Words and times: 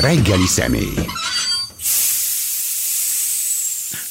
Reggeli 0.00 0.46
személy. 0.46 0.94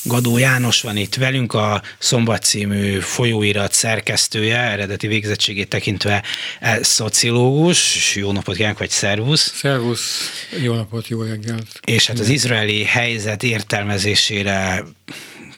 Gadó 0.03 0.37
János 0.37 0.81
van 0.81 0.97
itt 0.97 1.15
velünk, 1.15 1.53
a 1.53 1.81
Szombat 1.99 2.43
című 2.43 2.99
folyóirat 2.99 3.73
szerkesztője, 3.73 4.57
eredeti 4.57 5.07
végzettségét 5.07 5.67
tekintve 5.67 6.23
e, 6.59 6.83
szociológus. 6.83 8.15
Jó 8.15 8.31
napot 8.31 8.55
kívánok, 8.55 8.77
vagy 8.77 8.89
szervusz! 8.89 9.53
Szervusz, 9.55 10.29
jó 10.61 10.73
napot, 10.73 11.07
jó 11.07 11.21
reggelt! 11.21 11.79
És 11.85 12.07
hát 12.07 12.19
az 12.19 12.29
izraeli 12.29 12.83
helyzet 12.83 13.43
értelmezésére 13.43 14.83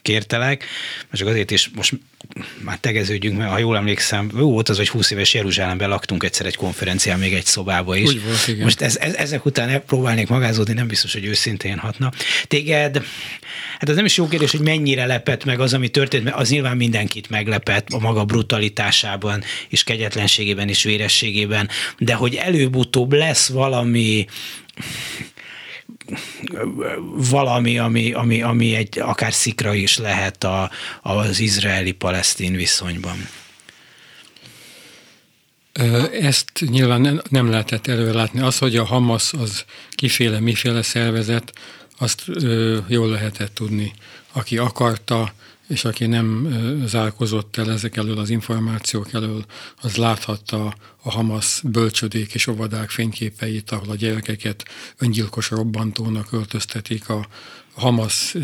kértelek, 0.02 0.64
csak 1.12 1.28
azért 1.28 1.50
is 1.50 1.70
most 1.74 1.92
már 2.62 2.78
tegeződjünk, 2.78 3.38
mert 3.38 3.50
ha 3.50 3.58
jól 3.58 3.76
emlékszem, 3.76 4.30
jó 4.36 4.50
volt 4.50 4.68
az, 4.68 4.76
hogy 4.76 4.88
20 4.88 5.10
éves 5.10 5.34
Jeruzsálemben 5.34 5.88
laktunk 5.88 6.22
egyszer 6.22 6.46
egy 6.46 6.56
konferencián, 6.56 7.18
még 7.18 7.34
egy 7.34 7.44
szobába 7.44 7.96
is. 7.96 8.08
Úgy 8.08 8.24
volt, 8.24 8.48
igen. 8.48 8.62
Most 8.62 8.80
ez, 8.80 8.96
ez, 8.96 9.14
ezek 9.14 9.44
után 9.44 9.82
próbálnék 9.86 10.28
magázódni, 10.28 10.72
nem 10.72 10.86
biztos, 10.86 11.12
hogy 11.12 11.24
őszintén 11.24 11.78
hatna. 11.78 12.10
Téged, 12.44 13.02
hát 13.78 13.88
az 13.88 13.96
nem 13.96 14.04
is 14.04 14.16
jó 14.16 14.28
kérdés, 14.28 14.50
hogy 14.50 14.60
mennyire 14.60 15.06
lepett 15.06 15.44
meg 15.44 15.60
az, 15.60 15.74
ami 15.74 15.88
történt, 15.88 16.24
mert 16.24 16.36
az 16.36 16.50
nyilván 16.50 16.76
mindenkit 16.76 17.30
meglepett 17.30 17.88
a 17.88 17.98
maga 17.98 18.24
brutalitásában, 18.24 19.42
és 19.68 19.84
kegyetlenségében, 19.84 20.68
és 20.68 20.82
vérességében, 20.82 21.68
de 21.98 22.14
hogy 22.14 22.34
előbb-utóbb 22.34 23.12
lesz 23.12 23.48
valami 23.48 24.26
valami, 27.30 27.78
ami, 27.78 28.12
ami, 28.12 28.42
ami 28.42 28.74
egy 28.74 28.98
akár 28.98 29.32
szikra 29.32 29.74
is 29.74 29.98
lehet 29.98 30.44
a, 30.44 30.70
az 31.02 31.40
izraeli-palesztin 31.40 32.54
viszonyban. 32.54 33.28
Ezt 36.20 36.50
nyilván 36.60 37.22
nem 37.28 37.50
lehetett 37.50 37.86
előlátni. 37.86 38.40
Az, 38.40 38.58
hogy 38.58 38.76
a 38.76 38.84
Hamas 38.84 39.32
az 39.32 39.64
kiféle, 39.90 40.40
miféle 40.40 40.82
szervezet, 40.82 41.52
azt 41.98 42.24
jól 42.88 43.08
lehetett 43.08 43.54
tudni. 43.54 43.92
Aki 44.32 44.58
akarta, 44.58 45.32
és 45.70 45.84
aki 45.84 46.06
nem 46.06 46.48
zárkozott 46.86 47.56
el 47.56 47.70
ezek 47.70 47.96
elől 47.96 48.18
az 48.18 48.30
információk 48.30 49.12
elől, 49.12 49.44
az 49.80 49.96
láthatta 49.96 50.74
a 51.02 51.10
Hamas 51.10 51.60
bölcsödék 51.64 52.34
és 52.34 52.46
óvodák 52.46 52.90
fényképeit, 52.90 53.70
ahol 53.70 53.90
a 53.90 53.94
gyerekeket 53.94 54.64
öngyilkos 54.98 55.50
robbantónak 55.50 56.32
öltöztetik, 56.32 57.08
a 57.08 57.26
Hamas 57.74 58.34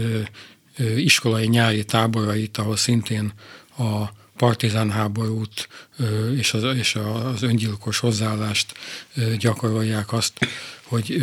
iskolai 0.96 1.46
nyári 1.46 1.84
táborait, 1.84 2.56
ahol 2.56 2.76
szintén 2.76 3.32
a 3.78 4.04
partizán 4.36 4.90
háborút 4.90 5.68
és 6.36 6.54
az, 6.54 6.76
és 6.76 6.94
az 7.34 7.42
öngyilkos 7.42 7.98
hozzáállást 7.98 8.74
gyakorolják 9.38 10.12
azt, 10.12 10.32
hogy 10.82 11.22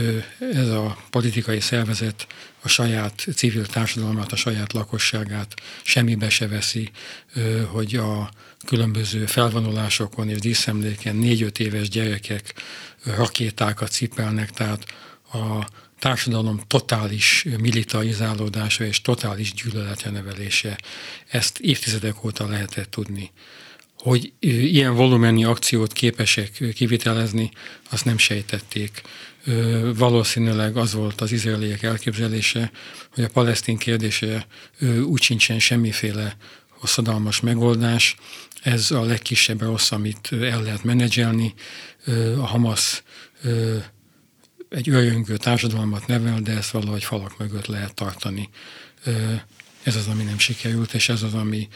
ez 0.54 0.68
a 0.68 0.98
politikai 1.10 1.60
szervezet 1.60 2.28
a 2.64 2.68
saját 2.68 3.26
civil 3.36 3.66
társadalmát, 3.66 4.32
a 4.32 4.36
saját 4.36 4.74
lakosságát 4.74 5.62
semmibe 5.84 6.30
se 6.30 6.48
veszi, 6.48 6.92
hogy 7.68 7.96
a 7.96 8.32
különböző 8.66 9.26
felvonulásokon 9.26 10.30
és 10.30 10.40
díszemléken 10.40 11.16
négy-öt 11.16 11.60
éves 11.60 11.90
gyerekek 11.90 12.54
rakétákat 13.04 13.92
cipelnek, 13.92 14.50
tehát 14.52 14.86
a 15.34 15.68
társadalom 16.00 16.62
totális 16.68 17.46
militarizálódása 17.60 18.86
és 18.86 19.02
totális 19.02 19.54
gyűlöletre 19.54 20.10
nevelése. 20.10 20.78
Ezt 21.28 21.60
évtizedek 21.60 22.24
óta 22.24 22.48
lehetett 22.48 22.92
tudni. 22.92 23.32
Hogy 23.98 24.34
ilyen 24.40 24.96
volumenű 24.96 25.46
akciót 25.46 25.94
képesek 25.94 26.64
kivitelezni, 26.74 27.52
azt 27.90 28.06
nem 28.06 28.18
sejtették. 28.18 29.02
Valószínűleg 29.96 30.78
az 30.78 30.94
volt 30.94 31.22
az 31.22 31.32
izraeliek 31.32 31.84
elképzelése, 31.84 32.72
hogy 33.14 33.24
a 33.24 33.30
palesztin 33.30 33.78
kérdése 33.78 34.48
úgy 35.06 35.22
sincsen 35.22 35.60
semmiféle 35.60 36.38
hosszadalmas 36.70 37.40
megoldás, 37.40 38.16
ez 38.62 38.92
a 38.92 39.02
legkisebb 39.04 39.62
rossz, 39.62 39.92
amit 39.92 40.30
el 40.32 40.62
lehet 40.62 40.84
menedzselni. 40.84 41.54
A 42.38 42.46
Hamas 42.46 43.04
egy 44.70 44.90
örjöngő 44.90 45.38
társadalmat 45.38 46.08
nevel, 46.08 46.40
de 46.40 46.52
ezt 46.52 46.72
valahogy 46.72 47.04
falak 47.04 47.38
mögött 47.38 47.66
lehet 47.66 47.94
tartani. 47.94 48.50
Ez 49.84 49.96
az, 49.96 50.08
ami 50.08 50.24
nem 50.24 50.38
sikerült, 50.38 50.94
és 50.94 51.10
ez 51.10 51.24
az, 51.24 51.34
ami 51.34 51.68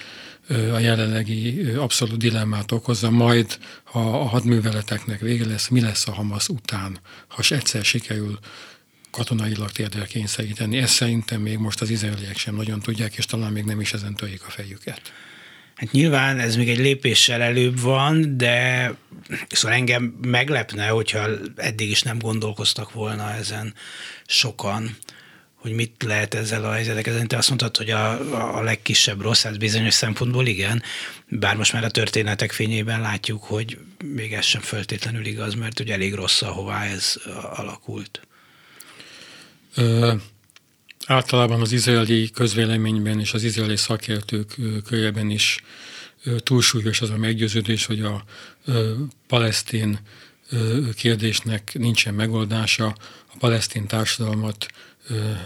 a 0.50 0.80
jelenlegi 0.80 1.62
abszolút 1.72 2.18
dilemmát 2.18 2.72
okozza, 2.72 3.10
majd 3.10 3.58
ha 3.84 4.20
a 4.20 4.24
hadműveleteknek 4.24 5.20
vége 5.20 5.46
lesz, 5.46 5.68
mi 5.68 5.82
lesz 5.82 6.08
a 6.08 6.14
Hamas 6.14 6.50
után, 6.50 7.00
ha 7.28 7.44
egyszer 7.50 7.84
sikerül 7.84 8.40
katonailag 9.12 9.72
térdre 9.72 10.06
kényszeríteni. 10.06 10.78
Ezt 10.78 10.94
szerintem 10.94 11.42
még 11.42 11.58
most 11.58 11.82
az 11.82 11.90
izraeliek 11.90 12.38
sem 12.38 12.56
nagyon 12.56 12.80
tudják, 12.80 13.16
és 13.18 13.26
talán 13.26 13.52
még 13.52 13.64
nem 13.64 13.82
is 13.82 13.94
ezen 13.94 14.16
törik 14.16 14.44
a 14.48 14.50
fejüket. 14.50 15.02
Hát 15.76 15.92
nyilván 15.92 16.40
ez 16.40 16.56
még 16.56 16.70
egy 16.70 16.78
lépéssel 16.78 17.42
előbb 17.42 17.80
van, 17.80 18.38
de 18.38 18.94
szóval 19.50 19.78
engem 19.78 20.04
meglepne, 20.22 20.88
hogyha 20.88 21.28
eddig 21.56 21.90
is 21.90 22.02
nem 22.02 22.20
gondolkoztak 22.20 22.92
volna 22.94 23.34
ezen 23.34 23.74
sokan, 24.26 24.98
hogy 25.58 25.72
mit 25.72 26.04
lehet 26.04 26.34
ezzel 26.34 26.66
a 26.66 26.72
helyzetek. 26.72 27.28
Te 27.28 27.38
azt 27.38 27.48
mondtad, 27.48 27.78
hogy 27.78 27.90
a, 27.90 28.58
a 28.58 28.62
legkisebb 28.62 29.22
rossz, 29.22 29.46
ez 29.46 29.58
bizonyos 29.58 29.94
szempontból 29.94 30.48
igen, 30.48 30.84
bár 31.30 31.56
most 31.56 31.74
már 31.74 31.84
a 31.84 31.90
történetek 31.90 32.52
fényében 32.52 33.02
látjuk, 33.02 33.44
hogy 33.44 33.78
még 34.04 34.34
ez 34.34 34.46
sem 34.46 34.62
feltétlenül 34.62 35.26
igaz, 35.26 35.54
mert 35.54 35.80
ugye 35.80 35.94
elég 35.94 36.14
rossz, 36.14 36.42
ahová 36.42 36.84
ez 36.84 37.16
alakult. 37.56 38.22
Ö, 39.76 40.14
általában 41.06 41.62
az 41.62 41.72
izraeli 41.72 42.30
közvéleményben 42.30 43.20
és 43.20 43.34
az 43.34 43.44
izraeli 43.44 43.76
szakértők 43.76 44.56
körében 44.86 45.30
is 45.30 45.60
túlsúlyos 46.38 47.02
az 47.02 47.10
a 47.10 47.18
meggyőződés, 47.18 47.86
hogy 47.86 48.02
a 48.02 48.24
palesztin 49.28 50.00
kérdésnek 50.96 51.72
nincsen 51.74 52.14
megoldása, 52.14 52.86
a 53.34 53.38
palesztin 53.40 53.88
társadalmat 53.88 54.68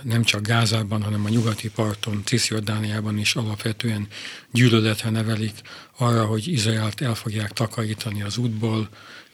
nem 0.03 0.23
csak 0.23 0.41
Gázában, 0.41 1.03
hanem 1.03 1.25
a 1.25 1.29
nyugati 1.29 1.69
parton, 1.69 2.21
Cisjordániában 2.25 3.17
is 3.17 3.35
alapvetően 3.35 4.07
gyűlöletre 4.51 5.09
nevelik 5.09 5.61
arra, 5.97 6.25
hogy 6.25 6.47
Izraelt 6.47 7.01
el 7.01 7.15
fogják 7.15 7.51
takarítani 7.51 8.21
az 8.21 8.37
útból, 8.37 8.89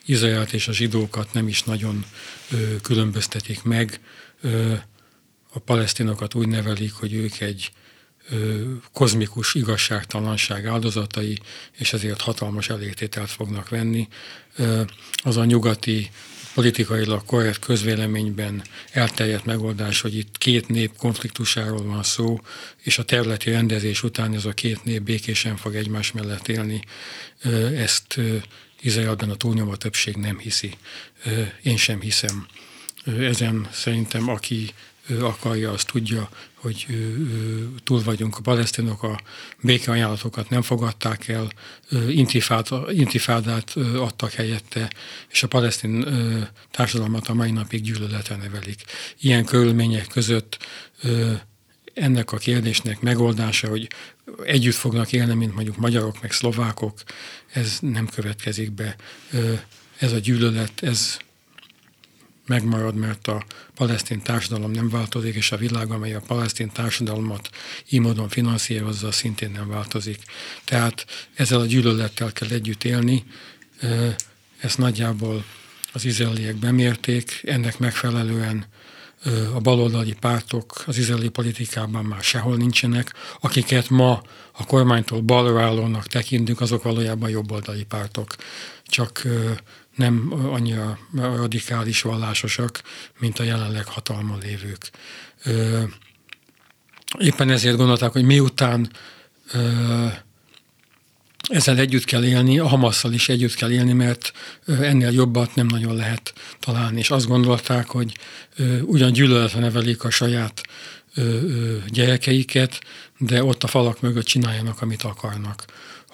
Izraelt 0.05 0.53
és 0.53 0.67
a 0.67 0.73
zsidókat 0.73 1.33
nem 1.33 1.47
is 1.47 1.63
nagyon 1.63 2.05
különböztetik 2.81 3.63
meg, 3.63 3.99
a 5.53 5.59
palesztinokat 5.59 6.33
úgy 6.33 6.47
nevelik, 6.47 6.93
hogy 6.93 7.13
ők 7.13 7.39
egy 7.39 7.71
kozmikus 8.93 9.53
igazságtalanság 9.53 10.65
áldozatai, 10.65 11.39
és 11.77 11.93
ezért 11.93 12.21
hatalmas 12.21 12.69
elégtételt 12.69 13.29
fognak 13.29 13.69
venni. 13.69 14.07
Az 15.23 15.37
a 15.37 15.45
nyugati 15.45 16.09
politikailag 16.57 17.25
korrekt 17.25 17.59
közvéleményben 17.59 18.63
elterjedt 18.91 19.45
megoldás, 19.45 20.01
hogy 20.01 20.17
itt 20.17 20.37
két 20.37 20.67
nép 20.67 20.95
konfliktusáról 20.95 21.83
van 21.83 22.03
szó, 22.03 22.39
és 22.83 22.97
a 22.97 23.03
területi 23.03 23.49
rendezés 23.51 24.03
után 24.03 24.33
ez 24.33 24.45
a 24.45 24.51
két 24.51 24.83
nép 24.83 25.01
békésen 25.01 25.57
fog 25.57 25.75
egymás 25.75 26.11
mellett 26.11 26.47
élni. 26.47 26.81
Ezt 27.75 28.19
Izraelben 28.81 29.29
a 29.29 29.35
túlnyomó 29.35 29.75
többség 29.75 30.15
nem 30.15 30.39
hiszi. 30.39 30.73
Én 31.63 31.77
sem 31.77 32.01
hiszem. 32.01 32.47
Ezen 33.19 33.67
szerintem 33.71 34.29
aki 34.29 34.73
akarja, 35.19 35.71
az 35.71 35.83
tudja, 35.83 36.29
hogy 36.67 36.87
túl 37.83 38.03
vagyunk. 38.03 38.37
A 38.37 38.41
palesztinok 38.41 39.03
a 39.03 39.19
békeajánlatokat 39.61 40.49
nem 40.49 40.61
fogadták 40.61 41.27
el, 41.27 41.51
intifádát 42.89 43.75
adtak 43.95 44.31
helyette, 44.31 44.89
és 45.31 45.43
a 45.43 45.47
palesztin 45.47 46.05
társadalmat 46.71 47.27
a 47.27 47.33
mai 47.33 47.51
napig 47.51 47.81
gyűlöletre 47.81 48.35
nevelik. 48.35 48.83
Ilyen 49.19 49.45
körülmények 49.45 50.07
között 50.07 50.57
ennek 51.93 52.31
a 52.31 52.37
kérdésnek 52.37 52.99
megoldása, 53.01 53.67
hogy 53.67 53.87
együtt 54.43 54.75
fognak 54.75 55.13
élni, 55.13 55.33
mint 55.33 55.53
mondjuk 55.53 55.77
magyarok, 55.77 56.21
meg 56.21 56.31
szlovákok, 56.31 57.03
ez 57.53 57.77
nem 57.81 58.07
következik 58.07 58.71
be. 58.71 58.95
Ez 59.97 60.11
a 60.11 60.19
gyűlölet, 60.19 60.83
ez 60.83 61.17
megmarad, 62.47 62.95
mert 62.95 63.27
a 63.27 63.43
palesztin 63.75 64.21
társadalom 64.21 64.71
nem 64.71 64.89
változik, 64.89 65.35
és 65.35 65.51
a 65.51 65.57
világ, 65.57 65.91
amely 65.91 66.13
a 66.13 66.21
palesztin 66.27 66.71
társadalmat 66.71 67.49
így 67.89 67.99
módon 67.99 68.29
finanszírozza, 68.29 69.11
szintén 69.11 69.51
nem 69.51 69.67
változik. 69.67 70.19
Tehát 70.63 71.05
ezzel 71.35 71.59
a 71.59 71.65
gyűlölettel 71.65 72.31
kell 72.31 72.49
együtt 72.49 72.83
élni, 72.83 73.23
ezt 74.59 74.77
nagyjából 74.77 75.43
az 75.93 76.05
izraeliek 76.05 76.55
bemérték, 76.55 77.41
ennek 77.43 77.79
megfelelően 77.79 78.65
a 79.53 79.59
baloldali 79.59 80.13
pártok 80.19 80.83
az 80.85 80.97
izraeli 80.97 81.29
politikában 81.29 82.05
már 82.05 82.23
sehol 82.23 82.57
nincsenek, 82.57 83.13
akiket 83.39 83.89
ma 83.89 84.21
a 84.51 84.65
kormánytól 84.65 85.21
balra 85.21 85.61
állónak 85.61 86.07
tekintünk, 86.07 86.61
azok 86.61 86.83
valójában 86.83 87.29
jobboldali 87.29 87.83
pártok. 87.83 88.35
Csak 88.85 89.23
nem 89.97 90.33
annyira 90.51 90.99
radikális 91.13 92.01
vallásosak, 92.01 92.81
mint 93.19 93.39
a 93.39 93.43
jelenleg 93.43 93.85
hatalma 93.85 94.37
lévők. 94.41 94.91
Éppen 97.19 97.49
ezért 97.49 97.77
gondolták, 97.77 98.11
hogy 98.11 98.23
miután 98.23 98.91
ezzel 101.49 101.77
együtt 101.77 102.03
kell 102.03 102.23
élni, 102.23 102.59
a 102.59 102.67
Hamasszal 102.67 103.13
is 103.13 103.29
együtt 103.29 103.53
kell 103.53 103.71
élni, 103.71 103.93
mert 103.93 104.31
ennél 104.65 105.11
jobbat 105.11 105.55
nem 105.55 105.65
nagyon 105.65 105.95
lehet 105.95 106.33
találni. 106.59 106.99
És 106.99 107.09
azt 107.09 107.27
gondolták, 107.27 107.87
hogy 107.87 108.17
ugyan 108.81 109.11
gyűlöletre 109.11 109.59
nevelik 109.59 110.03
a 110.03 110.09
saját 110.09 110.61
gyerekeiket, 111.87 112.81
de 113.17 113.43
ott 113.43 113.63
a 113.63 113.67
falak 113.67 114.01
mögött 114.01 114.25
csináljanak, 114.25 114.81
amit 114.81 115.03
akarnak. 115.03 115.65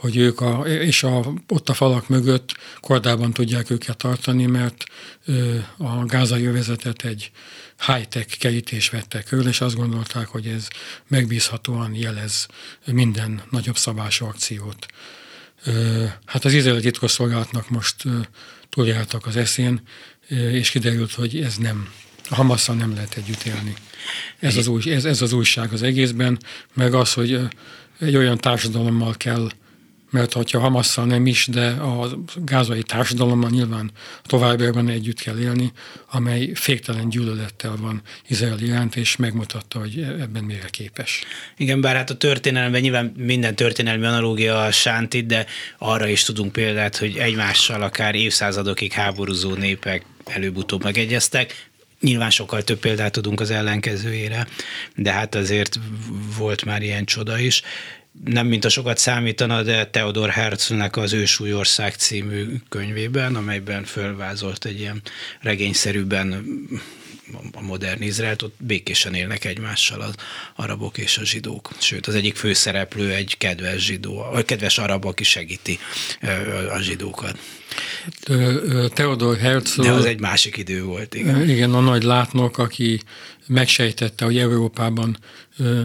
Hogy 0.03 0.17
ők 0.17 0.41
a, 0.41 0.63
és 0.67 1.03
a, 1.03 1.33
ott 1.47 1.69
a 1.69 1.73
falak 1.73 2.07
mögött 2.07 2.57
kordában 2.79 3.33
tudják 3.33 3.69
őket 3.69 3.97
tartani, 3.97 4.45
mert 4.45 4.83
a 5.77 6.05
gázai 6.05 6.45
övezetet 6.45 7.05
egy 7.05 7.31
high-tech 7.85 8.37
kerítés 8.37 8.89
vette 8.89 9.21
körül, 9.21 9.47
és 9.47 9.61
azt 9.61 9.75
gondolták, 9.75 10.27
hogy 10.27 10.47
ez 10.47 10.67
megbízhatóan 11.07 11.95
jelez 11.95 12.47
minden 12.85 13.41
nagyobb 13.49 13.77
szabású 13.77 14.25
akciót. 14.25 14.85
Hát 16.25 16.45
az 16.45 16.53
izraeli 16.53 16.81
titkosszolgálatnak 16.81 17.69
most 17.69 18.03
túljártak 18.69 19.25
az 19.25 19.35
eszén, 19.35 19.81
és 20.27 20.69
kiderült, 20.69 21.13
hogy 21.13 21.41
ez 21.41 21.57
nem, 21.57 21.89
a 22.29 22.35
Hamasszal 22.35 22.75
nem 22.75 22.93
lehet 22.93 23.15
együtt 23.15 23.43
élni. 23.43 23.73
Ez 24.39 24.57
az, 24.57 24.67
új, 24.67 24.91
ez, 24.91 25.05
ez 25.05 25.21
az 25.21 25.33
újság 25.33 25.73
az 25.73 25.81
egészben, 25.81 26.39
meg 26.73 26.93
az, 26.93 27.13
hogy 27.13 27.39
egy 27.99 28.15
olyan 28.15 28.37
társadalommal 28.37 29.13
kell 29.17 29.49
mert 30.13 30.33
hogyha 30.33 30.59
Hamasszal 30.59 31.05
nem 31.05 31.25
is, 31.25 31.47
de 31.47 31.67
a 31.67 32.09
gázai 32.35 32.83
társadalommal 32.83 33.49
nyilván 33.49 33.91
továbbiakban 34.23 34.89
együtt 34.89 35.19
kell 35.19 35.39
élni, 35.39 35.71
amely 36.11 36.51
féktelen 36.53 37.09
gyűlölettel 37.09 37.75
van 37.75 38.01
Izrael 38.27 38.59
iránt, 38.59 38.95
és 38.95 39.15
megmutatta, 39.15 39.79
hogy 39.79 40.01
ebben 40.01 40.43
mire 40.43 40.67
képes. 40.69 41.23
Igen, 41.57 41.81
bár 41.81 41.95
hát 41.95 42.09
a 42.09 42.17
történelemben 42.17 42.81
nyilván 42.81 43.13
minden 43.17 43.55
történelmi 43.55 44.05
analógia 44.05 44.63
a 44.63 44.71
sántit, 44.71 45.25
de 45.25 45.45
arra 45.77 46.07
is 46.07 46.23
tudunk 46.23 46.51
példát, 46.51 46.97
hogy 46.97 47.17
egymással 47.17 47.81
akár 47.81 48.15
évszázadokig 48.15 48.91
háborúzó 48.91 49.53
népek 49.53 50.05
előbb-utóbb 50.25 50.83
megegyeztek, 50.83 51.71
Nyilván 51.99 52.29
sokkal 52.29 52.63
több 52.63 52.79
példát 52.79 53.11
tudunk 53.11 53.39
az 53.39 53.51
ellenkezőjére, 53.51 54.47
de 54.95 55.11
hát 55.11 55.35
azért 55.35 55.79
volt 56.37 56.65
már 56.65 56.81
ilyen 56.81 57.05
csoda 57.05 57.39
is 57.39 57.61
nem 58.25 58.47
mint 58.47 58.65
a 58.65 58.69
sokat 58.69 58.97
számítana, 58.97 59.63
de 59.63 59.87
Theodor 59.87 60.29
Herzlnek 60.29 60.97
az 60.97 61.13
Ősúlyország 61.13 61.93
című 61.93 62.45
könyvében, 62.69 63.35
amelyben 63.35 63.83
fölvázolt 63.83 64.65
egy 64.65 64.79
ilyen 64.79 65.01
regényszerűben 65.41 66.45
a 67.53 67.61
modern 67.61 68.01
Izraelt, 68.01 68.41
ott 68.41 68.55
békésen 68.57 69.13
élnek 69.13 69.45
egymással 69.45 70.01
az 70.01 70.15
arabok 70.55 70.97
és 70.97 71.17
a 71.17 71.25
zsidók. 71.25 71.69
Sőt, 71.77 72.07
az 72.07 72.15
egyik 72.15 72.35
főszereplő 72.35 73.11
egy 73.11 73.37
kedves 73.37 73.85
zsidó, 73.85 74.27
vagy 74.31 74.45
kedves 74.45 74.77
arab, 74.77 75.05
aki 75.05 75.23
segíti 75.23 75.79
a 76.73 76.79
zsidókat. 76.79 77.37
Theodor 78.93 79.37
Herzl... 79.37 79.81
De 79.81 79.91
az 79.91 80.05
egy 80.05 80.19
másik 80.19 80.57
idő 80.57 80.83
volt, 80.83 81.13
igen. 81.13 81.49
Igen, 81.49 81.73
a 81.73 81.79
nagy 81.79 82.03
látnok, 82.03 82.57
aki 82.57 83.01
megsejtette, 83.47 84.25
hogy 84.25 84.37
Európában 84.37 85.17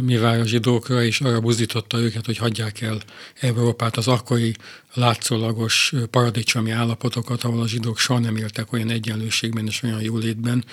mi 0.01 0.17
vár 0.17 0.41
a 0.41 0.47
zsidókra, 0.47 1.03
és 1.03 1.21
arra 1.21 1.41
buzdította 1.41 1.99
őket, 1.99 2.27
hogy 2.27 2.37
hagyják 2.37 2.81
el 2.81 3.01
Európát, 3.41 3.97
az 3.97 4.09
akkori 4.09 4.55
látszólagos 4.95 5.93
paradicsomi 6.11 6.71
állapotokat, 6.71 7.43
ahol 7.45 7.61
a 7.61 7.69
zsidók 7.69 7.99
soha 7.99 8.19
nem 8.19 8.37
éltek 8.37 8.73
olyan 8.73 8.91
egyenlőségben 8.91 9.67
és 9.67 9.83
olyan 9.83 10.03
jólétben. 10.03 10.65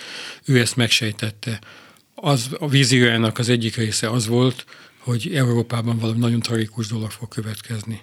Ő 0.46 0.60
ezt 0.60 0.76
megsejtette. 0.76 1.60
Az, 2.16 2.50
a 2.60 2.68
víziójának 2.68 3.38
az 3.38 3.50
egyik 3.50 3.76
része 3.76 4.10
az 4.10 4.28
volt, 4.28 4.66
hogy 5.00 5.32
Európában 5.34 5.98
valami 5.98 6.20
nagyon 6.20 6.40
tragikus 6.40 6.88
dolog 6.88 7.12
fog 7.12 7.28
következni. 7.28 8.02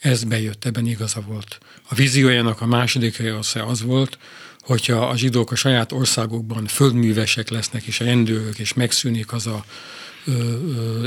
Ez 0.00 0.24
bejött, 0.24 0.64
ebben 0.64 0.86
igaza 0.86 1.20
volt. 1.20 1.58
A 1.88 1.94
víziójának 1.94 2.60
a 2.60 2.66
második 2.66 3.16
része 3.16 3.64
az 3.64 3.82
volt, 3.82 4.18
hogyha 4.60 5.08
a 5.08 5.16
zsidók 5.16 5.52
a 5.52 5.54
saját 5.54 5.92
országokban 5.92 6.66
földművesek 6.66 7.48
lesznek, 7.48 7.82
és 7.82 8.00
a 8.00 8.04
rendőrök, 8.04 8.58
és 8.58 8.72
megszűnik 8.72 9.32
az 9.32 9.46
a 9.46 9.64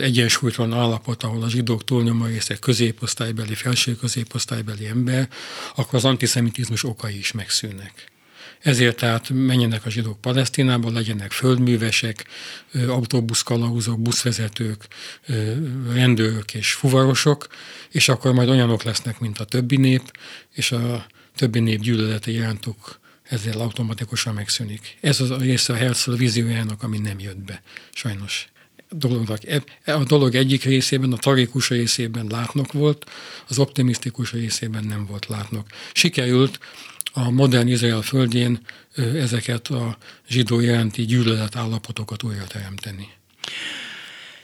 egyensúlytalan 0.02 0.74
állapot, 0.74 1.24
ahol 1.24 1.44
a 1.44 1.50
zsidók 1.50 1.84
túlnyomó 1.84 2.26
része 2.26 2.56
középosztálybeli, 2.56 3.56
felső 3.56 3.96
középosztálybeli 3.96 4.86
ember, 4.86 5.30
akkor 5.76 5.96
az 5.96 6.06
antiszemitizmus 6.06 6.84
okai 6.84 7.18
is 7.18 7.32
megszűnnek. 7.32 8.13
Ezért 8.64 8.98
tehát 8.98 9.30
menjenek 9.30 9.86
a 9.86 9.90
zsidók 9.90 10.22
Palesztinába, 10.22 10.92
legyenek 10.92 11.32
földművesek, 11.32 12.26
autóbuszkalauzok, 12.88 14.02
buszvezetők, 14.02 14.88
rendőrök 15.94 16.54
és 16.54 16.74
fuvarosok, 16.74 17.48
és 17.92 18.10
akkor 18.10 18.34
majd 18.34 18.50
olyanok 18.50 18.84
lesznek, 18.84 19.20
mint 19.20 19.40
a 19.40 19.46
többi 19.46 19.78
nép, 19.78 20.18
és 20.54 20.72
a 20.72 21.06
többi 21.36 21.60
nép 21.60 21.80
gyűlölete 21.80 22.32
irántuk 22.32 23.00
ezzel 23.24 23.60
automatikusan 23.60 24.34
megszűnik. 24.34 24.98
Ez 25.02 25.20
az 25.20 25.30
a 25.30 25.38
része 25.38 25.74
a 25.74 25.76
Herzl 25.76 26.12
víziójának, 26.12 26.84
ami 26.84 26.98
nem 26.98 27.20
jött 27.20 27.42
be, 27.42 27.62
sajnos. 27.94 28.48
Dolognak. 28.90 29.40
E, 29.48 29.64
a 29.86 30.04
dolog 30.04 30.36
egyik 30.36 30.64
részében, 30.64 31.12
a 31.12 31.18
tragikus 31.18 31.70
részében 31.70 32.28
látnok 32.30 32.72
volt, 32.72 33.10
az 33.48 33.60
optimisztikus 33.60 34.32
részében 34.32 34.84
nem 34.84 35.06
volt 35.06 35.26
látnok. 35.28 35.68
Sikerült 35.94 36.60
a 37.14 37.30
modern 37.30 37.68
Izrael 37.68 38.02
földjén 38.02 38.60
ezeket 39.16 39.68
a 39.68 39.98
zsidó 40.30 40.60
iránti 40.60 41.06
gyűlölet 41.06 41.56
állapotokat 41.56 42.24
újra 42.24 42.44
teremteni. 42.48 43.08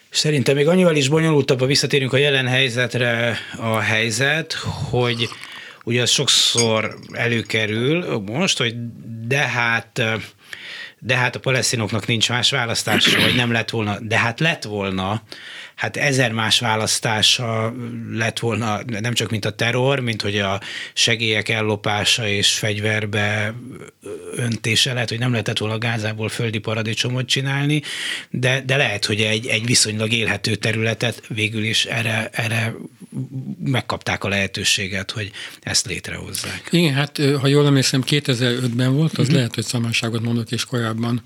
Szerintem 0.10 0.56
még 0.56 0.68
annyival 0.68 0.96
is 0.96 1.08
bonyolultabb, 1.08 1.60
ha 1.60 1.66
visszatérünk 1.66 2.14
a 2.14 2.18
jelen 2.18 2.48
helyzetre 2.48 3.38
a 3.58 3.80
helyzet, 3.80 4.54
hogy 4.90 5.30
ugye 5.84 6.02
az 6.02 6.10
sokszor 6.10 7.00
előkerül 7.12 8.20
most, 8.20 8.58
hogy 8.58 8.76
de 9.28 9.38
hát 9.38 10.02
de 11.00 11.16
hát 11.16 11.36
a 11.36 11.40
palesztinoknak 11.40 12.08
nincs 12.08 12.30
más 12.30 12.52
választása, 12.52 13.22
vagy 13.22 13.36
nem 13.36 13.52
lett 13.52 13.70
volna, 13.70 14.00
de 14.00 14.18
hát 14.18 14.40
lett 14.40 14.64
volna, 14.64 15.22
hát 15.80 15.98
ezer 15.98 16.32
más 16.32 16.60
választása 16.60 17.74
lett 18.12 18.40
volna, 18.40 18.80
nem 18.86 19.14
csak 19.14 19.30
mint 19.30 19.46
a 19.46 19.52
terror, 19.52 20.00
mint 20.00 20.22
hogy 20.22 20.38
a 20.38 20.62
segélyek 20.94 21.50
ellopása 21.50 22.28
és 22.28 22.54
fegyverbe 22.54 23.54
öntése 24.36 24.94
lehet, 24.94 25.10
hogy 25.10 25.20
nem 25.20 25.32
lehetett 25.32 25.58
volna 25.58 25.78
Gázából 25.78 26.30
földi 26.30 26.58
paradicsomot 26.58 27.26
csinálni, 27.26 27.82
de, 28.30 28.64
de 28.66 28.78
lehet, 28.78 29.06
hogy 29.06 29.22
egy, 29.22 29.48
egy 29.48 29.66
viszonylag 29.66 30.12
élhető 30.12 30.56
területet 30.56 31.22
végül 31.28 31.64
is 31.64 31.86
erre, 31.86 32.30
erre 32.32 32.76
megkapták 33.64 34.24
a 34.24 34.28
lehetőséget, 34.28 35.12
hogy 35.12 35.32
ezt 35.62 35.86
létrehozzák. 35.86 36.68
Igen, 36.72 36.94
hát 36.94 37.22
ha 37.40 37.48
jól 37.48 37.66
emlékszem, 37.66 38.04
2005-ben 38.08 38.96
volt, 38.96 39.12
az 39.12 39.20
uh-huh. 39.20 39.36
lehet, 39.36 39.56
hogy 39.56 39.66
szamárságot 39.66 40.22
mondok, 40.22 40.52
és 40.52 40.66
korábban 40.66 41.24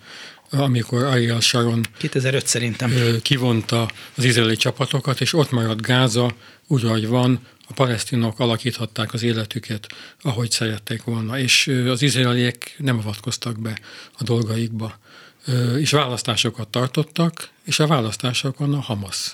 amikor 0.60 1.04
Ariel 1.04 1.40
Sharon 1.40 1.86
2005 1.98 2.48
szerintem 2.48 2.94
kivonta 3.22 3.90
az 4.16 4.24
izraeli 4.24 4.56
csapatokat, 4.56 5.22
és 5.22 5.34
ott 5.34 5.52
maradt 5.52 5.82
Gáza 5.82 6.34
úgy, 6.68 6.86
ahogy 6.86 7.08
van, 7.08 7.40
a 7.68 7.74
palesztinok 7.74 8.40
alakíthatták 8.40 9.14
az 9.14 9.24
életüket, 9.24 9.88
ahogy 10.22 10.52
szerették 10.52 11.04
volna, 11.04 11.40
és 11.40 11.68
az 11.88 12.02
izraeliek 12.02 12.76
nem 12.78 12.98
avatkoztak 12.98 13.60
be 13.60 13.80
a 14.18 14.24
dolgaikba, 14.24 15.00
és 15.78 15.92
választásokat 15.92 16.68
tartottak, 16.68 17.50
és 17.66 17.80
a 17.80 17.88
választásokon 17.88 18.74
a 18.74 18.80
Hamas 18.80 19.34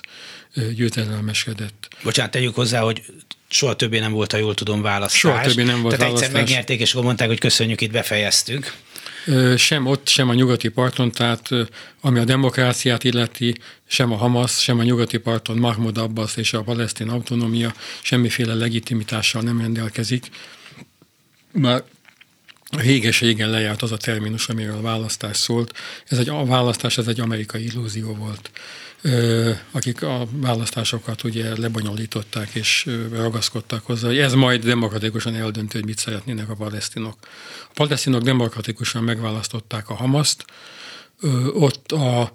győzedelmeskedett. 0.74 1.88
Bocsánat, 2.02 2.30
tegyük 2.30 2.54
hozzá, 2.54 2.80
hogy 2.80 3.02
soha 3.48 3.76
többé 3.76 3.98
nem 3.98 4.12
volt, 4.12 4.32
ha 4.32 4.38
jól 4.38 4.54
tudom, 4.54 4.82
választás. 4.82 5.18
Soha 5.18 5.40
többé 5.40 5.62
nem 5.62 5.82
volt 5.82 5.96
Tehát 5.96 6.12
választás. 6.12 6.28
egyszer 6.28 6.42
megnyerték, 6.42 6.80
és 6.80 6.92
akkor 6.92 7.04
mondták, 7.04 7.28
hogy 7.28 7.38
köszönjük, 7.38 7.80
itt 7.80 7.90
befejeztük. 7.90 8.74
Sem 9.56 9.86
ott, 9.86 10.08
sem 10.08 10.28
a 10.28 10.34
nyugati 10.34 10.68
parton, 10.68 11.12
tehát 11.12 11.48
ami 12.00 12.18
a 12.18 12.24
demokráciát 12.24 13.04
illeti, 13.04 13.54
sem 13.86 14.12
a 14.12 14.16
Hamas, 14.16 14.62
sem 14.62 14.78
a 14.78 14.82
nyugati 14.82 15.18
parton 15.18 15.56
Mahmoud 15.56 15.98
Abbas 15.98 16.36
és 16.36 16.52
a 16.52 16.62
palesztin 16.62 17.08
autonómia 17.08 17.74
semmiféle 18.02 18.54
legitimitással 18.54 19.42
nem 19.42 19.60
rendelkezik. 19.60 20.26
Már 21.52 21.82
réges-régen 22.70 23.50
lejárt 23.50 23.82
az 23.82 23.92
a 23.92 23.96
terminus, 23.96 24.48
amiről 24.48 24.76
a 24.76 24.80
választás 24.80 25.36
szólt. 25.36 25.76
Ez 26.06 26.18
egy, 26.18 26.28
a 26.28 26.44
választás 26.44 26.98
ez 26.98 27.06
egy 27.06 27.20
amerikai 27.20 27.64
illúzió 27.64 28.14
volt 28.14 28.50
akik 29.70 30.02
a 30.02 30.26
választásokat 30.30 31.24
ugye 31.24 31.58
lebonyolították 31.58 32.54
és 32.54 32.88
ragaszkodtak 33.12 33.86
hozzá, 33.86 34.06
hogy 34.06 34.18
ez 34.18 34.34
majd 34.34 34.64
demokratikusan 34.64 35.34
eldöntő, 35.34 35.78
hogy 35.78 35.88
mit 35.88 35.98
szeretnének 35.98 36.48
a 36.48 36.54
palesztinok. 36.54 37.16
A 37.62 37.72
palesztinok 37.74 38.22
demokratikusan 38.22 39.02
megválasztották 39.02 39.90
a 39.90 39.94
Hamaszt, 39.94 40.44
ott 41.52 41.92
a 41.92 42.32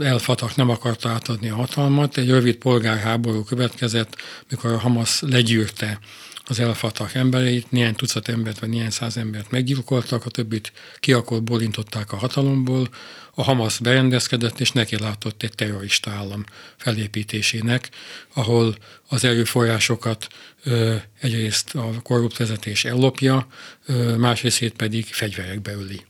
elfatak 0.00 0.56
nem 0.56 0.70
akarta 0.70 1.08
átadni 1.08 1.48
a 1.48 1.54
hatalmat. 1.54 2.16
Egy 2.16 2.28
rövid 2.28 2.56
polgárháború 2.56 3.44
következett, 3.44 4.16
mikor 4.48 4.72
a 4.72 4.78
Hamas 4.78 5.20
legyűrte 5.20 5.98
az 6.46 6.60
elfatak 6.60 7.14
embereit, 7.14 7.70
néhány 7.70 7.94
tucat 7.94 8.28
embert 8.28 8.58
vagy 8.58 8.68
néhány 8.68 8.90
száz 8.90 9.16
embert 9.16 9.50
meggyilkoltak, 9.50 10.24
a 10.24 10.30
többit 10.30 10.72
ki 11.00 11.12
akkor 11.12 11.42
bolintották 11.42 12.12
a 12.12 12.16
hatalomból, 12.16 12.88
a 13.34 13.42
Hamas 13.42 13.78
berendezkedett, 13.78 14.60
és 14.60 14.72
neki 14.72 14.98
látott 14.98 15.42
egy 15.42 15.54
terrorista 15.54 16.10
állam 16.10 16.44
felépítésének, 16.76 17.88
ahol 18.34 18.74
az 19.08 19.24
erőforrásokat 19.24 20.26
ö, 20.64 20.94
egyrészt 21.20 21.74
a 21.74 21.90
korrupt 22.02 22.36
vezetés 22.36 22.84
ellopja, 22.84 23.46
ö, 23.86 24.16
másrészt 24.16 24.68
pedig 24.68 25.06
fegyverekbe 25.06 25.72
öli. 25.72 26.04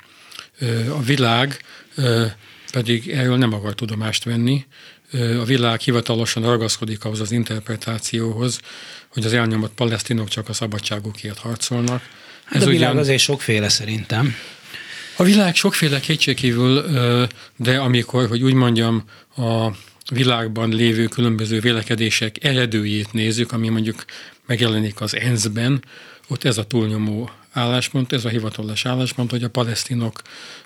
Ö, 0.59 0.93
a 0.93 1.01
világ 1.01 1.65
ö, 1.95 2.27
pedig 2.75 3.09
erről 3.09 3.37
nem 3.37 3.53
akar 3.53 3.75
tudomást 3.75 4.25
venni, 4.25 4.65
a 5.13 5.45
világ 5.45 5.81
hivatalosan 5.81 6.43
ragaszkodik 6.43 7.05
ahhoz 7.05 7.21
az 7.21 7.33
interpretációhoz, 7.33 8.61
hogy 9.09 9.25
az 9.25 9.33
elnyomott 9.33 9.75
palesztinok 9.75 10.29
csak 10.29 10.49
a 10.49 10.53
szabadságukért 10.53 11.39
harcolnak. 11.39 12.03
Hát 12.45 12.55
Ez 12.55 12.63
a 12.63 12.71
világ 12.71 12.89
ugyan... 12.89 13.03
azért 13.03 13.21
sokféle 13.21 13.69
szerintem. 13.69 14.35
A 15.17 15.23
világ 15.23 15.55
sokféle 15.55 16.01
kétségkívül, 16.01 16.83
de 17.57 17.79
amikor, 17.79 18.29
hogy 18.29 18.43
úgy 18.43 18.55
mondjam, 18.55 19.05
a 19.37 19.69
világban 20.11 20.69
lévő 20.69 21.07
különböző 21.07 21.61
vélekedések 21.61 22.45
eredőjét 22.45 23.13
nézzük, 23.13 23.53
ami 23.53 23.69
mondjuk 23.69 24.05
megjelenik 24.47 25.01
az 25.01 25.17
ENSZ-ben, 25.17 25.85
ott 26.29 26.45
ez 26.45 26.59
a 26.59 26.65
túlnyomó 26.65 27.31
álláspont, 27.55 28.13
ez 28.13 28.25
a 28.25 28.29
hivatalos 28.29 28.87
álláspont, 28.87 29.31
hogy 29.31 29.45
a 29.45 29.51
palesztinok 29.51 30.23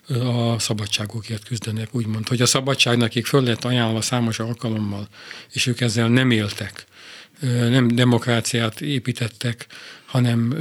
a 0.09 0.59
szabadságokért 0.59 1.45
küzdenek, 1.45 1.89
úgymond, 1.91 2.29
hogy 2.29 2.43
a 2.43 2.47
szabadság 2.47 2.97
nekik 2.97 3.27
föl 3.27 3.43
lett 3.43 3.65
ajánlva 3.65 4.01
számos 4.01 4.39
alkalommal, 4.39 5.09
és 5.53 5.67
ők 5.67 5.81
ezzel 5.81 6.09
nem 6.09 6.31
éltek, 6.31 6.87
nem 7.69 7.89
demokráciát 7.89 8.81
építettek, 8.81 9.67
hanem 10.07 10.55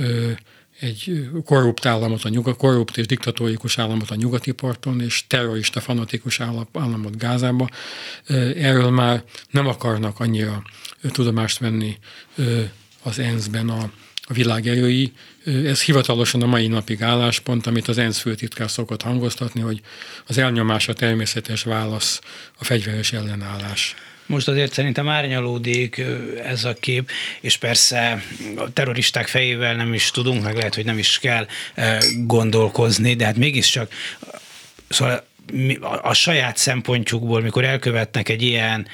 egy 0.80 1.30
korrupt 1.46 1.86
államot, 1.86 2.24
a 2.24 2.30
nyugat, 2.30 2.58
korrupt 2.58 2.98
és 2.98 3.06
diktatórikus 3.06 3.78
államot 3.78 4.10
a 4.10 4.16
nyugati 4.16 4.52
parton, 4.52 5.02
és 5.02 5.28
terrorista 5.28 5.80
fanatikus 5.80 6.40
államot 6.74 7.18
Gázába. 7.18 7.70
Erről 8.56 8.90
már 8.90 9.24
nem 9.50 9.68
akarnak 9.68 10.20
annyira 10.20 10.64
tudomást 11.12 11.58
venni 11.58 11.98
az 13.04 13.20
ENSZ-ben 13.20 13.70
a, 13.70 13.92
a 14.22 14.34
világ 14.34 14.68
erői. 14.68 15.14
Ez 15.66 15.82
hivatalosan 15.82 16.42
a 16.42 16.46
mai 16.46 16.68
napig 16.68 17.02
álláspont, 17.02 17.68
amit 17.68 17.88
az 17.88 17.98
ENSZ 17.98 18.20
főtitkár 18.20 18.70
szokott 18.70 19.02
hangoztatni, 19.02 19.62
hogy 19.62 19.82
az 20.28 20.38
elnyomás 20.38 20.88
a 20.88 20.94
természetes 20.94 21.64
válasz 21.64 22.22
a 22.58 22.64
fegyveres 22.64 23.14
ellenállás. 23.14 23.96
Most 24.26 24.48
azért 24.48 24.74
szerintem 24.74 25.10
árnyalódik 25.10 26.02
ez 26.44 26.64
a 26.64 26.74
kép, 26.74 27.12
és 27.40 27.58
persze 27.58 28.24
a 28.56 28.74
terroristák 28.74 29.28
fejével 29.28 29.76
nem 29.76 29.94
is 29.94 30.12
tudunk, 30.12 30.44
meg 30.44 30.56
lehet, 30.56 30.76
hogy 30.76 30.86
nem 30.86 30.98
is 30.98 31.20
kell 31.20 31.48
gondolkozni, 32.26 33.16
de 33.16 33.26
hát 33.26 33.38
mégiscsak 33.38 33.92
szóval 34.90 35.26
a 36.02 36.14
saját 36.14 36.58
szempontjukból, 36.58 37.42
mikor 37.42 37.64
elkövetnek 37.64 38.30
egy 38.30 38.42
ilyen 38.42 38.88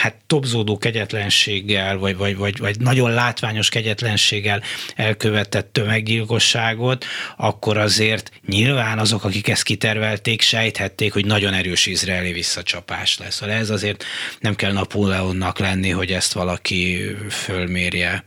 hát 0.00 0.14
topzódó 0.26 0.78
kegyetlenséggel, 0.78 1.98
vagy, 1.98 2.16
vagy, 2.16 2.36
vagy, 2.36 2.58
vagy 2.58 2.80
nagyon 2.80 3.10
látványos 3.10 3.68
kegyetlenséggel 3.68 4.62
elkövetett 4.96 5.72
tömeggyilkosságot, 5.72 7.04
akkor 7.36 7.76
azért 7.76 8.30
nyilván 8.46 8.98
azok, 8.98 9.24
akik 9.24 9.48
ezt 9.48 9.62
kitervelték, 9.62 10.40
sejthették, 10.40 11.12
hogy 11.12 11.26
nagyon 11.26 11.54
erős 11.54 11.86
izraeli 11.86 12.32
visszacsapás 12.32 13.18
lesz. 13.18 13.34
Szóval 13.34 13.54
ez 13.54 13.70
azért 13.70 14.04
nem 14.40 14.54
kell 14.54 14.72
Napóleonnak 14.72 15.58
lenni, 15.58 15.90
hogy 15.90 16.12
ezt 16.12 16.32
valaki 16.32 17.00
fölmérje 17.30 18.24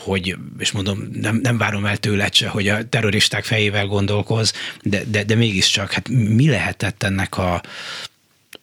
hogy, 0.00 0.36
és 0.58 0.70
mondom, 0.70 1.08
nem, 1.12 1.36
nem 1.42 1.58
várom 1.58 1.86
el 1.86 1.96
tőled 1.96 2.34
se, 2.34 2.48
hogy 2.48 2.68
a 2.68 2.88
terroristák 2.88 3.44
fejével 3.44 3.86
gondolkoz, 3.86 4.52
de, 4.82 5.02
de, 5.04 5.24
de 5.24 5.34
mégiscsak, 5.34 5.92
hát 5.92 6.08
mi 6.08 6.48
lehetett 6.48 7.02
ennek 7.02 7.38
a, 7.38 7.62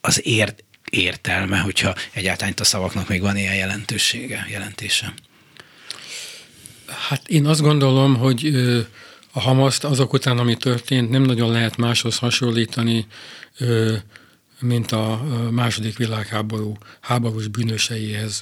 az 0.00 0.26
ért, 0.26 0.64
értelme, 0.90 1.58
hogyha 1.58 1.94
egyáltalán 2.12 2.54
a 2.56 2.64
szavaknak 2.64 3.08
még 3.08 3.20
van 3.20 3.36
ilyen 3.36 3.54
jelentősége, 3.54 4.46
jelentése? 4.50 5.14
Hát 7.08 7.28
én 7.28 7.46
azt 7.46 7.60
gondolom, 7.60 8.16
hogy 8.16 8.52
a 9.32 9.40
Hamaszt 9.40 9.84
azok 9.84 10.12
után, 10.12 10.38
ami 10.38 10.56
történt, 10.56 11.10
nem 11.10 11.22
nagyon 11.22 11.50
lehet 11.50 11.76
máshoz 11.76 12.18
hasonlítani, 12.18 13.06
mint 14.60 14.92
a 14.92 15.22
második 15.50 15.96
világháború 15.96 16.76
háborús 17.00 17.46
bűnöseihez, 17.46 18.40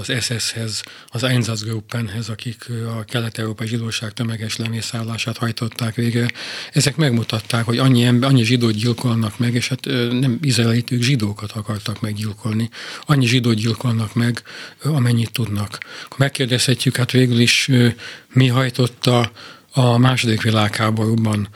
az 0.00 0.12
SS-hez, 0.20 0.82
az 1.06 1.22
Einsatzgruppenhez, 1.22 2.28
akik 2.28 2.66
a 2.98 3.04
kelet-európai 3.04 3.66
zsidóság 3.66 4.12
tömeges 4.12 4.56
lemészállását 4.56 5.36
hajtották 5.36 5.94
végre. 5.94 6.26
Ezek 6.72 6.96
megmutatták, 6.96 7.64
hogy 7.64 7.78
annyi, 7.78 8.04
ember, 8.04 8.28
annyi 8.28 8.44
zsidót 8.44 8.74
gyilkolnak 8.74 9.38
meg, 9.38 9.54
és 9.54 9.68
hát 9.68 9.84
nem 10.10 10.38
izraelitők 10.40 11.02
zsidókat 11.02 11.52
akartak 11.52 12.00
meggyilkolni. 12.00 12.70
Annyi 13.06 13.26
zsidót 13.26 13.54
gyilkolnak 13.54 14.14
meg, 14.14 14.42
amennyit 14.82 15.32
tudnak. 15.32 15.78
Megkérdezhetjük, 16.16 16.96
hát 16.96 17.10
végül 17.10 17.38
is 17.38 17.70
mi 18.32 18.46
hajtotta 18.46 19.32
a 19.72 19.98
második 19.98 20.42
világháborúban 20.42 21.48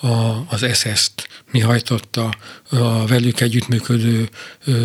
a, 0.00 0.44
az 0.48 0.66
SS-t, 0.72 1.28
mi 1.50 1.60
hajtotta 1.60 2.34
a 2.70 3.06
velük 3.06 3.40
együttműködő 3.40 4.28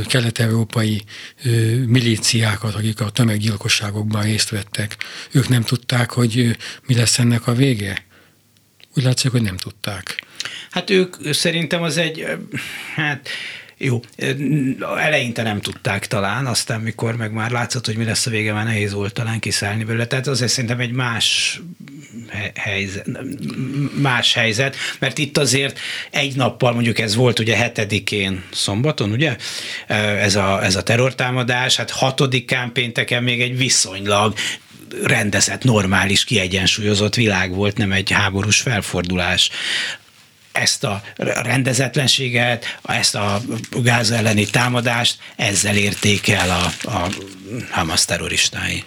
kelet-európai 0.05 1.03
milíciákat, 1.85 2.75
akik 2.75 3.01
a 3.01 3.09
tömeggyilkosságokban 3.09 4.21
részt 4.23 4.49
vettek. 4.49 4.97
Ők 5.31 5.47
nem 5.47 5.61
tudták, 5.61 6.11
hogy 6.11 6.57
mi 6.85 6.95
lesz 6.95 7.19
ennek 7.19 7.47
a 7.47 7.53
vége? 7.53 8.05
Úgy 8.95 9.03
látszik, 9.03 9.31
hogy 9.31 9.41
nem 9.41 9.57
tudták. 9.57 10.25
Hát 10.71 10.89
ők 10.89 11.33
szerintem 11.33 11.81
az 11.81 11.97
egy, 11.97 12.25
hát 12.95 13.29
jó, 13.83 14.01
eleinte 14.97 15.41
nem 15.41 15.61
tudták 15.61 16.07
talán, 16.07 16.45
aztán 16.45 16.81
mikor 16.81 17.15
meg 17.15 17.31
már 17.31 17.51
látszott, 17.51 17.85
hogy 17.85 17.97
mi 17.97 18.03
lesz 18.03 18.25
a 18.25 18.29
vége, 18.29 18.53
már 18.53 18.65
nehéz 18.65 18.93
volt 18.93 19.13
talán 19.13 19.39
kiszállni 19.39 19.83
belőle. 19.83 20.05
Tehát 20.05 20.27
azért 20.27 20.51
szerintem 20.51 20.79
egy 20.79 20.91
más 20.91 21.59
helyzet, 22.55 23.07
más 24.01 24.33
helyzet, 24.33 24.75
mert 24.99 25.17
itt 25.17 25.37
azért 25.37 25.79
egy 26.11 26.35
nappal, 26.35 26.73
mondjuk 26.73 26.99
ez 26.99 27.15
volt 27.15 27.39
ugye 27.39 27.55
hetedikén 27.55 28.43
szombaton, 28.51 29.11
ugye, 29.11 29.35
ez 30.19 30.35
a, 30.35 30.63
ez 30.63 30.75
a 30.75 30.83
terrortámadás, 30.83 31.75
hát 31.75 31.91
hatodikán 31.91 32.71
pénteken 32.71 33.23
még 33.23 33.41
egy 33.41 33.57
viszonylag 33.57 34.33
rendezett, 35.03 35.63
normális, 35.63 36.23
kiegyensúlyozott 36.23 37.15
világ 37.15 37.53
volt, 37.53 37.77
nem 37.77 37.91
egy 37.91 38.11
háborús 38.11 38.59
felfordulás 38.59 39.49
ezt 40.51 40.83
a 40.83 41.01
rendezetlenséget, 41.41 42.65
ezt 42.83 43.15
a 43.15 43.41
gáz 43.71 44.11
elleni 44.11 44.45
támadást, 44.45 45.17
ezzel 45.35 45.75
érték 45.75 46.27
el 46.27 46.49
a, 46.49 46.89
a 46.89 47.07
Hamas 47.71 48.05
terroristái. 48.05 48.83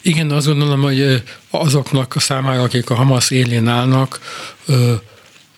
Igen, 0.00 0.30
azt 0.30 0.46
gondolom, 0.46 0.80
hogy 0.80 1.22
azoknak 1.50 2.16
a 2.16 2.20
számára, 2.20 2.62
akik 2.62 2.90
a 2.90 2.94
Hamas 2.94 3.30
élén 3.30 3.68
állnak, 3.68 4.20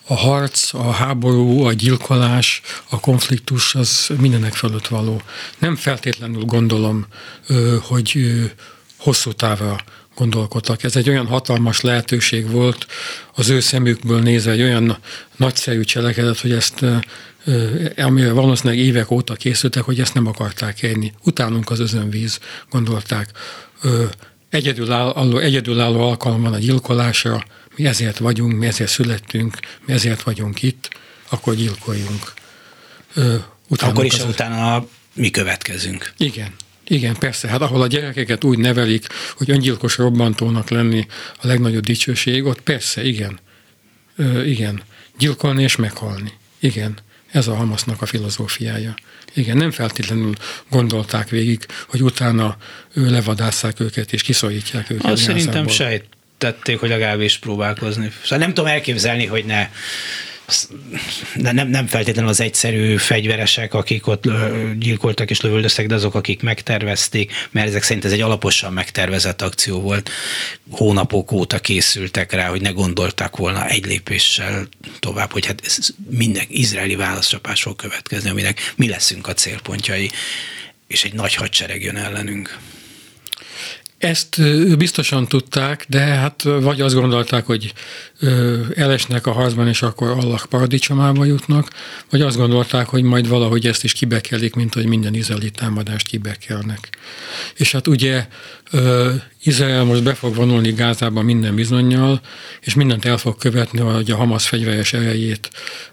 a 0.07 0.15
harc, 0.15 0.75
a 0.75 0.91
háború, 0.91 1.65
a 1.65 1.73
gyilkolás, 1.73 2.61
a 2.89 3.01
konfliktus 3.01 3.75
az 3.75 4.11
mindenek 4.19 4.55
fölött 4.55 4.87
való. 4.87 5.23
Nem 5.59 5.77
feltétlenül 5.77 6.45
gondolom, 6.45 7.07
hogy 7.83 8.27
hosszú 8.97 9.33
távra 9.33 9.77
gondolkodtak. 10.19 10.83
Ez 10.83 10.97
egy 10.97 11.09
olyan 11.09 11.27
hatalmas 11.27 11.81
lehetőség 11.81 12.51
volt 12.51 12.87
az 13.35 13.49
ő 13.49 13.61
szemükből 13.61 14.21
nézve, 14.21 14.51
egy 14.51 14.63
olyan 14.63 14.99
nagyszerű 15.37 15.81
cselekedet, 15.81 16.41
hogy 16.41 16.53
ezt 16.53 16.85
amire 17.97 18.33
valószínűleg 18.33 18.79
évek 18.79 19.11
óta 19.11 19.35
készültek, 19.35 19.83
hogy 19.83 20.01
ezt 20.01 20.15
nem 20.15 20.27
akarták 20.27 20.83
érni. 20.83 21.13
Utánunk 21.25 21.71
az 21.71 21.81
özönvíz, 21.81 22.39
gondolták. 22.71 23.31
Egyedülálló, 24.51 25.39
egyedülálló 25.39 26.01
alkalom 26.01 26.43
van 26.43 26.53
a 26.53 26.59
gyilkolásra, 26.59 27.45
mi 27.77 27.87
ezért 27.87 28.19
vagyunk, 28.19 28.59
mi 28.59 28.67
ezért 28.67 28.91
születtünk, 28.91 29.59
mi 29.87 29.93
ezért 29.93 30.23
vagyunk 30.23 30.63
itt, 30.63 30.89
akkor 31.29 31.55
gyilkoljunk. 31.55 32.33
Utánunk 33.69 33.97
akkor 33.97 34.05
is 34.05 34.19
az... 34.19 34.25
utána 34.25 34.87
mi 35.15 35.31
következünk. 35.31 36.13
Igen, 36.17 36.55
igen, 36.89 37.17
persze. 37.19 37.49
Hát 37.49 37.61
ahol 37.61 37.83
a 37.83 37.87
gyerekeket 37.87 38.45
úgy 38.45 38.59
nevelik, 38.59 39.07
hogy 39.37 39.51
öngyilkos 39.51 39.97
robbantónak 39.97 40.69
lenni 40.71 41.07
a 41.43 41.47
legnagyobb 41.47 41.85
dicsőség, 41.85 42.45
ott 42.45 42.61
persze, 42.61 43.05
igen. 43.05 43.39
Ö, 44.17 44.43
igen. 44.45 44.83
Gyilkolni 45.19 45.63
és 45.63 45.77
meghalni. 45.77 46.33
Igen. 46.59 46.99
Ez 47.31 47.49
a 47.49 47.55
Hamasznak 47.55 48.03
a 48.03 48.07
filozófiája. 48.07 48.95
Igen, 49.35 49.57
nem 49.57 49.71
feltétlenül 49.71 50.35
gondolták 50.71 51.29
végig, 51.29 51.67
hogy 51.89 52.03
utána 52.03 52.57
ő 52.93 53.11
levadásszák 53.11 53.81
őket 53.81 54.13
és 54.13 54.23
kiszorítják 54.23 54.91
őket. 54.91 55.11
Azt 55.11 55.23
szerintem 55.23 55.69
sejtették, 55.69 56.79
hogy 56.79 56.89
legalábbis 56.89 57.39
próbálkozni. 57.39 58.13
Szóval 58.23 58.39
nem 58.39 58.55
tudom 58.55 58.71
elképzelni, 58.71 59.27
hogy 59.27 59.45
ne 59.45 59.69
nem, 61.35 61.69
nem 61.69 61.87
feltétlenül 61.87 62.31
az 62.31 62.41
egyszerű 62.41 62.97
fegyveresek, 62.97 63.75
akik 63.75 64.07
ott 64.07 64.25
gyilkoltak 64.79 65.31
és 65.31 65.41
lövöldöztek, 65.41 65.87
de 65.87 65.95
azok, 65.95 66.15
akik 66.15 66.43
megtervezték, 66.43 67.33
mert 67.51 67.67
ezek 67.67 67.83
szerint 67.83 68.05
ez 68.05 68.13
egy 68.13 68.21
alaposan 68.21 68.73
megtervezett 68.73 69.43
akció 69.43 69.81
volt. 69.81 70.11
Hónapok 70.71 71.33
óta 71.33 71.59
készültek 71.59 72.33
rá, 72.33 72.49
hogy 72.49 72.61
ne 72.61 72.71
gondolták 72.71 73.37
volna 73.37 73.67
egy 73.67 73.87
lépéssel 73.87 74.69
tovább, 74.99 75.33
hogy 75.33 75.47
hát 75.47 75.63
ez 75.65 75.89
minden 76.11 76.45
izraeli 76.49 76.95
válaszcsapás 76.95 77.63
fog 77.63 77.77
következni, 77.77 78.31
aminek 78.31 78.73
mi 78.77 78.89
leszünk 78.89 79.27
a 79.27 79.35
célpontjai, 79.35 80.11
és 80.87 81.05
egy 81.05 81.15
nagy 81.15 81.35
hadsereg 81.35 81.83
jön 81.83 81.97
ellenünk. 81.97 82.59
Ezt 83.99 84.41
biztosan 84.79 85.29
tudták, 85.29 85.85
de 85.89 86.01
hát 86.01 86.43
vagy 86.43 86.81
azt 86.81 86.95
gondolták, 86.95 87.47
hogy 87.47 87.73
elesnek 88.75 89.27
a 89.27 89.33
harcban, 89.33 89.69
és 89.69 89.83
akkor 89.83 90.11
Allah 90.11 90.45
paradicsomába 90.49 91.25
jutnak, 91.25 91.71
vagy 92.11 92.21
azt 92.21 92.37
gondolták, 92.37 92.87
hogy 92.87 93.03
majd 93.03 93.29
valahogy 93.29 93.67
ezt 93.67 93.85
is 93.85 93.93
kibekelik, 93.93 94.55
mint 94.55 94.75
hogy 94.75 94.87
minden 94.87 95.15
izraeli 95.15 95.51
támadást 95.51 96.07
kibekelnek. 96.07 96.99
És 97.57 97.73
hát 97.73 97.87
ugye 97.87 98.27
Izrael 99.43 99.85
most 99.85 100.03
be 100.03 100.15
fog 100.15 100.35
vonulni 100.35 100.73
Gázába 100.73 101.23
minden 101.23 101.55
bizonyal, 101.55 102.21
és 102.61 102.75
mindent 102.75 103.05
el 103.05 103.19
fog 103.19 103.37
követni, 103.37 103.79
hogy 103.79 104.11
a 104.11 104.17
Hamas 104.17 104.49
fegyveres 104.49 104.93
erejét 104.93 105.51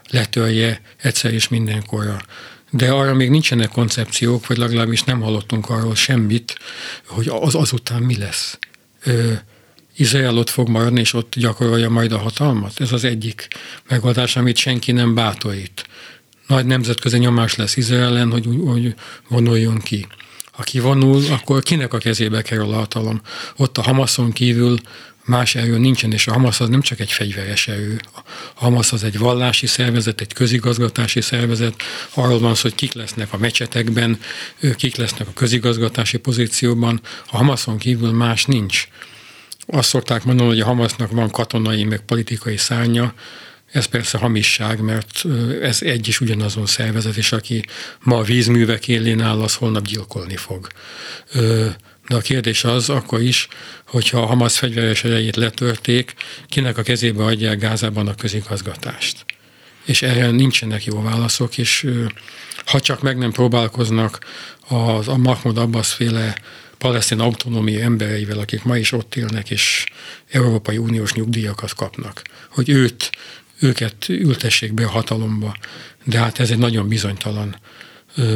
letörje 0.10 0.82
egyszer 0.98 1.34
és 1.34 1.48
mindenkorra 1.48 2.22
de 2.76 2.92
arra 2.92 3.14
még 3.14 3.30
nincsenek 3.30 3.70
koncepciók, 3.70 4.48
vagy 4.48 4.58
legalábbis 4.58 5.04
nem 5.04 5.22
hallottunk 5.22 5.70
arról 5.70 5.96
semmit, 5.96 6.58
hogy 7.08 7.28
az 7.28 7.56
azután 7.56 8.02
mi 8.02 8.18
lesz. 8.18 8.58
Ö, 9.04 9.34
Izrael 9.96 10.38
ott 10.38 10.50
fog 10.50 10.70
maradni, 10.70 11.00
és 11.00 11.14
ott 11.14 11.34
gyakorolja 11.36 11.90
majd 11.90 12.12
a 12.12 12.18
hatalmat? 12.18 12.80
Ez 12.80 12.92
az 12.92 13.04
egyik 13.04 13.48
megoldás, 13.88 14.36
amit 14.36 14.58
senki 14.58 14.92
nem 14.92 15.14
bátorít. 15.14 15.86
Nagy 16.48 16.66
nemzetközi 16.66 17.18
nyomás 17.18 17.56
lesz 17.56 17.78
Izrael 17.78 18.04
ellen, 18.04 18.32
hogy, 18.32 18.48
hogy 18.66 18.96
vonuljon 19.28 19.78
ki. 19.80 20.08
Aki 20.58 20.80
vonul, 20.80 21.24
akkor 21.30 21.64
kinek 21.64 21.94
a 21.94 21.98
kezébe 21.98 22.42
kerül 22.42 22.72
a 22.72 22.76
hatalom? 22.76 23.22
Ott 23.56 23.78
a 23.78 23.82
Hamaszon 23.82 24.32
kívül 24.32 24.80
más 25.26 25.56
erő 25.56 25.78
nincsen, 25.78 26.12
és 26.12 26.28
a 26.28 26.32
Hamas 26.32 26.60
az 26.60 26.70
nem 26.70 26.82
csak 26.82 27.00
egy 27.00 27.12
fegyveres 27.12 27.68
erő. 27.68 28.00
A 28.14 28.22
Hamas 28.54 28.92
az 28.92 29.04
egy 29.04 29.18
vallási 29.18 29.68
szervezet, 29.68 30.22
egy 30.22 30.34
közigazgatási 30.34 31.22
szervezet. 31.22 31.74
Arról 32.14 32.40
van 32.40 32.56
szó, 32.56 32.62
hogy 32.62 32.76
kik 32.76 32.94
lesznek 32.94 33.34
a 33.34 33.38
mecsetekben, 33.38 34.20
kik 34.76 34.96
lesznek 34.96 35.28
a 35.28 35.34
közigazgatási 35.34 36.18
pozícióban. 36.18 37.02
A 37.32 37.38
Hamason 37.38 37.78
kívül 37.78 38.12
más 38.12 38.46
nincs. 38.46 38.88
Azt 39.68 39.90
szokták 39.90 40.24
mondani, 40.24 40.50
hogy 40.50 40.60
a 40.60 40.66
Hamasnak 40.66 41.12
van 41.12 41.32
katonai, 41.32 41.84
meg 41.84 42.00
politikai 42.00 42.58
szárnya, 42.58 43.14
ez 43.72 43.86
persze 43.86 44.18
hamisság, 44.18 44.80
mert 44.80 45.26
ez 45.62 45.82
egy 45.82 46.08
is 46.08 46.20
ugyanazon 46.22 46.66
szervezet, 46.66 47.16
és 47.16 47.32
aki 47.32 47.66
ma 48.00 48.18
a 48.18 48.24
vízművek 48.24 48.88
élén 48.88 49.22
áll, 49.22 49.42
az 49.42 49.56
holnap 49.56 49.86
gyilkolni 49.86 50.36
fog. 50.36 50.68
De 52.08 52.16
a 52.16 52.20
kérdés 52.20 52.64
az 52.64 52.90
akkor 52.90 53.22
is, 53.22 53.48
hogyha 53.88 54.22
a 54.22 54.26
Hamas 54.26 54.58
fegyveres 54.58 55.04
erejét 55.04 55.36
letörték, 55.36 56.14
kinek 56.48 56.78
a 56.78 56.82
kezébe 56.82 57.24
adják 57.24 57.60
Gázában 57.60 58.08
a 58.08 58.16
közigazgatást. 58.16 59.26
És 59.86 60.02
erre 60.02 60.32
nincsenek 60.32 60.86
jó 60.86 61.02
válaszok, 61.02 61.58
és 61.58 61.88
ha 62.66 62.80
csak 62.80 63.02
meg 63.02 63.18
nem 63.18 63.32
próbálkoznak 63.32 64.20
az, 64.68 65.08
a 65.08 65.18
Mahmoud 65.18 65.58
Abbas 65.58 65.94
féle 65.94 66.36
palesztin 66.78 67.20
autonómia 67.20 67.84
embereivel, 67.84 68.40
akik 68.40 68.64
ma 68.64 68.78
is 68.78 68.92
ott 68.92 69.16
élnek, 69.16 69.50
és 69.50 69.84
Európai 70.32 70.78
Uniós 70.78 71.14
nyugdíjakat 71.14 71.74
kapnak, 71.74 72.22
hogy 72.50 72.70
őt, 72.70 73.10
őket 73.60 74.10
ültessék 74.10 74.74
be 74.74 74.86
a 74.86 74.90
hatalomba. 74.90 75.56
De 76.04 76.20
hát 76.20 76.40
ez 76.40 76.52
egy 76.52 76.58
nagyon 76.58 76.88
bizonytalan 76.88 77.56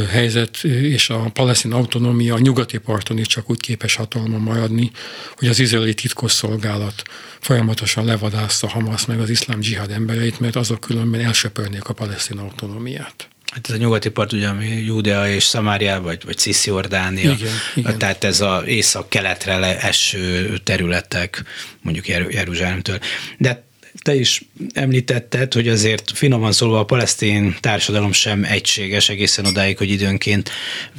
helyzet, 0.10 0.64
és 0.64 1.10
a 1.10 1.30
palesztin 1.34 1.72
autonómia 1.72 2.34
a 2.34 2.40
nyugati 2.40 2.78
parton 2.78 3.18
is 3.18 3.28
csak 3.28 3.50
úgy 3.50 3.60
képes 3.60 3.96
hatalma 3.96 4.38
maradni, 4.38 4.92
hogy 5.36 5.48
az 5.48 5.60
izraeli 5.60 5.94
titkosszolgálat 5.94 7.04
folyamatosan 7.40 8.06
levadásza 8.06 8.68
Hamas 8.68 9.06
meg 9.06 9.20
az 9.20 9.30
iszlám 9.30 9.60
dzsihad 9.60 9.92
embereit, 9.92 10.40
mert 10.40 10.56
azok 10.56 10.80
különben 10.80 11.22
elsöpörnék 11.22 11.84
a 11.84 11.94
palesztin 11.94 12.38
autonómiát. 12.38 13.28
Hát 13.52 13.70
ez 13.70 13.76
a 13.76 13.78
nyugati 13.78 14.10
part 14.10 14.34
ugye, 14.34 14.48
ami 14.48 14.68
Judea 14.68 15.30
és 15.30 15.44
Szamária, 15.44 16.02
vagy, 16.02 16.24
vagy 16.26 16.38
Cisziordánia, 16.38 17.32
igen, 17.32 17.54
igen. 17.76 17.98
tehát 17.98 18.24
ez 18.24 18.42
az 18.42 18.66
észak-keletre 18.66 19.80
eső 19.80 20.58
területek, 20.58 21.44
mondjuk 21.82 22.08
Jeruzsálemtől. 22.08 23.00
De 23.38 23.69
te 24.02 24.16
is 24.16 24.42
említetted, 24.74 25.54
hogy 25.54 25.68
azért 25.68 26.12
finoman 26.12 26.52
szólva 26.52 26.80
a 26.80 26.86
palesztin 26.86 27.56
társadalom 27.60 28.12
sem 28.12 28.44
egységes 28.44 29.10
egészen 29.10 29.46
odáig, 29.46 29.78
hogy 29.78 29.90
időnként 29.90 30.52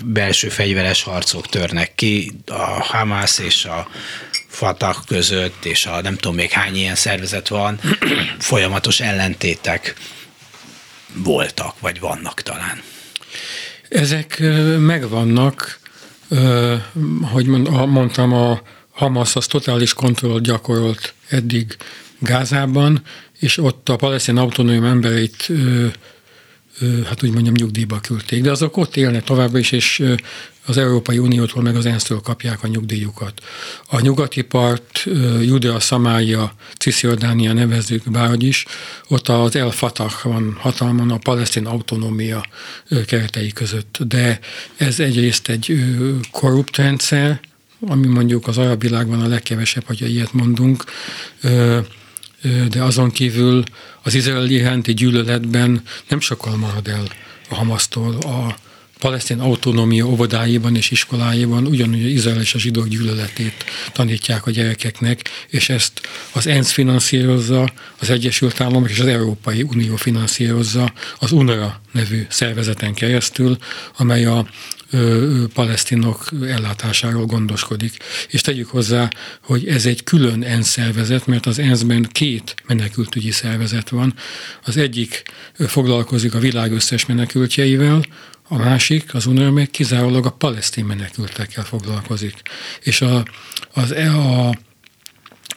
belső 0.04 0.48
fegyveres 0.48 1.02
harcok 1.02 1.48
törnek 1.48 1.94
ki, 1.94 2.32
a 2.46 2.82
Hamász 2.82 3.38
és 3.38 3.64
a 3.64 3.88
Fatah 4.48 4.96
között, 5.06 5.64
és 5.64 5.86
a 5.86 6.00
nem 6.00 6.16
tudom 6.16 6.34
még 6.34 6.50
hány 6.50 6.76
ilyen 6.76 6.94
szervezet 6.94 7.48
van, 7.48 7.80
folyamatos 8.38 9.00
ellentétek 9.00 9.94
voltak, 11.14 11.80
vagy 11.80 12.00
vannak 12.00 12.42
talán. 12.42 12.82
Ezek 13.88 14.42
megvannak, 14.78 15.80
hogy 17.22 17.46
mondtam, 17.46 18.32
a 18.32 18.62
Hamas 18.90 19.36
az 19.36 19.46
totális 19.46 19.94
kontrollt 19.94 20.42
gyakorolt 20.42 21.14
eddig 21.28 21.76
Gázában, 22.20 23.02
és 23.38 23.58
ott 23.58 23.88
a 23.88 23.96
palesztin 23.96 24.36
autonóm 24.36 24.84
embereit 24.84 25.48
hát 27.06 27.22
úgy 27.22 27.32
mondjam 27.32 27.54
nyugdíjba 27.54 28.00
küldték. 28.00 28.42
De 28.42 28.50
azok 28.50 28.76
ott 28.76 28.96
élnek 28.96 29.24
továbbra 29.24 29.58
is, 29.58 29.72
és 29.72 30.02
az 30.66 30.76
Európai 30.76 31.18
Uniótól 31.18 31.62
meg 31.62 31.76
az 31.76 31.86
ENSZ-től 31.86 32.20
kapják 32.20 32.62
a 32.62 32.66
nyugdíjukat. 32.66 33.42
A 33.88 34.00
nyugati 34.00 34.42
part, 34.42 35.04
Judea, 35.40 35.80
Szamália, 35.80 36.54
Cisziordánia 36.78 37.52
nevezzük 37.52 38.10
bárhogy 38.10 38.42
is, 38.42 38.66
ott 39.08 39.28
az 39.28 39.56
El 39.56 39.70
Fatah 39.70 40.22
van 40.22 40.56
hatalmon 40.58 41.10
a 41.10 41.18
palesztin 41.18 41.66
autonómia 41.66 42.44
keretei 43.06 43.52
között. 43.52 43.98
De 44.06 44.38
ez 44.76 45.00
egyrészt 45.00 45.48
egy 45.48 45.84
korrupt 46.30 46.76
rendszer, 46.76 47.40
ami 47.86 48.06
mondjuk 48.06 48.46
az 48.46 48.58
arab 48.58 48.82
világban 48.82 49.20
a 49.20 49.28
legkevesebb, 49.28 49.84
hogyha 49.86 50.06
ilyet 50.06 50.32
mondunk, 50.32 50.84
de 52.70 52.82
azon 52.82 53.10
kívül 53.10 53.62
az 54.02 54.14
izraeli 54.14 54.54
iránti 54.54 54.94
gyűlöletben 54.94 55.82
nem 56.08 56.20
sokkal 56.20 56.56
marad 56.56 56.88
el 56.88 57.04
a 57.48 57.54
Hamasztól. 57.54 58.14
A 58.14 58.56
palesztin 59.00 59.38
autonómia 59.38 60.06
óvodáiban 60.06 60.76
és 60.76 60.90
iskoláiban 60.90 61.66
ugyanúgy 61.66 62.04
az 62.04 62.10
Izrael 62.10 62.40
és 62.40 62.54
a 62.54 62.58
zsidók 62.58 62.88
gyűlöletét 62.88 63.64
tanítják 63.92 64.46
a 64.46 64.50
gyerekeknek, 64.50 65.28
és 65.48 65.68
ezt 65.68 66.00
az 66.32 66.46
ENSZ 66.46 66.72
finanszírozza, 66.72 67.72
az 67.98 68.10
Egyesült 68.10 68.60
Államok 68.60 68.90
és 68.90 68.98
az 68.98 69.06
Európai 69.06 69.62
Unió 69.62 69.96
finanszírozza 69.96 70.92
az 71.18 71.32
UNRWA 71.32 71.80
nevű 71.92 72.26
szervezeten 72.28 72.94
keresztül, 72.94 73.56
amely 73.96 74.24
a 74.24 74.46
palesztinok 75.54 76.28
ellátásáról 76.46 77.26
gondoskodik. 77.26 77.96
És 78.28 78.40
tegyük 78.40 78.68
hozzá, 78.68 79.08
hogy 79.42 79.68
ez 79.68 79.86
egy 79.86 80.04
külön 80.04 80.42
ENSZ 80.42 80.68
szervezet, 80.68 81.26
mert 81.26 81.46
az 81.46 81.58
ENSZ-ben 81.58 82.08
két 82.12 82.54
menekültügyi 82.66 83.30
szervezet 83.30 83.88
van. 83.88 84.14
Az 84.64 84.76
egyik 84.76 85.22
foglalkozik 85.58 86.34
a 86.34 86.38
világ 86.38 86.72
összes 86.72 87.06
menekültjeivel, 87.06 88.04
a 88.52 88.56
másik, 88.56 89.14
az 89.14 89.26
UNRWA 89.26 89.50
meg 89.50 89.70
kizárólag 89.70 90.26
a 90.26 90.30
palesztin 90.30 90.84
menekültekkel 90.84 91.64
foglalkozik. 91.64 92.34
És 92.80 93.00
a, 93.00 93.24
az, 93.72 93.92
e, 93.92 94.16
a 94.16 94.54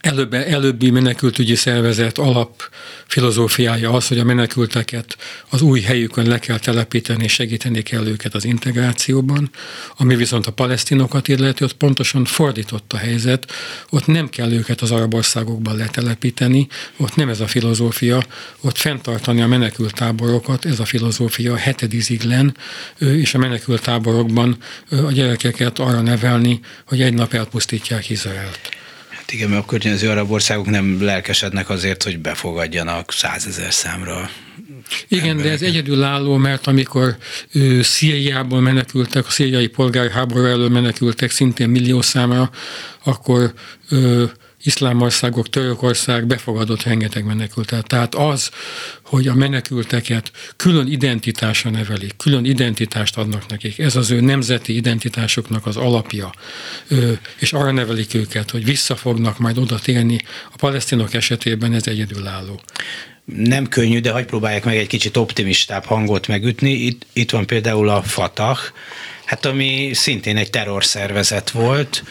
előbb, 0.04 0.34
előbbi 0.34 0.90
menekültügyi 0.90 1.56
szervezet 1.56 2.18
alap 2.18 2.70
filozófiája 3.08 3.92
az, 3.92 4.08
hogy 4.08 4.20
a 4.20 4.24
menekülteket 4.24 5.18
az 5.50 5.62
új 5.62 5.82
helyükön 5.82 6.28
le 6.28 6.40
kell 6.40 6.60
telepíteni, 6.60 7.24
és 7.24 7.34
segíteni 7.34 7.82
kell 7.82 8.08
őket 8.08 8.36
az 8.36 8.46
integrációban, 8.46 9.50
ami 9.98 10.16
viszont 10.16 10.48
a 10.48 10.52
palesztinokat 10.52 11.28
illeti, 11.28 11.64
ott 11.64 11.74
pontosan 11.74 12.26
fordított 12.26 12.94
a 12.94 12.98
helyzet, 12.98 13.52
ott 13.90 14.06
nem 14.06 14.30
kell 14.30 14.52
őket 14.52 14.82
az 14.82 14.92
arab 14.92 15.14
országokban 15.14 15.76
letelepíteni, 15.76 16.68
ott 16.98 17.16
nem 17.16 17.30
ez 17.30 17.40
a 17.40 17.48
filozófia, 17.48 18.24
ott 18.62 18.78
fenntartani 18.78 19.42
a 19.42 19.48
menekültáborokat, 19.48 20.66
ez 20.66 20.80
a 20.80 20.86
filozófia 20.86 21.56
hetediziglen, 21.56 22.58
és 22.98 23.34
a 23.34 23.38
menekültáborokban 23.38 24.58
a 24.90 25.12
gyerekeket 25.12 25.80
arra 25.80 26.02
nevelni, 26.02 26.60
hogy 26.86 27.02
egy 27.02 27.14
nap 27.14 27.34
elpusztítják 27.34 28.10
Izraelt. 28.10 28.82
Hát 29.24 29.32
igen, 29.32 29.50
mert 29.50 29.62
a 29.62 29.66
környező 29.66 30.10
arab 30.10 30.32
országok 30.32 30.66
nem 30.66 31.04
lelkesednek 31.04 31.70
azért, 31.70 32.04
hogy 32.04 32.20
befogadjanak 32.20 33.12
százezer 33.12 33.74
számra 33.74 34.30
igen, 35.08 35.30
embereket. 35.30 35.60
de 35.60 35.66
ez 35.66 35.72
egyedülálló, 35.72 36.38
mert 36.38 36.68
amikor 36.68 37.18
ő, 37.52 37.82
Szíriából 37.82 38.62
menekültek, 38.62 39.28
a 39.28 39.30
szíriai 39.30 39.68
polgárháború 39.68 40.46
elől 40.46 40.70
menekültek 40.70 41.32
szintén 41.32 41.70
millió 41.70 42.02
számra, 42.02 42.50
akkor 43.04 43.54
ő, 43.90 44.32
iszlám 44.64 45.02
országok, 45.02 45.50
Törökország 45.50 46.28
befogadott 46.28 46.84
rengeteg 46.84 47.26
menekültet. 47.26 47.88
Tehát 47.88 48.16
az, 48.16 48.52
hogy 49.04 49.28
a 49.28 49.34
menekülteket 49.34 50.32
külön 50.56 50.88
identitásra 50.88 51.70
nevelik, 51.70 52.18
külön 52.18 52.46
identitást 52.46 53.18
adnak 53.18 53.48
nekik, 53.48 53.80
ez 53.80 53.96
az 53.96 54.12
ő 54.12 54.20
nemzeti 54.20 54.76
identitásoknak 54.76 55.66
az 55.66 55.78
alapja, 55.78 56.32
és 57.40 57.54
arra 57.54 57.72
nevelik 57.72 58.14
őket, 58.14 58.52
hogy 58.52 58.66
vissza 58.66 58.96
fognak 58.96 59.40
majd 59.40 59.58
oda 59.58 59.80
térni, 59.80 60.18
a 60.52 60.56
palesztinok 60.58 61.14
esetében 61.14 61.74
ez 61.74 61.88
egyedülálló. 61.88 62.62
Nem 63.26 63.68
könnyű, 63.68 64.00
de 64.00 64.12
hagyj 64.12 64.26
próbálják 64.26 64.64
meg 64.64 64.78
egy 64.78 64.88
kicsit 64.88 65.18
optimistább 65.18 65.86
hangot 65.86 66.28
megütni. 66.28 66.72
Itt, 66.72 67.06
itt 67.14 67.32
van 67.32 67.46
például 67.46 67.90
a 67.90 68.04
Fatah, 68.04 68.58
hát 69.26 69.46
ami 69.46 69.92
szintén 69.94 70.38
egy 70.38 70.50
terrorszervezet 70.50 71.50
volt, 71.50 72.04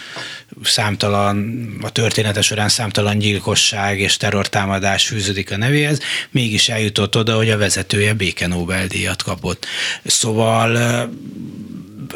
számtalan, 0.63 1.69
a 1.83 1.91
története 1.91 2.41
során 2.41 2.69
számtalan 2.69 3.19
gyilkosság 3.19 4.01
és 4.01 4.17
terrortámadás 4.17 5.07
fűződik 5.07 5.51
a 5.53 5.57
nevéhez, 5.57 6.01
mégis 6.31 6.69
eljutott 6.69 7.17
oda, 7.17 7.37
hogy 7.37 7.51
a 7.51 7.59
vezetője 7.59 8.15
béke 8.15 8.47
Nobel-díjat 8.47 9.23
kapott. 9.23 9.67
Szóval 10.05 10.79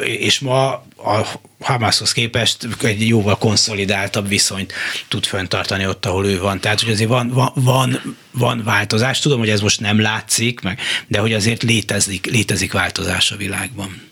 és 0.03 0.39
ma 0.39 0.71
a 0.97 1.39
Hamashoz 1.59 2.11
képest 2.11 2.67
egy 2.81 3.07
jóval 3.07 3.37
konszolidáltabb 3.37 4.27
viszonyt 4.27 4.73
tud 5.07 5.25
föntartani 5.25 5.87
ott, 5.87 6.05
ahol 6.05 6.25
ő 6.25 6.39
van. 6.39 6.59
Tehát, 6.59 6.81
hogy 6.81 6.91
azért 6.91 7.09
van, 7.09 7.29
van, 7.29 7.51
van, 7.55 8.17
van 8.31 8.61
változás. 8.63 9.19
Tudom, 9.19 9.39
hogy 9.39 9.49
ez 9.49 9.61
most 9.61 9.79
nem 9.79 10.01
látszik, 10.01 10.61
meg, 10.61 10.79
de 11.07 11.19
hogy 11.19 11.33
azért 11.33 11.63
létezik, 11.63 12.25
létezik 12.25 12.71
változás 12.71 13.31
a 13.31 13.35
világban. 13.35 14.06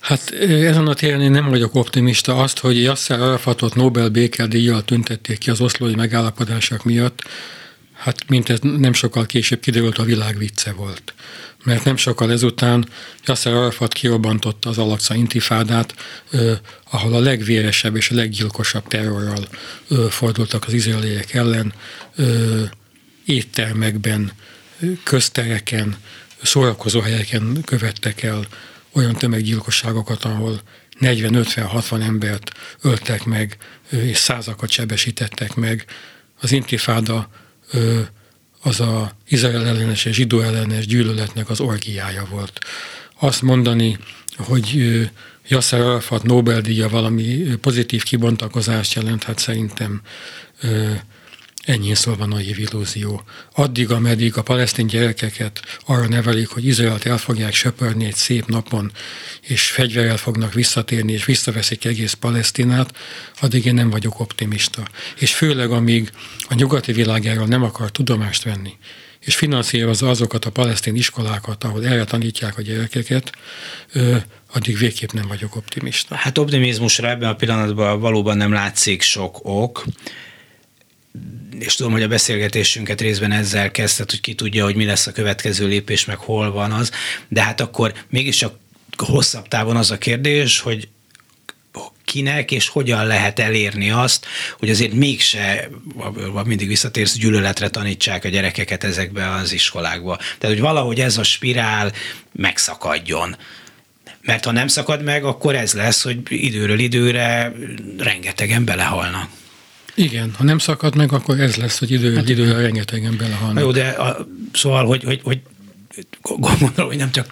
Hát 0.00 0.30
ezen 0.30 0.86
a 0.86 0.94
téren 0.94 1.20
én 1.20 1.30
nem 1.30 1.48
vagyok 1.48 1.74
optimista. 1.74 2.36
Azt, 2.36 2.58
hogy 2.58 2.82
Yasser 2.82 3.20
Arafatot 3.20 3.74
Nobel 3.74 4.08
békedíjjal 4.08 4.84
tüntették 4.84 5.38
ki 5.38 5.50
az 5.50 5.60
oszlói 5.60 5.94
megállapodások 5.94 6.84
miatt, 6.84 7.22
hát 7.92 8.28
mint 8.28 8.48
ez 8.48 8.58
nem 8.60 8.92
sokkal 8.92 9.26
később 9.26 9.60
kiderült, 9.60 9.98
a 9.98 10.02
világ 10.02 10.38
vicce 10.38 10.72
volt. 10.72 11.14
Mert 11.64 11.84
nem 11.84 11.96
sokkal 11.96 12.32
ezután 12.32 12.88
Yasser 13.26 13.52
Arafat 13.52 13.92
kirobbantotta 13.92 14.68
az 14.68 14.78
Alaksa 14.78 15.14
intifádát, 15.14 15.94
eh, 16.30 16.58
ahol 16.90 17.14
a 17.14 17.20
legvéresebb 17.20 17.96
és 17.96 18.10
a 18.10 18.14
leggyilkosabb 18.14 18.86
terrorral 18.86 19.48
fordultak 20.08 20.64
az 20.66 20.72
izraeliek 20.72 21.34
ellen, 21.34 21.72
eh, 22.16 22.26
éttermekben, 23.24 24.32
köztereken, 25.02 25.96
szórakozó 26.42 27.00
helyeken 27.00 27.62
követtek 27.64 28.22
el 28.22 28.46
olyan 28.92 29.14
tömeggyilkosságokat, 29.14 30.24
ahol 30.24 30.60
40-50-60 31.00 32.02
embert 32.02 32.52
öltek 32.82 33.24
meg, 33.24 33.56
és 33.90 34.16
százakat 34.16 34.70
sebesítettek 34.70 35.54
meg. 35.54 35.84
Az 36.40 36.52
intifáda 36.52 37.30
az 38.62 38.80
a 38.80 39.12
Izrael 39.28 39.66
ellenes 39.66 40.04
és 40.04 40.14
zsidó 40.14 40.40
ellenes 40.40 40.86
gyűlöletnek 40.86 41.50
az 41.50 41.60
orgiája 41.60 42.26
volt. 42.30 42.58
Azt 43.18 43.42
mondani, 43.42 43.98
hogy 44.36 45.10
Yasser 45.48 45.80
Arafat 45.80 46.22
Nobel-díja 46.22 46.88
valami 46.88 47.24
pozitív 47.60 48.02
kibontakozást 48.02 48.94
jelent, 48.94 49.24
hát 49.24 49.38
szerintem 49.38 50.02
Ennyi 51.68 51.94
szólva 51.94 52.26
naiv 52.26 52.58
illúzió. 52.58 53.22
Addig, 53.52 53.90
ameddig 53.90 54.36
a 54.36 54.42
palesztin 54.42 54.86
gyerekeket 54.86 55.60
arra 55.86 56.08
nevelik, 56.08 56.48
hogy 56.48 56.66
Izraelt 56.66 57.06
el 57.06 57.18
fogják 57.18 57.54
söpörni 57.54 58.04
egy 58.04 58.14
szép 58.14 58.46
napon, 58.46 58.92
és 59.40 59.70
fegyverrel 59.70 60.16
fognak 60.16 60.52
visszatérni, 60.52 61.12
és 61.12 61.24
visszaveszik 61.24 61.84
egész 61.84 62.12
Palesztinát, 62.12 62.96
addig 63.40 63.64
én 63.64 63.74
nem 63.74 63.90
vagyok 63.90 64.20
optimista. 64.20 64.82
És 65.18 65.34
főleg, 65.34 65.70
amíg 65.70 66.10
a 66.48 66.54
nyugati 66.54 66.92
világáról 66.92 67.46
nem 67.46 67.62
akar 67.62 67.90
tudomást 67.90 68.42
venni, 68.42 68.72
és 69.20 69.36
finanszírozza 69.36 70.08
azokat 70.08 70.44
a 70.44 70.50
palesztin 70.50 70.96
iskolákat, 70.96 71.64
ahol 71.64 71.86
erre 71.86 72.04
tanítják 72.04 72.58
a 72.58 72.62
gyerekeket, 72.62 73.32
addig 74.52 74.78
végképp 74.78 75.10
nem 75.10 75.28
vagyok 75.28 75.56
optimista. 75.56 76.14
Hát 76.14 76.38
optimizmusra 76.38 77.08
ebben 77.08 77.28
a 77.28 77.34
pillanatban 77.34 78.00
valóban 78.00 78.36
nem 78.36 78.52
látszik 78.52 79.02
sok 79.02 79.38
ok 79.42 79.84
és 81.58 81.74
tudom, 81.74 81.92
hogy 81.92 82.02
a 82.02 82.08
beszélgetésünket 82.08 83.00
részben 83.00 83.32
ezzel 83.32 83.70
kezdett, 83.70 84.10
hogy 84.10 84.20
ki 84.20 84.34
tudja, 84.34 84.64
hogy 84.64 84.74
mi 84.74 84.84
lesz 84.84 85.06
a 85.06 85.12
következő 85.12 85.66
lépés, 85.66 86.04
meg 86.04 86.16
hol 86.16 86.52
van 86.52 86.72
az, 86.72 86.90
de 87.28 87.42
hát 87.42 87.60
akkor 87.60 87.92
mégiscsak 88.08 88.58
hosszabb 88.96 89.48
távon 89.48 89.76
az 89.76 89.90
a 89.90 89.98
kérdés, 89.98 90.60
hogy 90.60 90.88
kinek 92.04 92.50
és 92.50 92.68
hogyan 92.68 93.06
lehet 93.06 93.38
elérni 93.38 93.90
azt, 93.90 94.26
hogy 94.58 94.70
azért 94.70 94.92
mégse, 94.92 95.68
mindig 96.44 96.68
visszatérsz, 96.68 97.16
gyűlöletre 97.16 97.68
tanítsák 97.68 98.24
a 98.24 98.28
gyerekeket 98.28 98.84
ezekbe 98.84 99.30
az 99.30 99.52
iskolákba. 99.52 100.16
Tehát, 100.16 100.56
hogy 100.56 100.60
valahogy 100.60 101.00
ez 101.00 101.18
a 101.18 101.22
spirál 101.22 101.92
megszakadjon. 102.32 103.36
Mert 104.20 104.44
ha 104.44 104.52
nem 104.52 104.68
szakad 104.68 105.02
meg, 105.02 105.24
akkor 105.24 105.54
ez 105.54 105.72
lesz, 105.72 106.02
hogy 106.02 106.18
időről 106.28 106.78
időre 106.78 107.52
rengetegen 107.98 108.64
belehalnak. 108.64 109.30
Igen, 109.98 110.32
ha 110.36 110.44
nem 110.44 110.58
szakad 110.58 110.96
meg, 110.96 111.12
akkor 111.12 111.40
ez 111.40 111.56
lesz, 111.56 111.78
hogy 111.78 111.90
idő, 111.90 112.14
hát, 112.14 112.28
időre 112.28 112.60
rengetegen 112.60 113.16
belehalnak. 113.16 113.62
Jó, 113.62 113.70
de 113.70 113.88
a, 113.88 114.26
szóval, 114.52 114.86
hogy, 114.86 115.04
hogy, 115.04 115.20
hogy 115.22 115.40
gondolom, 116.22 116.86
hogy 116.86 116.96
nem 116.96 117.10
csak 117.10 117.28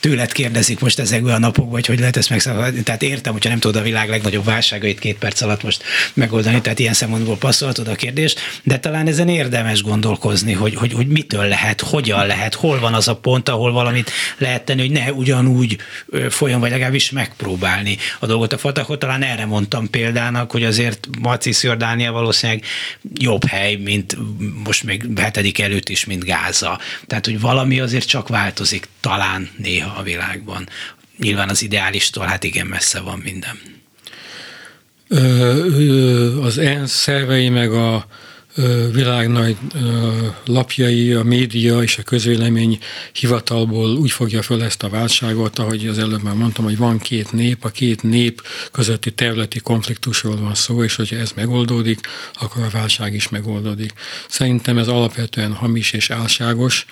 tőled 0.00 0.32
kérdezik 0.32 0.80
most 0.80 0.98
ezekben 0.98 1.34
a 1.34 1.38
napokban, 1.38 1.72
hogy 1.72 1.86
hogy 1.86 1.98
lehet 1.98 2.16
ezt 2.16 2.30
megszabadulni. 2.30 2.82
Tehát 2.82 3.02
értem, 3.02 3.32
hogyha 3.32 3.48
nem 3.48 3.58
tudod 3.58 3.80
a 3.80 3.84
világ 3.84 4.08
legnagyobb 4.08 4.44
válságait 4.44 4.98
két 4.98 5.18
perc 5.18 5.40
alatt 5.40 5.62
most 5.62 5.82
megoldani, 6.14 6.60
tehát 6.60 6.78
ilyen 6.78 6.92
szempontból 6.94 7.36
passzolhatod 7.36 7.88
a 7.88 7.94
kérdést, 7.94 8.40
de 8.62 8.78
talán 8.78 9.06
ezen 9.06 9.28
érdemes 9.28 9.82
gondolkozni, 9.82 10.52
hogy, 10.52 10.74
hogy, 10.74 10.92
hogy 10.92 11.06
mitől 11.06 11.44
lehet, 11.44 11.80
hogyan 11.80 12.26
lehet, 12.26 12.54
hol 12.54 12.80
van 12.80 12.94
az 12.94 13.08
a 13.08 13.16
pont, 13.16 13.48
ahol 13.48 13.72
valamit 13.72 14.10
lehet 14.38 14.64
tenni, 14.64 14.80
hogy 14.80 14.90
ne 14.90 15.12
ugyanúgy 15.12 15.76
folyam, 16.28 16.60
vagy 16.60 16.70
legalábbis 16.70 17.10
megpróbálni 17.10 17.96
a 18.20 18.26
dolgot. 18.26 18.52
A 18.52 18.58
Fatahot 18.58 18.98
talán 18.98 19.22
erre 19.22 19.44
mondtam 19.44 19.90
példának, 19.90 20.50
hogy 20.50 20.64
azért 20.64 21.08
Macis 21.20 21.62
Jordánia 21.62 22.12
valószínűleg 22.12 22.64
jobb 23.14 23.44
hely, 23.44 23.74
mint 23.74 24.16
most 24.64 24.82
még 24.82 25.06
hetedik 25.16 25.58
előtt 25.58 25.88
is, 25.88 26.04
mint 26.04 26.24
Gáza. 26.24 26.78
Tehát, 27.06 27.24
hogy 27.24 27.40
valami 27.40 27.80
azért 27.80 28.03
csak 28.04 28.28
változik 28.28 28.88
talán 29.00 29.50
néha 29.56 29.98
a 29.98 30.02
világban. 30.02 30.68
Nyilván 31.18 31.48
az 31.48 31.62
ideálistól 31.62 32.26
hát 32.26 32.44
igen 32.44 32.66
messze 32.66 33.00
van 33.00 33.18
minden. 33.18 33.58
Az 36.40 36.58
ENSZ 36.58 36.92
szervei 36.92 37.48
meg 37.48 37.72
a 37.72 38.06
világ 38.92 39.28
nagy 39.28 39.56
lapjai, 40.44 41.12
a 41.12 41.22
média 41.22 41.82
és 41.82 41.98
a 41.98 42.02
közvélemény 42.02 42.78
hivatalból 43.12 43.96
úgy 43.96 44.10
fogja 44.10 44.42
föl 44.42 44.62
ezt 44.62 44.82
a 44.82 44.88
válságot, 44.88 45.58
ahogy 45.58 45.86
az 45.86 45.98
előbb 45.98 46.22
már 46.22 46.34
mondtam, 46.34 46.64
hogy 46.64 46.76
van 46.76 46.98
két 46.98 47.32
nép, 47.32 47.64
a 47.64 47.68
két 47.68 48.02
nép 48.02 48.46
közötti 48.72 49.10
területi 49.12 49.60
konfliktusról 49.60 50.36
van 50.36 50.54
szó, 50.54 50.84
és 50.84 50.94
hogyha 50.94 51.16
ez 51.16 51.32
megoldódik, 51.34 52.00
akkor 52.32 52.62
a 52.62 52.70
válság 52.70 53.14
is 53.14 53.28
megoldódik. 53.28 53.92
Szerintem 54.28 54.78
ez 54.78 54.88
alapvetően 54.88 55.52
hamis 55.52 55.92
és 55.92 56.10
álságos, 56.10 56.86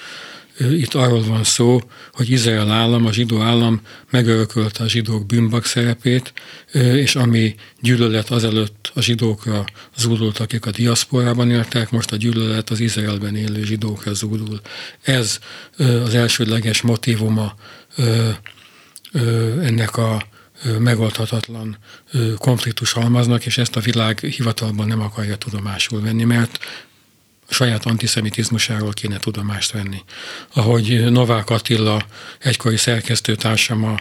itt 0.58 0.94
arról 0.94 1.22
van 1.22 1.44
szó, 1.44 1.80
hogy 2.12 2.30
Izrael 2.30 2.70
állam, 2.70 3.06
a 3.06 3.12
zsidó 3.12 3.40
állam 3.40 3.80
megörökölte 4.10 4.84
a 4.84 4.88
zsidók 4.88 5.26
bűnbak 5.26 5.64
szerepét, 5.64 6.32
és 6.72 7.14
ami 7.16 7.54
gyűlölet 7.80 8.30
azelőtt 8.30 8.92
a 8.94 9.00
zsidókra 9.00 9.64
zúdult, 9.96 10.38
akik 10.38 10.66
a 10.66 10.70
diaszporában 10.70 11.50
éltek, 11.50 11.90
most 11.90 12.12
a 12.12 12.16
gyűlölet 12.16 12.70
az 12.70 12.80
Izraelben 12.80 13.36
élő 13.36 13.64
zsidókra 13.64 14.12
zúdul. 14.12 14.60
Ez 15.02 15.38
az 15.78 16.14
elsődleges 16.14 16.80
motivuma 16.80 17.54
ennek 19.62 19.96
a 19.96 20.26
megoldhatatlan 20.78 21.76
konfliktus 22.36 22.92
halmaznak, 22.92 23.46
és 23.46 23.58
ezt 23.58 23.76
a 23.76 23.80
világ 23.80 24.18
hivatalban 24.18 24.86
nem 24.86 25.00
akarja 25.00 25.36
tudomásul 25.36 26.00
venni, 26.00 26.24
mert 26.24 26.58
saját 27.52 27.86
antiszemitizmusáról 27.86 28.92
kéne 28.92 29.16
tudomást 29.16 29.72
venni. 29.72 30.02
Ahogy 30.52 31.10
Novák 31.10 31.50
Attila, 31.50 32.06
egykori 32.38 32.76
szerkesztőtársam 32.76 33.84
a 33.84 33.96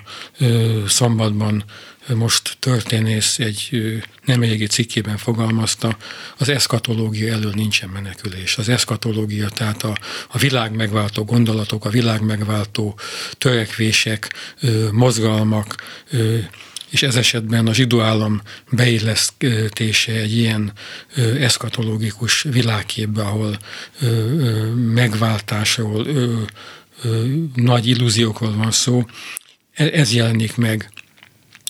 szombatban 0.88 1.64
most 2.08 2.58
történész 2.60 3.40
egy 3.40 3.70
nem 4.26 4.42
eléggé 4.42 4.66
cikkében 4.66 5.18
fogalmazta, 5.18 5.98
az 6.38 6.50
eszkatológia 6.50 7.34
elől 7.34 7.52
nincsen 7.56 7.90
menekülés. 7.90 8.58
Az 8.58 8.70
eszkatológia, 8.70 9.50
tehát 9.50 9.84
a, 9.84 9.98
a 10.28 10.38
világ 10.38 10.76
megváltó 10.76 11.24
gondolatok, 11.24 11.86
a 11.86 11.90
világ 11.90 12.22
megváltó 12.22 13.00
törekvések, 13.38 14.34
mozgalmak, 14.92 15.76
és 16.92 17.04
ez 17.04 17.16
esetben 17.16 17.68
a 17.68 17.74
zsidó 17.74 18.02
állam 18.02 18.42
beillesztése 18.72 20.12
egy 20.12 20.38
ilyen 20.38 20.72
eszkatológikus 21.40 22.42
világképbe, 22.42 23.22
ahol 23.22 23.58
megváltásról, 24.76 26.08
nagy 27.56 27.88
illúziókról 27.88 28.56
van 28.56 28.72
szó, 28.72 29.06
e, 29.74 29.84
ez 29.94 30.14
jelenik 30.14 30.56
meg 30.56 30.90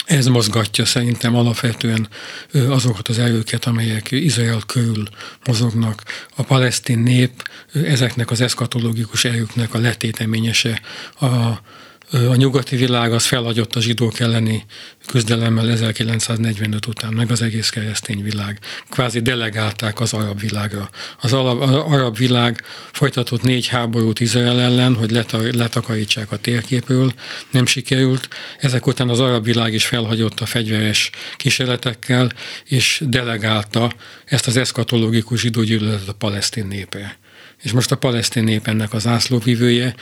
ez 0.06 0.26
mozgatja 0.28 0.86
szerintem 0.86 1.36
alapvetően 1.36 2.08
azokat 2.54 3.08
az 3.08 3.20
erőket, 3.20 3.66
amelyek 3.66 4.12
Izrael 4.12 4.62
körül 4.66 5.08
mozognak. 5.46 6.04
A 6.36 6.44
palesztin 6.44 7.00
nép 7.00 7.50
ezeknek 7.74 8.32
az 8.32 8.42
eszkatológikus 8.42 9.26
erőknek 9.26 9.74
a 9.74 9.80
letéteményese, 9.80 10.82
a 11.20 11.62
a 12.12 12.36
nyugati 12.36 12.76
világ 12.76 13.13
az 13.13 13.26
felhagyott 13.26 13.76
a 13.76 13.82
zsidók 13.82 14.19
elleni 14.19 14.65
küzdelemmel 15.06 15.69
1945 15.69 16.86
után, 16.86 17.13
meg 17.13 17.32
az 17.32 17.41
egész 17.41 17.69
keresztény 17.69 18.24
világ. 18.24 18.60
Kvázi 18.89 19.19
delegálták 19.19 20.00
az 20.00 20.13
arab 20.13 20.39
világra. 20.39 20.89
Az 21.21 21.34
arab, 21.34 22.17
világ 22.17 22.63
folytatott 22.91 23.41
négy 23.41 23.67
háborút 23.67 24.19
Izrael 24.19 24.60
ellen, 24.60 24.95
hogy 24.95 25.12
letakarítsák 25.52 26.32
a 26.32 26.38
térképről, 26.38 27.13
nem 27.52 27.65
sikerült. 27.65 28.28
Ezek 28.60 28.88
után 28.88 29.10
az 29.10 29.19
arab 29.19 29.43
világ 29.43 29.74
is 29.74 29.86
felhagyott 29.86 30.39
a 30.39 30.45
fegyveres 30.45 31.10
kísérletekkel, 31.38 32.32
és 32.65 33.02
delegálta 33.06 33.91
ezt 34.26 34.47
az 34.47 34.58
eszkatológikus 34.58 35.39
zsidó 35.39 35.62
a 36.08 36.13
palesztin 36.17 36.65
népre. 36.67 37.19
És 37.62 37.71
most 37.71 37.91
a 37.91 37.95
palesztin 37.95 38.43
nép 38.43 38.67
ennek 38.67 38.93
az 38.93 39.08
ászlóvivője, 39.08 39.95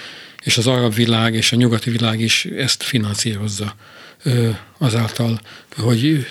és 0.43 0.58
az 0.58 0.67
arab 0.67 0.93
világ 0.93 1.34
és 1.34 1.52
a 1.52 1.56
nyugati 1.56 1.89
világ 1.89 2.19
is 2.19 2.45
ezt 2.45 2.84
finanszírozza 2.84 3.76
azáltal, 4.78 5.41
hogy 5.78 6.28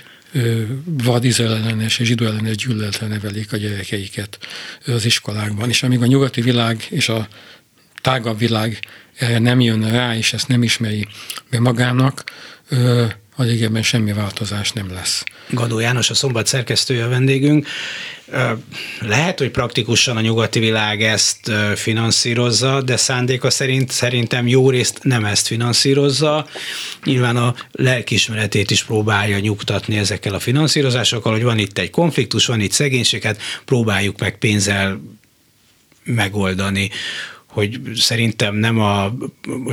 vad 0.84 1.24
ellenes 1.38 1.98
és 1.98 2.06
zsidó 2.06 2.24
ellenes 2.24 2.56
gyűlöletre 2.56 3.06
nevelik 3.06 3.52
a 3.52 3.56
gyerekeiket 3.56 4.38
az 4.86 5.04
iskolákban. 5.04 5.68
És 5.68 5.82
amíg 5.82 6.02
a 6.02 6.06
nyugati 6.06 6.40
világ 6.40 6.86
és 6.90 7.08
a 7.08 7.28
tágabb 8.00 8.38
világ 8.38 8.78
erre 9.16 9.38
nem 9.38 9.60
jön 9.60 9.90
rá, 9.90 10.16
és 10.16 10.32
ezt 10.32 10.48
nem 10.48 10.62
ismeri 10.62 11.06
be 11.50 11.60
magának, 11.60 12.24
a 13.40 13.44
régebben 13.44 13.82
semmi 13.82 14.12
változás 14.12 14.72
nem 14.72 14.92
lesz. 14.92 15.24
Gadó 15.50 15.78
János, 15.78 16.10
a 16.10 16.14
szombat 16.14 16.46
szerkesztője 16.46 17.04
a 17.04 17.08
vendégünk. 17.08 17.66
Lehet, 19.00 19.38
hogy 19.38 19.50
praktikusan 19.50 20.16
a 20.16 20.20
nyugati 20.20 20.58
világ 20.58 21.02
ezt 21.02 21.52
finanszírozza, 21.74 22.82
de 22.82 22.96
szándéka 22.96 23.50
szerint 23.50 23.90
szerintem 23.90 24.46
jó 24.46 24.70
részt 24.70 24.98
nem 25.02 25.24
ezt 25.24 25.46
finanszírozza. 25.46 26.46
Nyilván 27.04 27.36
a 27.36 27.54
lelkismeretét 27.72 28.70
is 28.70 28.84
próbálja 28.84 29.38
nyugtatni 29.38 29.98
ezekkel 29.98 30.34
a 30.34 30.40
finanszírozásokkal, 30.40 31.32
hogy 31.32 31.42
van 31.42 31.58
itt 31.58 31.78
egy 31.78 31.90
konfliktus, 31.90 32.46
van 32.46 32.60
itt 32.60 32.72
szegénységet, 32.72 33.40
próbáljuk 33.64 34.18
meg 34.18 34.38
pénzzel 34.38 35.00
megoldani 36.04 36.90
hogy 37.48 37.80
szerintem 37.94 38.54
nem 38.54 38.80
a, 38.80 39.14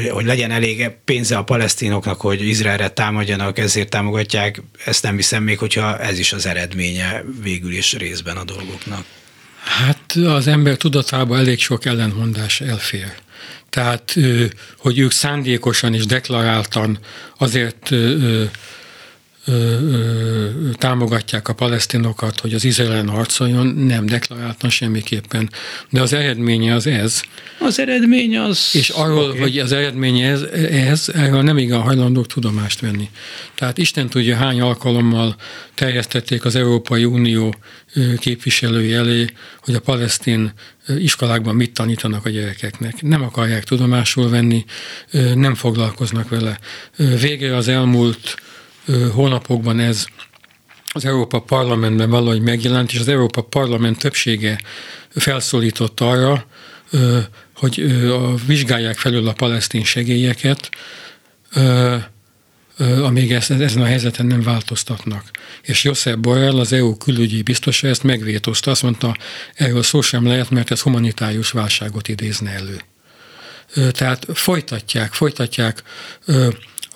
hogy 0.09 0.25
legyen 0.25 0.51
elég 0.51 0.89
pénze 1.05 1.37
a 1.37 1.43
palesztinoknak, 1.43 2.21
hogy 2.21 2.47
Izraelre 2.47 2.89
támadjanak, 2.89 3.57
ezért 3.57 3.89
támogatják, 3.89 4.61
ezt 4.85 5.03
nem 5.03 5.15
hiszem 5.15 5.43
még, 5.43 5.57
hogyha 5.57 5.99
ez 5.99 6.19
is 6.19 6.33
az 6.33 6.45
eredménye 6.45 7.23
végül 7.41 7.71
is 7.71 7.93
részben 7.93 8.37
a 8.37 8.43
dolgoknak. 8.43 9.05
Hát 9.63 10.11
az 10.25 10.47
ember 10.47 10.77
tudatában 10.77 11.37
elég 11.37 11.59
sok 11.59 11.85
ellentmondás 11.85 12.61
elfér. 12.61 13.13
Tehát, 13.69 14.15
hogy 14.77 14.99
ők 14.99 15.11
szándékosan 15.11 15.93
és 15.93 16.05
deklaráltan 16.05 16.99
azért 17.37 17.91
támogatják 20.73 21.47
a 21.47 21.53
palesztinokat, 21.53 22.39
hogy 22.39 22.53
az 22.53 22.63
Izraelen 22.63 23.09
harcoljon, 23.09 23.67
nem 23.67 24.05
deklaráltan 24.05 24.69
semmiképpen. 24.69 25.49
De 25.89 26.01
az 26.01 26.13
eredménye 26.13 26.73
az 26.73 26.87
ez. 26.87 27.21
Az 27.59 27.79
eredmény 27.79 28.37
az... 28.37 28.69
És 28.73 28.89
arról, 28.89 29.29
okay. 29.29 29.39
hogy 29.39 29.59
az 29.59 29.71
eredménye 29.71 30.29
ez, 30.29 30.41
ez, 30.71 31.09
erről 31.13 31.41
nem 31.41 31.57
igen 31.57 31.81
hajlandók 31.81 32.27
tudomást 32.27 32.79
venni. 32.79 33.09
Tehát 33.55 33.77
Isten 33.77 34.09
tudja, 34.09 34.35
hány 34.35 34.61
alkalommal 34.61 35.35
terjesztették 35.73 36.45
az 36.45 36.55
Európai 36.55 37.05
Unió 37.05 37.55
képviselői 38.17 38.93
elé, 38.93 39.25
hogy 39.59 39.75
a 39.75 39.79
palesztin 39.79 40.53
iskolákban 40.97 41.55
mit 41.55 41.73
tanítanak 41.73 42.25
a 42.25 42.29
gyerekeknek. 42.29 43.01
Nem 43.01 43.23
akarják 43.23 43.63
tudomásul 43.63 44.29
venni, 44.29 44.65
nem 45.35 45.55
foglalkoznak 45.55 46.29
vele. 46.29 46.59
Végre 46.97 47.55
az 47.55 47.67
elmúlt 47.67 48.35
hónapokban 49.13 49.79
ez 49.79 50.05
az 50.87 51.05
Európa 51.05 51.39
Parlamentben 51.39 52.09
valahogy 52.09 52.41
megjelent, 52.41 52.93
és 52.93 52.99
az 52.99 53.07
Európa 53.07 53.41
Parlament 53.41 53.97
többsége 53.97 54.59
felszólított 55.09 55.99
arra, 55.99 56.45
hogy 57.55 58.03
vizsgálják 58.45 58.97
felül 58.97 59.27
a 59.27 59.33
palesztin 59.33 59.83
segélyeket, 59.83 60.69
amíg 62.77 63.31
ezt, 63.31 63.51
ezen 63.51 63.81
a 63.81 63.85
helyzeten 63.85 64.25
nem 64.25 64.41
változtatnak. 64.41 65.31
És 65.61 65.83
Josep 65.83 66.17
Borrell, 66.17 66.59
az 66.59 66.73
EU 66.73 66.97
külügyi 66.97 67.41
biztosa 67.41 67.87
ezt 67.87 68.03
megvétózta, 68.03 68.71
azt 68.71 68.83
mondta, 68.83 69.15
erről 69.55 69.83
szó 69.83 70.01
sem 70.01 70.27
lehet, 70.27 70.49
mert 70.49 70.71
ez 70.71 70.81
humanitárius 70.81 71.51
válságot 71.51 72.07
idézne 72.07 72.51
elő. 72.51 72.81
Tehát 73.91 74.25
folytatják, 74.33 75.13
folytatják 75.13 75.83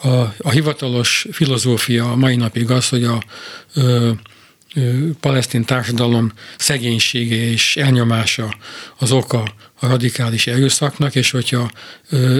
a, 0.01 0.33
a 0.37 0.49
hivatalos 0.49 1.27
filozófia 1.31 2.11
a 2.11 2.15
mai 2.15 2.35
napig 2.35 2.71
az, 2.71 2.89
hogy 2.89 3.03
a 3.03 3.23
ö, 3.73 4.11
palesztin 5.19 5.65
társadalom 5.65 6.31
szegénysége 6.57 7.35
és 7.35 7.77
elnyomása 7.77 8.55
az 8.97 9.11
oka 9.11 9.53
a 9.79 9.87
radikális 9.87 10.47
erőszaknak, 10.47 11.15
és 11.15 11.31
hogyha 11.31 11.71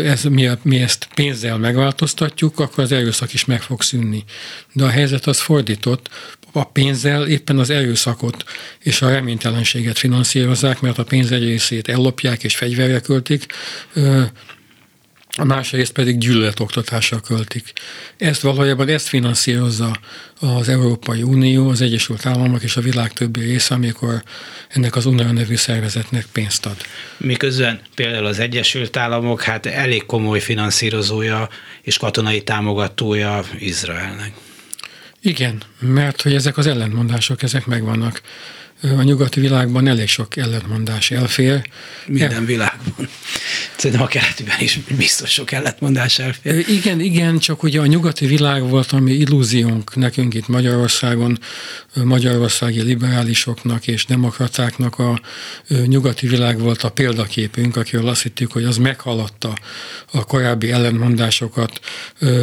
ez, 0.04 0.24
mi, 0.24 0.50
mi 0.62 0.82
ezt 0.82 1.08
pénzzel 1.16 1.58
megváltoztatjuk, 1.58 2.60
akkor 2.60 2.84
az 2.84 2.92
erőszak 2.92 3.34
is 3.34 3.46
meg 3.46 3.62
fog 3.62 3.82
szűnni. 3.82 4.24
De 4.74 4.84
a 4.84 4.90
helyzet 4.90 5.28
az 5.28 5.40
fordított, 5.40 6.10
a 6.52 6.64
pénzzel 6.64 7.28
éppen 7.28 7.60
az 7.60 7.70
erőszakot 7.70 8.44
és 8.80 9.02
a 9.02 9.10
reménytelenséget 9.10 9.98
finanszírozzák, 9.98 10.82
mert 10.82 10.98
a 10.98 11.04
pénz 11.04 11.32
egy 11.32 11.44
részét 11.44 11.88
ellopják 11.88 12.44
és 12.44 12.56
fegyverre 12.56 13.00
költik, 13.00 13.46
a 15.40 15.44
másrészt 15.44 15.92
pedig 15.92 16.18
gyűlöletoktatásra 16.18 17.20
költik. 17.20 17.74
Ezt 18.18 18.42
valójában 18.42 18.88
ezt 18.88 19.08
finanszírozza 19.08 20.00
az 20.40 20.70
Európai 20.70 21.22
Unió, 21.22 21.70
az 21.70 21.82
Egyesült 21.82 22.26
Államok 22.26 22.64
és 22.64 22.76
a 22.76 22.82
világ 22.82 23.14
többi 23.14 23.40
része, 23.40 23.74
amikor 23.74 24.24
ennek 24.70 24.96
az 24.96 25.06
UNRWA 25.06 25.32
nevű 25.32 25.56
szervezetnek 25.56 26.26
pénzt 26.32 26.66
ad. 26.66 26.76
Miközben 27.18 27.80
például 27.96 28.26
az 28.26 28.40
Egyesült 28.40 28.98
Államok 28.98 29.42
hát 29.42 29.66
elég 29.66 30.06
komoly 30.06 30.40
finanszírozója 30.40 31.50
és 31.82 31.98
katonai 31.98 32.42
támogatója 32.42 33.44
Izraelnek. 33.60 34.32
Igen, 35.22 35.62
mert 35.80 36.22
hogy 36.22 36.34
ezek 36.34 36.58
az 36.58 36.68
ellentmondások, 36.68 37.44
ezek 37.44 37.66
megvannak 37.66 38.22
a 38.82 39.04
nyugati 39.04 39.40
világban 39.40 39.88
elég 39.88 40.08
sok 40.08 40.36
ellentmondás 40.36 41.12
elfér. 41.12 41.62
Minden 42.08 42.46
világban. 42.46 43.10
Szerintem 43.76 44.02
a 44.06 44.08
keletiben 44.08 44.60
is 44.60 44.80
biztos 44.98 45.32
sok 45.32 45.52
ellentmondás 45.52 46.20
elfér. 46.20 46.66
Igen, 46.68 47.00
igen, 47.00 47.40
csak 47.40 47.64
ugye 47.64 47.80
a 47.80 47.86
nyugati 47.86 48.26
világ 48.26 48.70
volt, 48.70 48.92
ami 48.92 49.12
illúziónk 49.12 49.96
nekünk 49.96 50.34
itt 50.34 50.48
Magyarországon, 50.48 51.40
magyarországi 52.04 52.82
liberálisoknak 52.82 53.88
és 53.88 54.06
demokratáknak 54.06 55.00
a 55.00 55.22
nyugati 55.86 56.28
világ 56.28 56.60
volt 56.60 56.84
a 56.84 56.90
példaképünk, 56.90 57.76
akiről 57.76 58.08
azt 58.08 58.22
hittük, 58.22 58.52
hogy 58.52 58.64
az 58.64 58.78
meghaladta 58.78 59.54
a 60.12 60.26
korábbi 60.26 60.72
ellentmondásokat, 60.72 61.80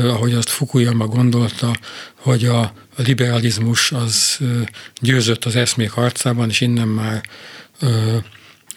ahogy 0.03 0.33
azt 0.33 0.49
Fukuyama 0.49 1.07
gondolta, 1.07 1.77
hogy 2.15 2.45
a, 2.45 2.73
a 2.97 3.03
liberalizmus 3.03 3.93
az 3.93 4.39
győzött 5.01 5.45
az 5.45 5.57
eszmék 5.57 5.91
harcában, 5.91 6.49
és 6.49 6.61
innen 6.61 6.89
már 6.89 7.23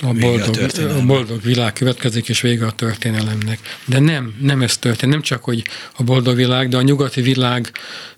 a 0.01 0.13
boldog, 0.13 0.57
a, 0.57 0.97
a 0.97 1.05
boldog 1.05 1.41
világ 1.41 1.73
következik, 1.73 2.29
és 2.29 2.41
vége 2.41 2.65
a 2.65 2.71
történelemnek. 2.71 3.59
De 3.85 3.99
nem, 3.99 4.35
nem 4.41 4.61
ez 4.61 4.77
történt. 4.77 5.11
Nem 5.11 5.21
csak, 5.21 5.43
hogy 5.43 5.63
a 5.95 6.03
boldog 6.03 6.35
világ, 6.35 6.69
de 6.69 6.77
a 6.77 6.81
nyugati 6.81 7.21
világ 7.21 7.71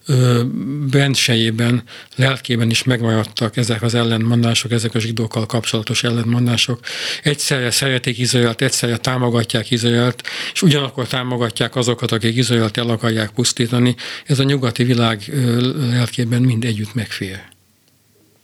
ö, 0.06 0.44
bensejében, 0.90 1.84
lelkében 2.16 2.70
is 2.70 2.84
megmaradtak 2.84 3.58
ezek 3.58 3.82
az 3.82 3.94
ellentmondások, 3.96 4.72
ezek 4.72 4.96
a 4.96 5.00
zsidókkal 5.00 5.46
kapcsolatos 5.46 6.04
ellentmondások. 6.04 6.80
Egyszerre 7.24 7.72
szeretik 7.72 8.18
Izraelt, 8.18 8.62
egyszerre 8.62 8.98
támogatják 8.98 9.72
Izraelt, 9.72 10.24
és 10.54 10.62
ugyanakkor 10.62 11.08
támogatják 11.08 11.76
azokat, 11.76 12.12
akik 12.12 12.36
Izraelt 12.36 12.78
el 12.78 12.90
akarják 12.90 13.30
pusztítani. 13.30 13.96
Ez 14.26 14.40
a 14.40 14.44
nyugati 14.44 14.84
világ 14.84 15.24
ö, 15.28 15.72
lelkében 15.90 16.42
mind 16.42 16.64
együtt 16.64 16.94
megfér. 16.94 17.42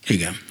Igen. 0.08 0.47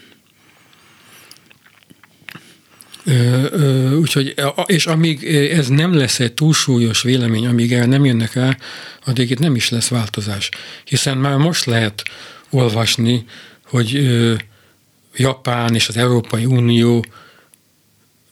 Úgyhogy, 4.00 4.34
és 4.66 4.86
amíg 4.86 5.24
ez 5.34 5.68
nem 5.68 5.94
lesz 5.94 6.20
egy 6.20 6.32
túlsúlyos 6.32 7.02
vélemény, 7.02 7.46
amíg 7.46 7.72
el 7.72 7.86
nem 7.86 8.04
jönnek 8.04 8.32
rá, 8.32 8.56
addig 9.04 9.30
itt 9.30 9.38
nem 9.38 9.54
is 9.54 9.68
lesz 9.68 9.88
változás. 9.88 10.48
Hiszen 10.84 11.18
már 11.18 11.36
most 11.36 11.64
lehet 11.64 12.02
olvasni, 12.50 13.24
hogy 13.64 14.08
Japán 15.16 15.74
és 15.74 15.88
az 15.88 15.96
Európai 15.96 16.44
Unió 16.44 17.04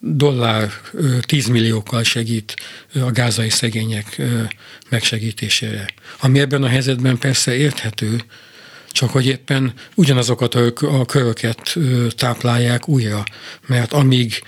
dollár 0.01 0.71
10 1.21 1.47
milliókkal 1.47 2.03
segít 2.03 2.57
a 2.95 3.11
gázai 3.11 3.51
szegények 3.51 4.23
megsegítésére. 4.89 5.87
Ami 6.21 6.39
ebben 6.41 6.63
a 6.63 6.69
helyzetben 6.69 7.19
persze 7.19 7.55
érthető, 7.57 8.21
csak 8.95 9.11
hogy 9.11 9.27
éppen 9.27 9.73
ugyanazokat 9.95 10.55
a 10.55 11.05
köröket 11.07 11.77
táplálják 12.17 12.89
újra, 12.89 13.25
mert 13.67 13.93
amíg 13.93 14.43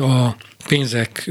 a 0.00 0.36
pénzek 0.66 1.30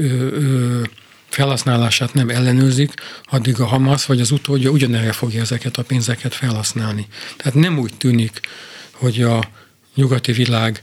felhasználását 1.28 2.14
nem 2.14 2.28
ellenőrzik, 2.28 2.92
addig 3.24 3.60
a 3.60 3.66
Hamas 3.66 4.06
vagy 4.06 4.20
az 4.20 4.30
utódja 4.30 4.70
ugyanerre 4.70 5.12
fogja 5.12 5.40
ezeket 5.40 5.76
a 5.76 5.82
pénzeket 5.82 6.34
felhasználni. 6.34 7.06
Tehát 7.36 7.54
nem 7.54 7.78
úgy 7.78 7.94
tűnik, 7.96 8.40
hogy 8.92 9.22
a 9.22 9.44
nyugati 9.94 10.32
világ 10.32 10.80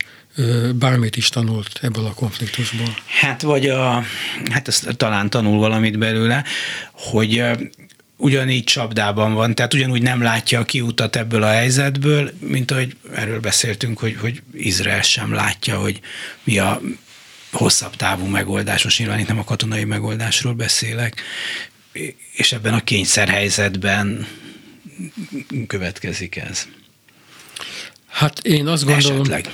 bármit 0.76 1.16
is 1.16 1.30
tanult 1.30 1.80
ebből 1.82 2.06
a 2.06 2.14
konfliktusból. 2.14 2.96
Hát 3.20 3.42
vagy 3.42 3.70
a, 3.70 4.04
hát 4.52 4.68
ezt 4.68 4.98
talán 4.98 5.30
tanul 5.30 5.60
valamit 5.60 5.98
belőle, 5.98 6.44
hogy 6.92 7.44
ugyanígy 8.18 8.64
csapdában 8.64 9.34
van, 9.34 9.56
tehát 9.56 9.74
ugyanúgy 9.74 10.02
nem 10.02 10.22
látja 10.22 10.60
a 10.60 10.66
kiutat 10.66 11.16
ebből 11.16 11.44
a 11.44 11.52
helyzetből, 11.52 12.32
mint 12.40 12.72
ahogy 12.72 12.96
erről 13.16 13.40
beszéltünk, 13.40 14.00
hogy, 14.00 14.18
hogy 14.20 14.42
Izrael 14.54 15.02
sem 15.02 15.34
látja, 15.34 15.80
hogy 15.80 16.00
mi 16.44 16.60
a 16.60 16.82
hosszabb 17.52 17.96
távú 17.96 18.26
megoldás, 18.26 18.84
most 18.84 19.00
nyilván 19.00 19.20
itt 19.20 19.28
nem 19.28 19.40
a 19.40 19.44
katonai 19.44 19.84
megoldásról 19.84 20.54
beszélek, 20.54 21.22
és 22.32 22.52
ebben 22.52 22.74
a 22.74 22.84
kényszerhelyzetben 22.84 24.28
következik 25.68 26.36
ez. 26.36 26.68
Hát 28.08 28.40
én 28.40 28.68
azt 28.68 28.86
gondolom, 28.86 29.22
Esetleg. 29.22 29.52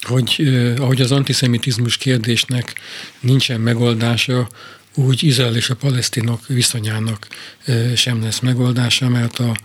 hogy 0.00 0.42
ahogy 0.78 1.00
az 1.00 1.12
antiszemitizmus 1.12 1.96
kérdésnek 1.96 2.74
nincsen 3.20 3.60
megoldása, 3.60 4.48
úgy 4.94 5.22
Izrael 5.22 5.56
és 5.56 5.70
a 5.70 5.74
palesztinok 5.74 6.46
viszonyának 6.46 7.26
sem 7.94 8.22
lesz 8.22 8.38
megoldása, 8.38 9.08
mert 9.08 9.38
a 9.38 9.56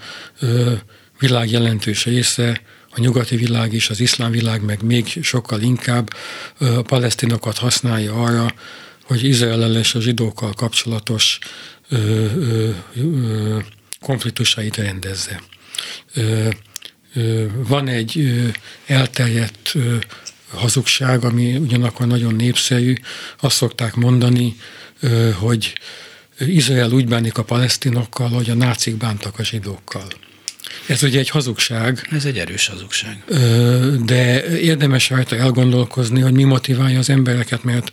világ 1.20 1.52
jelentős 1.52 2.06
része, 2.06 2.62
a 2.90 3.00
nyugati 3.00 3.36
világ 3.36 3.74
és 3.74 3.90
az 3.90 4.00
iszlám 4.00 4.32
világ 4.32 4.62
meg 4.62 4.82
még 4.82 5.20
sokkal 5.22 5.62
inkább 5.62 6.10
a 6.60 6.82
palesztinokat 6.82 7.58
használja 7.58 8.24
arra, 8.24 8.54
hogy 9.04 9.24
Izrael 9.24 9.76
és 9.76 9.96
a 9.96 10.02
zsidókkal 10.02 10.54
kapcsolatos 10.54 11.40
konfliktusait 14.00 14.76
rendezze. 14.76 15.42
Van 17.68 17.88
egy 17.88 18.44
elterjedt 18.86 19.74
hazugság, 20.54 21.24
ami 21.24 21.56
ugyanakkor 21.56 22.08
nagyon 22.08 22.36
népszerű. 22.36 22.94
Azt 23.40 23.56
szokták 23.56 23.96
mondani, 23.96 24.56
hogy 25.40 25.80
Izrael 26.40 26.92
úgy 26.92 27.08
bánik 27.08 27.38
a 27.38 27.44
palesztinokkal, 27.44 28.30
hogy 28.30 28.50
a 28.50 28.54
nácik 28.54 28.96
bántak 28.96 29.40
a 29.40 29.44
zsidókkal. 29.44 30.08
Ez 30.88 31.04
ugye 31.04 31.20
egy 31.20 31.30
hazugság. 31.30 32.08
Ez 32.12 32.26
egy 32.26 32.38
erős 32.38 32.68
hazugság. 32.68 33.24
De 34.06 34.46
érdemes 34.60 35.10
rajta 35.10 35.36
elgondolkozni, 35.36 36.22
hogy 36.22 36.34
mi 36.34 36.44
motiválja 36.44 37.00
az 37.00 37.10
embereket, 37.10 37.64
mert 37.64 37.90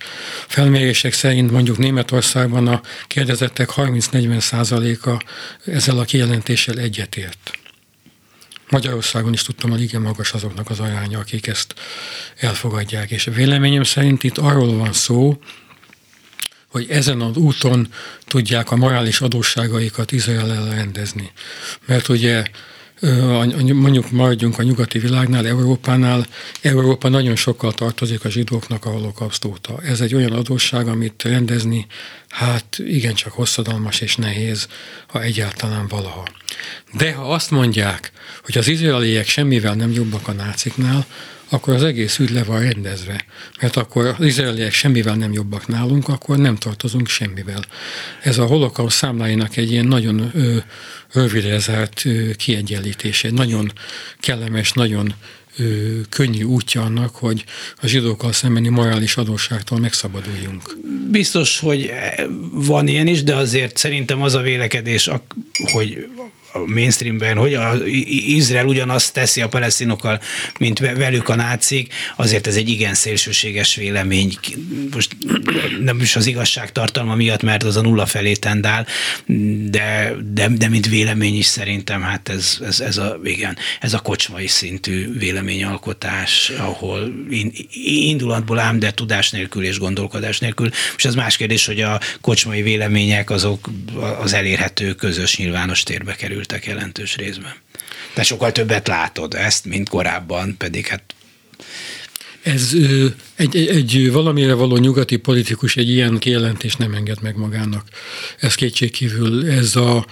felmérések 0.47 1.13
szerint 1.13 1.51
mondjuk 1.51 1.77
Németországban 1.77 2.67
a 2.67 2.81
kérdezettek 3.07 3.69
30-40 3.75 4.39
százaléka 4.39 5.21
ezzel 5.65 5.97
a 5.97 6.03
kijelentéssel 6.03 6.77
egyetért. 6.77 7.51
Magyarországon 8.69 9.33
is 9.33 9.41
tudtam, 9.41 9.69
hogy 9.69 9.81
igen 9.81 10.01
magas 10.01 10.31
azoknak 10.31 10.69
az 10.69 10.79
aránya, 10.79 11.19
akik 11.19 11.47
ezt 11.47 11.75
elfogadják. 12.37 13.11
És 13.11 13.29
véleményem 13.35 13.83
szerint 13.83 14.23
itt 14.23 14.37
arról 14.37 14.77
van 14.77 14.93
szó, 14.93 15.39
hogy 16.75 16.89
ezen 16.89 17.21
az 17.21 17.37
úton 17.37 17.87
tudják 18.27 18.71
a 18.71 18.75
morális 18.75 19.21
adósságaikat 19.21 20.11
Izrael 20.11 20.69
rendezni. 20.69 21.31
Mert 21.85 22.09
ugye 22.09 22.43
mondjuk 23.73 24.11
maradjunk 24.11 24.59
a 24.59 24.63
nyugati 24.63 24.99
világnál, 24.99 25.47
Európánál, 25.47 26.27
Európa 26.61 27.09
nagyon 27.09 27.35
sokkal 27.35 27.73
tartozik 27.73 28.25
a 28.25 28.29
zsidóknak 28.29 28.85
a 28.85 28.89
holokauszt 28.89 29.45
óta. 29.45 29.79
Ez 29.83 30.01
egy 30.01 30.15
olyan 30.15 30.31
adósság, 30.31 30.87
amit 30.87 31.23
rendezni, 31.23 31.85
hát 32.29 32.77
igencsak 32.77 33.31
hosszadalmas 33.31 34.01
és 34.01 34.15
nehéz, 34.15 34.67
ha 35.07 35.21
egyáltalán 35.21 35.87
valaha. 35.87 36.27
De 36.93 37.13
ha 37.13 37.33
azt 37.33 37.51
mondják, 37.51 38.11
hogy 38.43 38.57
az 38.57 38.67
izraeliek 38.67 39.27
semmivel 39.27 39.75
nem 39.75 39.91
jobbak 39.91 40.27
a 40.27 40.31
náciknál, 40.31 41.05
akkor 41.55 41.73
az 41.73 41.83
egész 41.83 42.19
ügy 42.19 42.29
le 42.29 42.43
van 42.43 42.59
rendezve. 42.59 43.25
Mert 43.61 43.75
akkor 43.75 44.05
az 44.05 44.25
izraeliek 44.25 44.73
semmivel 44.73 45.15
nem 45.15 45.33
jobbak 45.33 45.67
nálunk, 45.67 46.07
akkor 46.07 46.37
nem 46.37 46.55
tartozunk 46.55 47.07
semmivel. 47.07 47.63
Ez 48.21 48.37
a 48.37 48.45
holokauszt 48.45 48.97
számláinak 48.97 49.57
egy 49.57 49.71
ilyen 49.71 49.85
nagyon 49.85 50.31
ö, 50.33 50.57
rövidre 51.13 51.59
zárt 51.59 52.05
ö, 52.05 52.31
kiegyenlítése, 52.35 53.31
nagyon 53.31 53.71
kellemes, 54.19 54.73
nagyon 54.73 55.13
ö, 55.57 55.99
könnyű 56.09 56.43
útja 56.43 56.81
annak, 56.81 57.15
hogy 57.15 57.45
a 57.81 57.87
zsidókkal 57.87 58.31
szembeni 58.31 58.69
morális 58.69 59.15
adósságtól 59.15 59.79
megszabaduljunk. 59.79 60.77
Biztos, 61.11 61.59
hogy 61.59 61.91
van 62.51 62.87
ilyen 62.87 63.07
is, 63.07 63.23
de 63.23 63.35
azért 63.35 63.77
szerintem 63.77 64.21
az 64.21 64.33
a 64.33 64.41
vélekedés, 64.41 65.09
hogy 65.71 66.07
mainstreamben, 66.65 67.37
hogy 67.37 67.53
a 67.53 67.73
Izrael 68.27 68.65
ugyanazt 68.65 69.13
teszi 69.13 69.41
a 69.41 69.47
palesztinokkal, 69.47 70.21
mint 70.59 70.79
velük 70.79 71.29
a 71.29 71.35
nácik, 71.35 71.93
azért 72.15 72.47
ez 72.47 72.55
egy 72.55 72.69
igen 72.69 72.93
szélsőséges 72.93 73.75
vélemény. 73.75 74.37
Most 74.91 75.17
nem 75.81 75.99
is 75.99 76.15
az 76.15 76.25
igazság 76.25 76.71
tartalma 76.71 77.15
miatt, 77.15 77.41
mert 77.41 77.63
az 77.63 77.75
a 77.75 77.81
nulla 77.81 78.05
felé 78.05 78.33
tendál, 78.33 78.87
de, 79.69 80.15
de, 80.33 80.47
de 80.47 80.69
mint 80.69 80.87
vélemény 80.87 81.37
is 81.37 81.45
szerintem, 81.45 82.01
hát 82.01 82.29
ez, 82.29 82.57
ez, 82.65 82.79
ez, 82.79 82.97
a, 82.97 83.19
igen, 83.23 83.57
ez 83.79 83.93
a 83.93 83.99
kocsmai 83.99 84.47
szintű 84.47 85.17
véleményalkotás, 85.17 86.51
ahol 86.57 87.13
indulatból 87.83 88.59
ám, 88.59 88.79
de 88.79 88.91
tudás 88.91 89.29
nélkül 89.29 89.63
és 89.63 89.79
gondolkodás 89.79 90.39
nélkül. 90.39 90.69
És 90.97 91.05
ez 91.05 91.15
más 91.15 91.37
kérdés, 91.37 91.65
hogy 91.65 91.81
a 91.81 91.99
kocsmai 92.21 92.61
vélemények 92.61 93.29
azok 93.29 93.69
az 94.21 94.33
elérhető 94.33 94.93
közös 94.93 95.37
nyilvános 95.37 95.83
térbe 95.83 96.15
kerül 96.15 96.44
kerültek 96.45 96.65
jelentős 96.65 97.15
részben. 97.15 97.53
De 98.13 98.23
sokkal 98.23 98.51
többet 98.51 98.87
látod 98.87 99.33
ezt, 99.33 99.65
mint 99.65 99.89
korábban, 99.89 100.57
pedig 100.57 100.87
hát 100.87 101.03
ez 102.41 102.71
egy, 103.35 103.55
egy, 103.55 103.67
egy 103.67 104.11
valamire 104.11 104.53
való 104.53 104.77
nyugati 104.77 105.17
politikus 105.17 105.75
egy 105.75 105.89
ilyen 105.89 106.17
kijelentést 106.17 106.77
nem 106.77 106.93
enged 106.93 107.21
meg 107.21 107.35
magának. 107.37 107.87
Ez 108.39 108.55
kétségkívül, 108.55 109.49
ez 109.49 109.75
a, 109.75 110.05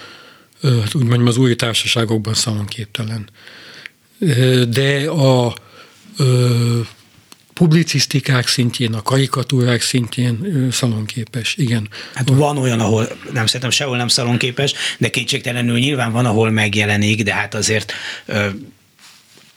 úgy 0.94 1.04
mondjam, 1.04 1.28
az 1.28 1.38
új 1.38 1.56
társaságokban 1.56 2.34
szalonképtelen. 2.34 3.30
De 4.70 5.10
a, 5.10 5.46
a 5.46 5.54
publicisztikák 7.54 8.48
szintjén, 8.48 8.94
a 8.94 9.02
karikatúrák 9.02 9.82
szintjén 9.82 10.68
szalonképes, 10.72 11.56
igen. 11.58 11.90
Hát 12.14 12.30
van 12.30 12.58
olyan, 12.58 12.80
ahol 12.80 13.18
nem 13.32 13.46
szerintem 13.46 13.70
sehol 13.70 13.98
nem 13.98 14.08
szalonképes, 14.08 14.74
de 14.98 15.10
kétségtelenül 15.10 15.80
nyilván 15.80 16.12
van, 16.12 16.26
ahol 16.26 16.50
megjelenik, 16.50 17.24
de 17.24 17.34
hát 17.34 17.54
azért 17.54 17.94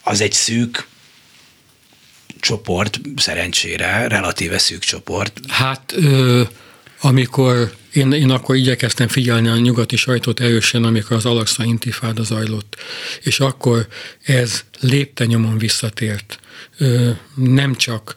az 0.03 0.21
egy 0.21 0.33
szűk 0.33 0.87
csoport, 2.39 2.99
szerencsére, 3.15 4.07
relatíve 4.07 4.57
szűk 4.57 4.83
csoport. 4.83 5.39
Hát 5.47 5.95
amikor 7.01 7.71
én, 7.93 8.11
én 8.11 8.29
akkor 8.29 8.55
igyekeztem 8.55 9.07
figyelni 9.07 9.47
a 9.47 9.57
nyugati 9.57 9.95
sajtót 9.95 10.39
erősen, 10.39 10.83
amikor 10.83 11.17
az 11.17 11.25
Alaksa 11.25 11.63
intifáda 11.63 12.23
zajlott, 12.23 12.75
és 13.21 13.39
akkor 13.39 13.87
ez 14.23 14.63
lépte 14.79 15.25
nyomon 15.25 15.57
visszatért. 15.57 16.39
Nem 17.35 17.75
csak 17.75 18.15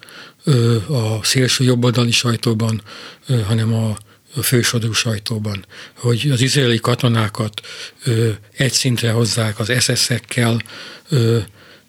a 0.88 1.24
szélső 1.24 1.64
jobboldali 1.64 2.10
sajtóban, 2.10 2.82
hanem 3.46 3.74
a 3.74 3.96
fősodrú 4.42 4.92
sajtóban, 4.92 5.66
hogy 5.94 6.30
az 6.30 6.40
izraeli 6.40 6.80
katonákat 6.80 7.60
egy 8.56 8.72
szintre 8.72 9.10
hozzák 9.10 9.58
az 9.58 9.72
SS-ekkel, 9.78 10.62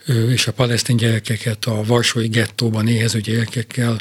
és 0.08 0.48
a 0.48 0.52
palesztin 0.52 0.98
gyerekeket 0.98 1.66
a 1.66 1.84
Varsói 1.84 2.28
gettóban 2.28 2.88
éhező 2.88 3.20
gyerekekkel, 3.20 4.00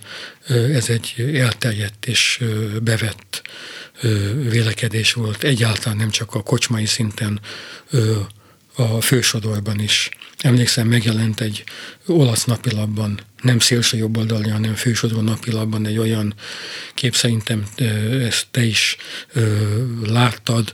ez 0.49 0.89
egy 0.89 1.15
elterjedt 1.35 2.07
és 2.07 2.45
bevett 2.83 3.43
vélekedés 4.49 5.13
volt. 5.13 5.45
Egyáltalán 5.45 5.99
nem 5.99 6.11
csak 6.11 6.35
a 6.35 6.43
kocsmai 6.43 6.87
szinten, 6.87 7.40
a 8.75 9.01
fősodorban 9.01 9.81
is. 9.81 10.09
Emlékszem, 10.38 10.88
megjelent 10.88 11.40
egy 11.40 11.65
olasz 12.07 12.44
napilapban, 12.44 13.21
nem 13.42 13.59
szélső 13.59 13.96
jobboldali, 13.96 14.48
hanem 14.48 14.75
fősodró 14.75 15.21
napilapban 15.21 15.87
egy 15.87 15.98
olyan 15.98 16.35
kép, 16.94 17.15
szerintem 17.15 17.67
ezt 18.21 18.46
te 18.51 18.63
is 18.65 18.96
láttad, 20.03 20.73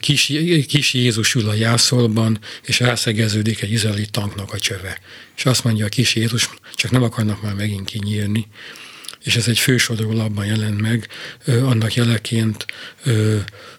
kis, 0.00 0.32
kis 0.66 0.94
Jézus 0.94 1.34
ül 1.34 1.48
a 1.48 1.54
jászolban, 1.54 2.38
és 2.62 2.80
rászegeződik 2.80 3.62
egy 3.62 3.72
izraeli 3.72 4.06
tanknak 4.10 4.52
a 4.52 4.58
csöve. 4.58 4.98
És 5.36 5.44
azt 5.44 5.64
mondja 5.64 5.86
a 5.86 5.88
kis 5.88 6.14
Jézus, 6.14 6.48
csak 6.74 6.90
nem 6.90 7.02
akarnak 7.02 7.42
már 7.42 7.54
megint 7.54 7.84
kinyírni 7.90 8.46
és 9.24 9.36
ez 9.36 9.48
egy 9.48 9.58
fősodról 9.58 10.20
abban 10.20 10.46
jelent 10.46 10.80
meg, 10.80 11.08
annak 11.46 11.94
jeleként, 11.94 12.66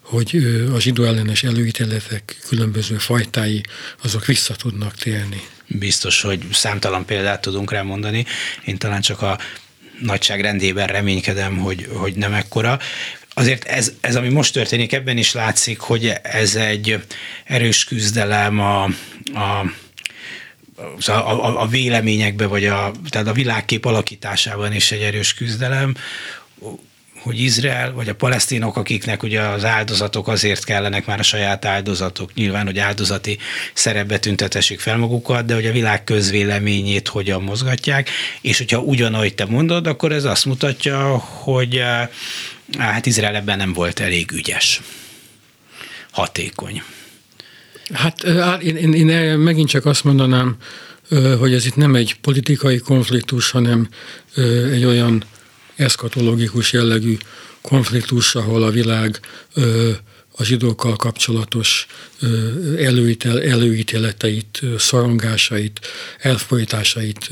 hogy 0.02 0.36
a 0.74 0.80
zsidó 0.80 1.04
ellenes 1.04 1.44
előítéletek 1.44 2.38
különböző 2.48 2.98
fajtái, 2.98 3.64
azok 4.04 4.26
vissza 4.26 4.56
tudnak 4.56 4.96
térni. 4.96 5.42
Biztos, 5.68 6.22
hogy 6.22 6.48
számtalan 6.52 7.06
példát 7.06 7.42
tudunk 7.42 7.72
rá 7.72 7.82
mondani. 7.82 8.26
Én 8.66 8.78
talán 8.78 9.02
csak 9.02 9.22
a 9.22 9.40
nagyságrendében 10.00 10.88
reménykedem, 10.88 11.58
hogy, 11.58 11.88
hogy 11.94 12.14
nem 12.16 12.34
ekkora. 12.34 12.80
Azért 13.34 13.64
ez, 13.64 13.92
ez, 14.02 14.16
ami 14.16 14.30
most 14.30 14.54
történik, 14.54 14.94
ebben 14.94 15.18
is 15.18 15.34
látszik, 15.34 15.80
hogy 15.80 16.14
ez 16.24 16.56
egy 16.56 17.04
erős 17.46 17.84
küzdelem 17.84 18.60
a, 18.60 18.84
a 19.34 19.72
a, 21.08 21.12
a, 21.12 21.62
a 21.62 21.68
véleményekbe, 21.68 22.46
vagy 22.46 22.66
a, 22.66 22.92
tehát 23.10 23.28
a 23.28 23.34
világkép 23.34 23.86
alakításában 23.86 24.74
is 24.74 24.92
egy 24.92 25.02
erős 25.02 25.34
küzdelem, 25.34 25.96
hogy 27.24 27.40
Izrael, 27.40 27.94
vagy 27.94 28.10
a 28.10 28.16
palesztinok, 28.16 28.78
akiknek 28.78 29.24
ugye 29.24 29.42
az 29.42 29.66
áldozatok 29.66 30.28
azért 30.28 30.64
kellenek 30.64 31.06
már 31.06 31.20
a 31.20 31.24
saját 31.24 31.66
áldozatok, 31.66 32.34
nyilván, 32.34 32.66
hogy 32.66 32.80
áldozati 32.80 33.38
szerepbe 33.74 34.20
tüntetessék 34.20 34.80
fel 34.80 34.98
magukat, 34.98 35.46
de 35.46 35.54
hogy 35.54 35.66
a 35.66 35.72
világ 35.72 36.04
közvéleményét 36.04 37.08
hogyan 37.08 37.44
mozgatják, 37.44 38.10
és 38.42 38.58
hogyha 38.58 38.80
ugyanahogy 38.80 39.36
te 39.36 39.46
mondod, 39.46 39.88
akkor 39.88 40.12
ez 40.12 40.24
azt 40.24 40.46
mutatja, 40.46 41.18
hogy 41.18 41.82
hát 42.78 43.06
Izrael 43.06 43.36
ebben 43.36 43.58
nem 43.58 43.74
volt 43.74 44.00
elég 44.00 44.32
ügyes, 44.32 44.82
hatékony. 46.12 46.84
Hát 47.94 48.24
én, 48.64 48.76
én, 48.76 48.94
én 49.10 49.38
megint 49.38 49.70
csak 49.70 49.86
azt 49.86 50.04
mondanám, 50.04 50.58
hogy 51.40 51.54
ez 51.54 51.66
itt 51.66 51.76
nem 51.76 51.96
egy 51.96 52.16
politikai 52.22 52.78
konfliktus, 52.78 53.50
hanem 53.52 53.90
egy 54.72 54.86
olyan 54.86 55.24
eszkatológikus 55.76 56.74
jellegű 56.74 57.18
konfliktus, 57.62 58.36
ahol 58.36 58.64
a 58.64 58.70
világ 58.70 59.20
a 60.36 60.44
zsidókkal 60.44 60.96
kapcsolatos 60.96 61.88
előítel, 62.78 63.42
előítéleteit, 63.42 64.62
szorongásait, 64.78 65.80
elfolytásait 66.20 67.30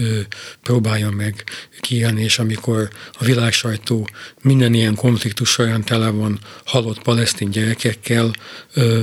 próbálja 0.64 1.10
meg 1.10 1.44
kiélni, 1.80 2.24
és 2.24 2.40
amikor 2.40 2.90
a 3.20 3.24
világ 3.24 3.54
sajtó 3.54 4.08
minden 4.42 4.74
ilyen 4.74 4.96
konfliktus 4.96 5.50
során 5.50 5.84
tele 5.84 6.10
van 6.10 6.40
halott 6.66 7.02
palesztin 7.02 7.50
gyerekekkel, 7.50 8.34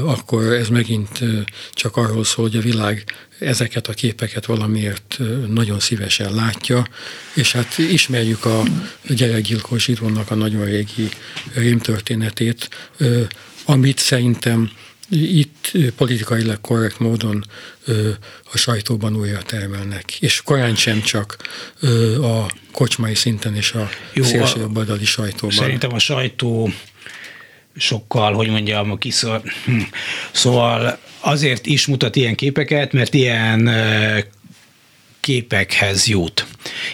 akkor 0.05 0.53
ez 0.53 0.69
megint 0.69 1.21
csak 1.73 1.97
arról 1.97 2.25
szól, 2.25 2.49
hogy 2.49 2.57
a 2.57 2.63
világ 2.63 3.05
ezeket 3.39 3.89
a 3.89 3.93
képeket 3.93 4.47
valamiért 4.47 5.19
nagyon 5.49 5.81
szívesen 5.81 6.35
látja, 6.35 6.87
és 7.35 7.53
hát 7.53 7.79
ismerjük 7.79 8.45
a 8.45 8.63
gyerekgyilkos 9.09 9.85
zsidónak 9.85 10.31
a 10.31 10.35
nagyon 10.35 10.65
régi 10.65 11.09
rémtörténetét, 11.55 12.69
amit 13.69 13.99
szerintem 13.99 14.71
itt 15.11 15.73
politikailag 15.97 16.61
korrekt 16.61 16.99
módon 16.99 17.45
a 18.53 18.57
sajtóban 18.57 19.17
újra 19.17 19.43
termelnek. 19.43 20.17
És 20.21 20.43
korán 20.43 20.75
sem 20.75 21.03
csak 21.03 21.37
a 22.23 22.53
kocsmai 22.73 23.15
szinten 23.15 23.55
és 23.55 23.73
a 23.73 23.89
szélsőjobboldali 24.23 25.05
sajtóban. 25.05 25.57
Szerintem 25.57 25.93
a 25.93 25.99
sajtó 25.99 26.71
sokkal, 27.77 28.33
hogy 28.33 28.49
mondjam, 28.49 28.99
kiszor, 28.99 29.43
hm, 29.65 29.81
szóval 30.33 30.99
azért 31.21 31.67
is 31.67 31.87
mutat 31.87 32.17
ilyen 32.17 32.35
képeket, 32.35 32.93
mert 32.93 33.15
ilyen 33.15 33.71
képekhez 35.21 36.07
jut. 36.07 36.47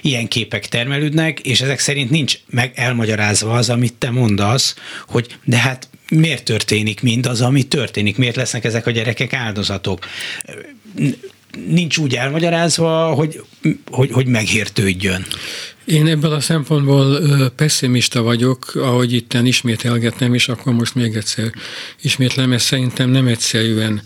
Ilyen 0.02 0.28
képek 0.28 0.68
termelődnek, 0.68 1.40
és 1.40 1.60
ezek 1.60 1.78
szerint 1.78 2.10
nincs 2.10 2.38
meg 2.46 2.72
elmagyarázva 2.74 3.52
az, 3.52 3.70
amit 3.70 3.94
te 3.94 4.10
mondasz, 4.10 4.74
hogy 5.06 5.36
de 5.44 5.56
hát 5.56 5.88
miért 6.10 6.44
történik 6.44 7.02
mindaz, 7.02 7.40
ami 7.40 7.62
történik, 7.62 8.16
miért 8.16 8.36
lesznek 8.36 8.64
ezek 8.64 8.86
a 8.86 8.90
gyerekek 8.90 9.32
áldozatok. 9.32 10.06
Nincs 11.66 11.98
úgy 11.98 12.14
elmagyarázva, 12.14 13.14
hogy, 13.14 13.42
hogy, 13.90 14.10
hogy 14.10 14.26
megértődjön. 14.26 15.26
Én 15.84 16.06
ebből 16.06 16.32
a 16.32 16.40
szempontból 16.40 17.20
pessimista 17.56 18.22
vagyok, 18.22 18.74
ahogy 18.74 19.12
itten 19.12 19.46
ismételgetnem, 19.46 20.34
és 20.34 20.48
akkor 20.48 20.72
most 20.72 20.94
még 20.94 21.14
egyszer 21.16 21.52
ismétlem, 22.02 22.52
ez 22.52 22.62
szerintem 22.62 23.10
nem 23.10 23.26
egyszerűen 23.26 24.02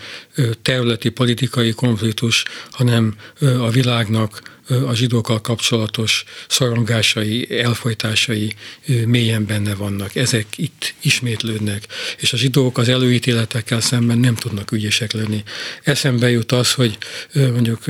területi 0.62 1.08
politikai 1.08 1.72
konfliktus, 1.72 2.44
hanem 2.70 3.14
a 3.40 3.70
világnak 3.70 4.57
a 4.86 4.94
zsidókkal 4.94 5.40
kapcsolatos 5.40 6.24
szorongásai, 6.48 7.60
elfolytásai 7.60 8.54
mélyen 9.06 9.46
benne 9.46 9.74
vannak. 9.74 10.16
Ezek 10.16 10.46
itt 10.56 10.94
ismétlődnek, 11.00 11.86
és 12.18 12.32
a 12.32 12.36
zsidók 12.36 12.78
az 12.78 12.88
előítéletekkel 12.88 13.80
szemben 13.80 14.18
nem 14.18 14.34
tudnak 14.34 14.72
ügyesek 14.72 15.12
lenni. 15.12 15.42
Eszembe 15.82 16.30
jut 16.30 16.52
az, 16.52 16.72
hogy 16.72 16.98
mondjuk 17.32 17.84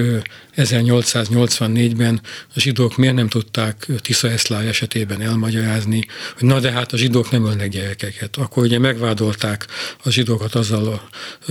1884-ben 0.56 2.20
a 2.54 2.60
zsidók 2.60 2.96
miért 2.96 3.14
nem 3.14 3.28
tudták 3.28 3.86
Tisza 4.00 4.30
Eszlály 4.30 4.68
esetében 4.68 5.20
elmagyarázni, 5.20 6.06
hogy 6.38 6.48
na 6.48 6.60
de 6.60 6.70
hát 6.70 6.92
a 6.92 6.96
zsidók 6.96 7.30
nem 7.30 7.46
ölnek 7.46 7.68
gyerekeket. 7.68 8.36
Akkor 8.36 8.62
ugye 8.62 8.78
megvádolták 8.78 9.66
a 10.02 10.10
zsidókat 10.10 10.54
azzal, 10.54 11.08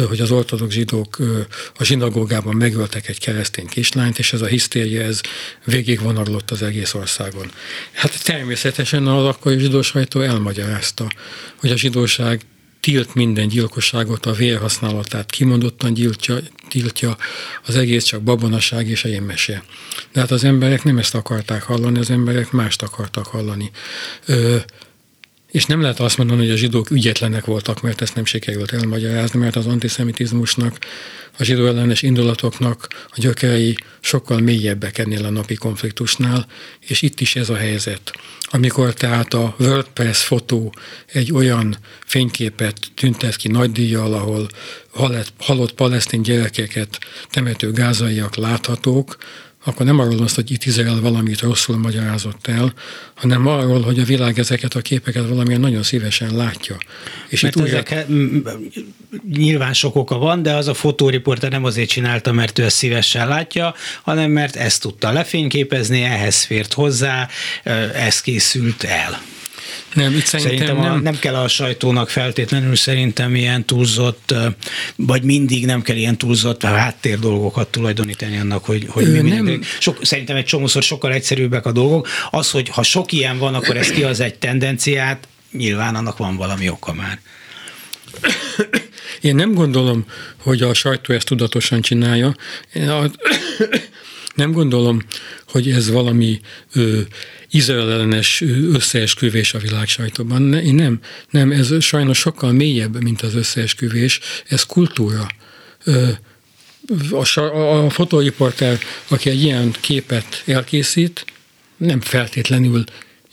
hogy 0.08 0.20
az 0.20 0.32
ortodox 0.32 0.74
zsidók 0.74 1.18
a 1.78 1.84
zsinagógában 1.84 2.56
megöltek 2.56 3.08
egy 3.08 3.20
keresztény 3.20 3.68
kislányt, 3.68 4.20
és 4.20 4.34
ez 4.34 4.42
a 4.42 4.46
hisztéria, 4.46 5.02
ez 5.02 5.17
végigvonarlott 5.64 6.52
az 6.52 6.62
egész 6.62 6.94
országon. 6.94 7.52
Hát 7.92 8.24
természetesen 8.24 9.08
az 9.08 9.26
akkori 9.26 9.60
zsidó 9.60 9.82
sajtó 9.82 10.22
elmagyarázta, 10.22 11.08
hogy 11.56 11.72
a 11.72 11.78
zsidóság 11.78 12.42
tilt 12.80 13.14
minden 13.14 13.48
gyilkosságot, 13.48 14.26
a 14.26 14.32
vérhasználatát 14.32 15.32
kimondottan 15.32 15.94
gyiltja, 15.94 16.38
tiltja, 16.70 17.18
az 17.66 17.76
egész 17.76 18.04
csak 18.04 18.22
babonaság 18.22 18.88
és 18.88 19.06
egy 19.06 19.22
mese. 19.22 19.64
De 20.12 20.20
hát 20.20 20.32
az 20.32 20.44
emberek 20.44 20.84
nem 20.84 20.98
ezt 20.98 21.16
akarták 21.16 21.64
hallani, 21.64 22.00
az 22.00 22.10
emberek 22.10 22.52
mást 22.52 22.82
akartak 22.82 23.26
hallani. 23.26 23.72
Ö, 24.26 24.58
és 25.58 25.66
nem 25.66 25.82
lehet 25.82 26.00
azt 26.00 26.18
mondani, 26.18 26.40
hogy 26.40 26.52
a 26.52 26.56
zsidók 26.56 26.90
ügyetlenek 26.90 27.46
voltak, 27.46 27.82
mert 27.82 28.02
ezt 28.02 28.16
nem 28.16 28.26
sikerült 28.26 28.72
elmagyarázni, 28.72 29.40
mert 29.40 29.56
az 29.56 29.66
antiszemitizmusnak, 29.66 30.78
a 31.38 31.44
zsidó 31.44 31.66
ellenes 31.66 32.02
indulatoknak 32.02 32.88
a 33.06 33.16
gyökerei 33.16 33.76
sokkal 34.00 34.40
mélyebbek 34.40 34.98
ennél 34.98 35.26
a 35.26 35.30
napi 35.30 35.56
konfliktusnál, 35.56 36.48
és 36.80 37.02
itt 37.02 37.20
is 37.20 37.36
ez 37.36 37.50
a 37.50 37.56
helyzet. 37.56 38.12
Amikor 38.42 38.94
tehát 38.94 39.34
a 39.34 39.56
WordPress 39.60 40.24
fotó 40.24 40.74
egy 41.06 41.32
olyan 41.34 41.78
fényképet 42.06 42.78
tüntet 42.96 43.36
ki 43.36 43.48
nagy 43.48 43.72
díjjal, 43.72 44.14
ahol 44.14 44.48
halott 45.38 45.74
palesztin 45.74 46.22
gyerekeket 46.22 47.00
temető 47.30 47.72
gázaiak 47.72 48.36
láthatók, 48.36 49.18
akkor 49.68 49.86
nem 49.86 50.00
arról 50.00 50.18
van 50.18 50.28
hogy 50.36 50.52
itt 50.52 50.64
Izrael 50.64 51.00
valamit 51.02 51.40
rosszul 51.40 51.78
magyarázott 51.78 52.48
el, 52.48 52.74
hanem 53.14 53.48
arról, 53.48 53.82
hogy 53.82 54.00
a 54.00 54.04
világ 54.04 54.40
ezeket 54.40 54.74
a 54.74 54.82
képeket 54.82 55.28
valamilyen 55.28 55.60
nagyon 55.60 55.84
szívesen 55.84 56.36
látja. 56.36 56.78
És 57.28 57.42
mert 57.42 57.56
itt 57.56 57.64
ezek, 57.64 58.06
újra... 58.10 58.60
nyilván 59.34 59.74
sok 59.74 59.96
oka 59.96 60.18
van, 60.18 60.42
de 60.42 60.54
az 60.54 60.68
a 60.68 60.74
fotóriporter 60.74 61.52
nem 61.52 61.64
azért 61.64 61.90
csinálta, 61.90 62.32
mert 62.32 62.60
ő 62.60 62.64
ezt 62.64 62.76
szívesen 62.76 63.28
látja, 63.28 63.74
hanem 64.04 64.32
mert 64.32 64.56
ezt 64.56 64.82
tudta 64.82 65.12
lefényképezni, 65.12 66.02
ehhez 66.02 66.44
fért 66.44 66.74
hozzá, 66.74 67.28
ez 67.94 68.22
készült 68.22 68.84
el. 68.84 69.22
Nem, 69.94 70.16
itt 70.16 70.26
szerintem, 70.26 70.58
szerintem 70.58 70.86
a, 70.86 70.94
nem. 70.94 71.02
nem 71.02 71.20
kell 71.20 71.36
a 71.36 71.48
sajtónak 71.48 72.10
feltétlenül 72.10 72.76
szerintem 72.76 73.36
ilyen 73.36 73.66
túlzott, 73.66 74.34
vagy 74.96 75.24
mindig 75.24 75.66
nem 75.66 75.82
kell 75.82 75.96
ilyen 75.96 76.18
túlzott 76.18 76.64
háttér 76.64 77.20
dolgokat 77.20 77.68
tulajdonítani 77.68 78.38
annak, 78.38 78.66
hogy, 78.66 78.86
hogy 78.90 79.22
mi 79.22 79.30
nem. 79.30 79.62
Sok, 79.80 79.98
szerintem 80.02 80.36
egy 80.36 80.46
csomószor 80.46 80.84
sokkal 80.84 81.14
egyszerűbbek 81.14 81.66
a 81.66 81.72
dolgok. 81.72 82.08
Az, 82.32 82.52
hogy 82.52 82.70
ha 82.70 82.84
sok 82.84 83.12
ilyen 83.12 83.38
van, 83.38 83.54
akkor 83.54 83.78
ez 83.78 83.90
ki 83.90 84.04
az 84.04 84.20
egy 84.20 84.36
tendenciát, 84.36 85.28
nyilván 85.52 85.96
annak 85.96 86.18
van 86.18 86.36
valami 86.36 86.70
oka 86.70 86.94
már. 86.94 87.20
Én 89.22 89.36
nem 89.36 89.54
gondolom, 89.54 90.06
hogy 90.38 90.62
a 90.62 90.74
sajtó 90.74 91.14
ezt 91.14 91.26
tudatosan 91.26 91.82
csinálja. 91.82 92.36
Nem 94.36 94.52
gondolom, 94.52 95.02
hogy 95.48 95.70
ez 95.70 95.90
valami 95.90 96.40
ö, 96.74 97.00
Izrael 97.50 97.92
ellenes 97.92 98.44
összeesküvés 98.74 99.54
a 99.54 99.60
világ 99.60 99.88
sajtóban. 99.88 100.42
Nem, 100.42 101.00
nem, 101.30 101.52
ez 101.52 101.84
sajnos 101.84 102.18
sokkal 102.18 102.52
mélyebb, 102.52 103.04
mint 103.04 103.22
az 103.22 103.36
összeesküvés, 103.36 104.20
ez 104.48 104.64
kultúra. 104.64 105.28
Ö, 105.84 106.10
a, 107.12 107.40
a 107.86 107.90
fotóriporter, 107.90 108.80
aki 109.08 109.30
egy 109.30 109.42
ilyen 109.42 109.72
képet 109.80 110.44
elkészít, 110.46 111.26
nem 111.78 112.02
feltétlenül 112.02 112.84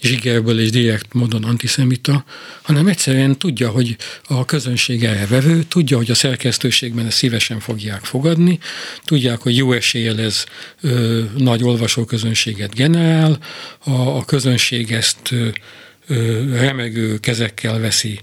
zsigerből 0.05 0.59
és 0.59 0.69
direkt 0.69 1.13
módon 1.13 1.43
antiszemita, 1.43 2.23
hanem 2.61 2.87
egyszerűen 2.87 3.37
tudja, 3.37 3.69
hogy 3.69 3.95
a 4.23 4.45
közönség 4.45 5.03
erre 5.03 5.27
vevő, 5.27 5.63
tudja, 5.63 5.97
hogy 5.97 6.11
a 6.11 6.15
szerkesztőségben 6.15 7.05
ezt 7.05 7.17
szívesen 7.17 7.59
fogják 7.59 8.03
fogadni, 8.03 8.59
tudják, 9.03 9.41
hogy 9.41 9.57
jó 9.57 9.71
eséllyel 9.71 10.19
ez 10.19 10.45
ö, 10.81 11.23
nagy 11.37 11.63
olvasóközönséget 11.63 12.75
generál, 12.75 13.39
a, 13.79 13.91
a 13.91 14.25
közönség 14.25 14.91
ezt 14.91 15.31
ö, 15.31 15.47
ö, 16.07 16.43
remegő 16.57 17.17
kezekkel 17.17 17.79
veszi 17.79 18.19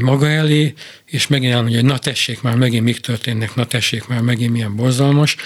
maga 0.00 0.28
elé, 0.28 0.74
és 1.06 1.26
megint 1.26 1.52
elmondja, 1.52 1.78
hogy 1.78 1.88
na 1.88 1.98
tessék 1.98 2.42
már, 2.42 2.56
megint 2.56 2.84
mik 2.84 3.00
történnek, 3.00 3.54
na 3.54 3.64
tessék 3.64 4.06
már, 4.06 4.20
megint 4.20 4.52
milyen 4.52 4.76
borzalmas. 4.76 5.36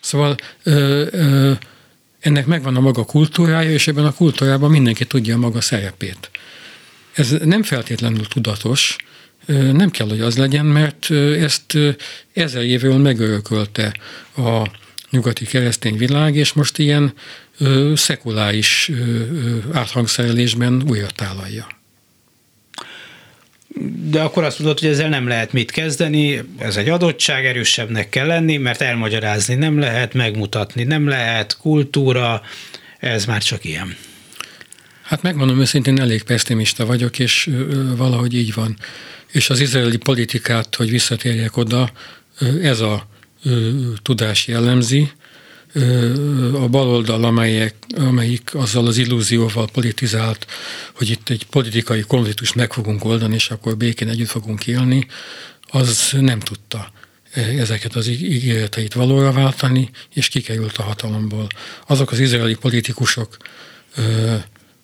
Szóval 0.00 0.36
ö, 0.62 1.06
ö, 1.10 1.52
ennek 2.20 2.46
megvan 2.46 2.76
a 2.76 2.80
maga 2.80 3.04
kultúrája, 3.04 3.70
és 3.70 3.88
ebben 3.88 4.04
a 4.04 4.12
kultúrában 4.12 4.70
mindenki 4.70 5.04
tudja 5.04 5.34
a 5.34 5.38
maga 5.38 5.60
szerepét. 5.60 6.30
Ez 7.12 7.30
nem 7.30 7.62
feltétlenül 7.62 8.26
tudatos, 8.26 8.96
nem 9.72 9.90
kell, 9.90 10.08
hogy 10.08 10.20
az 10.20 10.36
legyen, 10.36 10.66
mert 10.66 11.10
ezt 11.40 11.78
ezer 12.32 12.62
évről 12.62 12.96
megörökölte 12.96 13.94
a 14.36 14.70
nyugati 15.10 15.44
keresztény 15.44 15.96
világ, 15.96 16.34
és 16.36 16.52
most 16.52 16.78
ilyen 16.78 17.12
szekuláris 17.94 18.90
áthangszerelésben 19.72 20.82
újra 20.88 21.06
tálalja 21.06 21.66
de 24.10 24.20
akkor 24.20 24.44
azt 24.44 24.58
mondod, 24.58 24.78
hogy 24.78 24.88
ezzel 24.88 25.08
nem 25.08 25.28
lehet 25.28 25.52
mit 25.52 25.70
kezdeni, 25.70 26.42
ez 26.58 26.76
egy 26.76 26.88
adottság, 26.88 27.46
erősebbnek 27.46 28.08
kell 28.08 28.26
lenni, 28.26 28.56
mert 28.56 28.80
elmagyarázni 28.80 29.54
nem 29.54 29.78
lehet, 29.78 30.14
megmutatni 30.14 30.84
nem 30.84 31.08
lehet, 31.08 31.56
kultúra, 31.56 32.42
ez 32.98 33.24
már 33.24 33.42
csak 33.42 33.64
ilyen. 33.64 33.96
Hát 35.02 35.22
megmondom 35.22 35.60
őszintén, 35.60 36.00
elég 36.00 36.22
pessimista 36.22 36.86
vagyok, 36.86 37.18
és 37.18 37.50
valahogy 37.96 38.34
így 38.34 38.54
van. 38.54 38.76
És 39.32 39.50
az 39.50 39.60
izraeli 39.60 39.96
politikát, 39.96 40.74
hogy 40.74 40.90
visszatérjek 40.90 41.56
oda, 41.56 41.92
ez 42.62 42.80
a 42.80 43.08
tudás 44.02 44.46
jellemzi, 44.46 45.10
a 46.52 46.68
baloldal, 46.68 47.24
amelyek, 47.24 47.74
amelyik 47.96 48.54
azzal 48.54 48.86
az 48.86 48.96
illúzióval 48.96 49.68
politizált, 49.72 50.46
hogy 50.94 51.10
itt 51.10 51.28
egy 51.28 51.46
politikai 51.46 52.00
konfliktust 52.00 52.54
meg 52.54 52.72
fogunk 52.72 53.04
oldani, 53.04 53.34
és 53.34 53.50
akkor 53.50 53.76
békén 53.76 54.08
együtt 54.08 54.28
fogunk 54.28 54.66
élni, 54.66 55.06
az 55.70 56.16
nem 56.20 56.40
tudta 56.40 56.92
ezeket 57.34 57.94
az 57.94 58.08
ígéreteit 58.08 58.94
valóra 58.94 59.32
váltani, 59.32 59.90
és 60.14 60.28
kikerült 60.28 60.76
a 60.76 60.82
hatalomból. 60.82 61.46
Azok 61.86 62.10
az 62.10 62.18
izraeli 62.18 62.54
politikusok, 62.54 63.36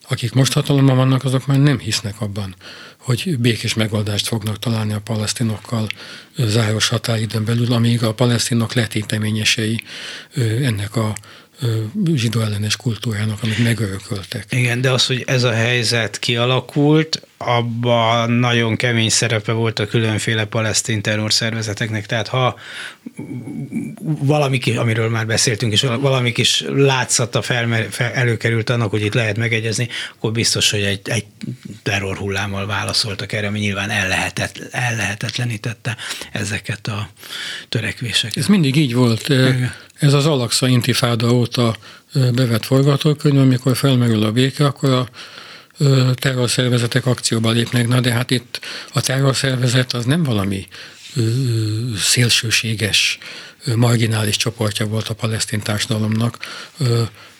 akik 0.09 0.33
most 0.33 0.53
hatalomban 0.53 0.97
vannak, 0.97 1.25
azok 1.25 1.47
már 1.47 1.59
nem 1.59 1.79
hisznek 1.79 2.21
abban, 2.21 2.55
hogy 3.03 3.39
békés 3.39 3.75
megoldást 3.75 4.27
fognak 4.27 4.59
találni 4.59 4.93
a 4.93 5.01
palesztinokkal 5.01 5.89
záros 6.37 6.89
határidőn 6.89 7.45
belül, 7.45 7.73
amíg 7.73 8.03
a 8.03 8.15
palesztinok 8.15 8.75
letéteményesei 8.75 9.81
ennek 10.63 10.97
a 10.97 11.17
zsidó 12.15 12.41
ellenes 12.41 12.77
kultúrának, 12.77 13.43
amit 13.43 13.63
megörököltek. 13.63 14.47
Igen, 14.51 14.81
de 14.81 14.91
az, 14.91 15.07
hogy 15.07 15.23
ez 15.27 15.43
a 15.43 15.53
helyzet 15.53 16.19
kialakult, 16.19 17.27
abban 17.47 18.31
nagyon 18.31 18.77
kemény 18.77 19.09
szerepe 19.09 19.53
volt 19.53 19.79
a 19.79 19.87
különféle 19.87 20.45
palesztin 20.45 21.03
terrorszervezeteknek, 21.03 22.07
tehát 22.07 22.29
ha 22.29 22.59
valami, 24.03 24.61
amiről 24.77 25.09
már 25.09 25.27
beszéltünk, 25.27 25.73
és 25.73 25.81
valami 25.81 26.33
kis 26.33 26.65
látszata 26.69 27.43
felmer, 27.43 27.87
fel, 27.91 28.13
előkerült 28.13 28.71
annak, 28.71 28.91
hogy 28.91 29.03
itt 29.03 29.15
lehet 29.15 29.37
megegyezni, 29.37 29.89
akkor 30.17 30.33
biztos, 30.33 30.71
hogy 30.71 30.83
egy, 30.83 31.01
egy 31.05 31.25
terrorhullámmal 31.83 32.67
válaszoltak 32.67 33.33
erre, 33.33 33.47
ami 33.47 33.59
nyilván 33.59 33.91
ellehetet, 33.91 34.69
ellehetetlenítette 34.71 35.97
ezeket 36.33 36.87
a 36.87 37.09
törekvéseket. 37.69 38.37
Ez 38.37 38.47
mindig 38.47 38.77
így 38.77 38.95
volt. 38.95 39.29
Igen. 39.29 39.73
Ez 39.99 40.13
az 40.13 40.27
Alaksa 40.27 40.69
intifáda 40.69 41.33
óta 41.33 41.77
bevett 42.35 42.65
forgatókönyv, 42.65 43.39
amikor 43.39 43.77
felmerül 43.77 44.23
a 44.23 44.33
béke, 44.33 44.65
akkor 44.65 44.91
a 44.91 45.09
terrorszervezetek 46.15 47.07
akcióba 47.07 47.51
lépnek. 47.51 47.89
Na 47.89 48.01
de 48.01 48.13
hát 48.13 48.31
itt 48.31 48.61
a 48.93 49.01
terrorszervezet 49.01 49.93
az 49.93 50.05
nem 50.05 50.23
valami 50.23 50.67
szélsőséges, 51.97 53.19
marginális 53.77 54.37
csoportja 54.37 54.87
volt 54.87 55.09
a 55.09 55.15
palesztin 55.15 55.61
társadalomnak. 55.61 56.39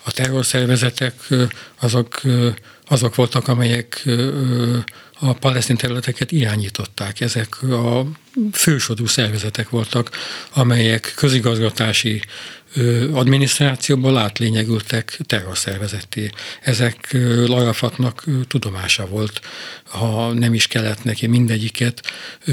A 0.03 0.11
terrorszervezetek 0.11 1.15
azok, 1.81 2.21
azok 2.89 3.15
voltak, 3.15 3.49
amelyek 3.49 4.09
a 5.19 5.33
palesztin 5.33 5.77
területeket 5.77 6.33
irányították. 6.33 7.21
Ezek 7.21 7.63
a 7.63 8.07
fősodú 8.53 9.07
szervezetek 9.07 9.69
voltak, 9.69 10.11
amelyek 10.53 11.13
közigazgatási 11.17 12.23
adminisztrációból 13.13 14.19
átlényegültek 14.19 15.19
terrorszervezetté. 15.27 16.31
Ezek 16.63 17.09
Larafatnak 17.47 18.25
tudomása 18.49 19.07
volt, 19.07 19.41
ha 19.85 20.33
nem 20.33 20.55
is 20.55 20.67
kellett 20.67 21.05
neki 21.05 21.27
mindegyiket 21.27 22.01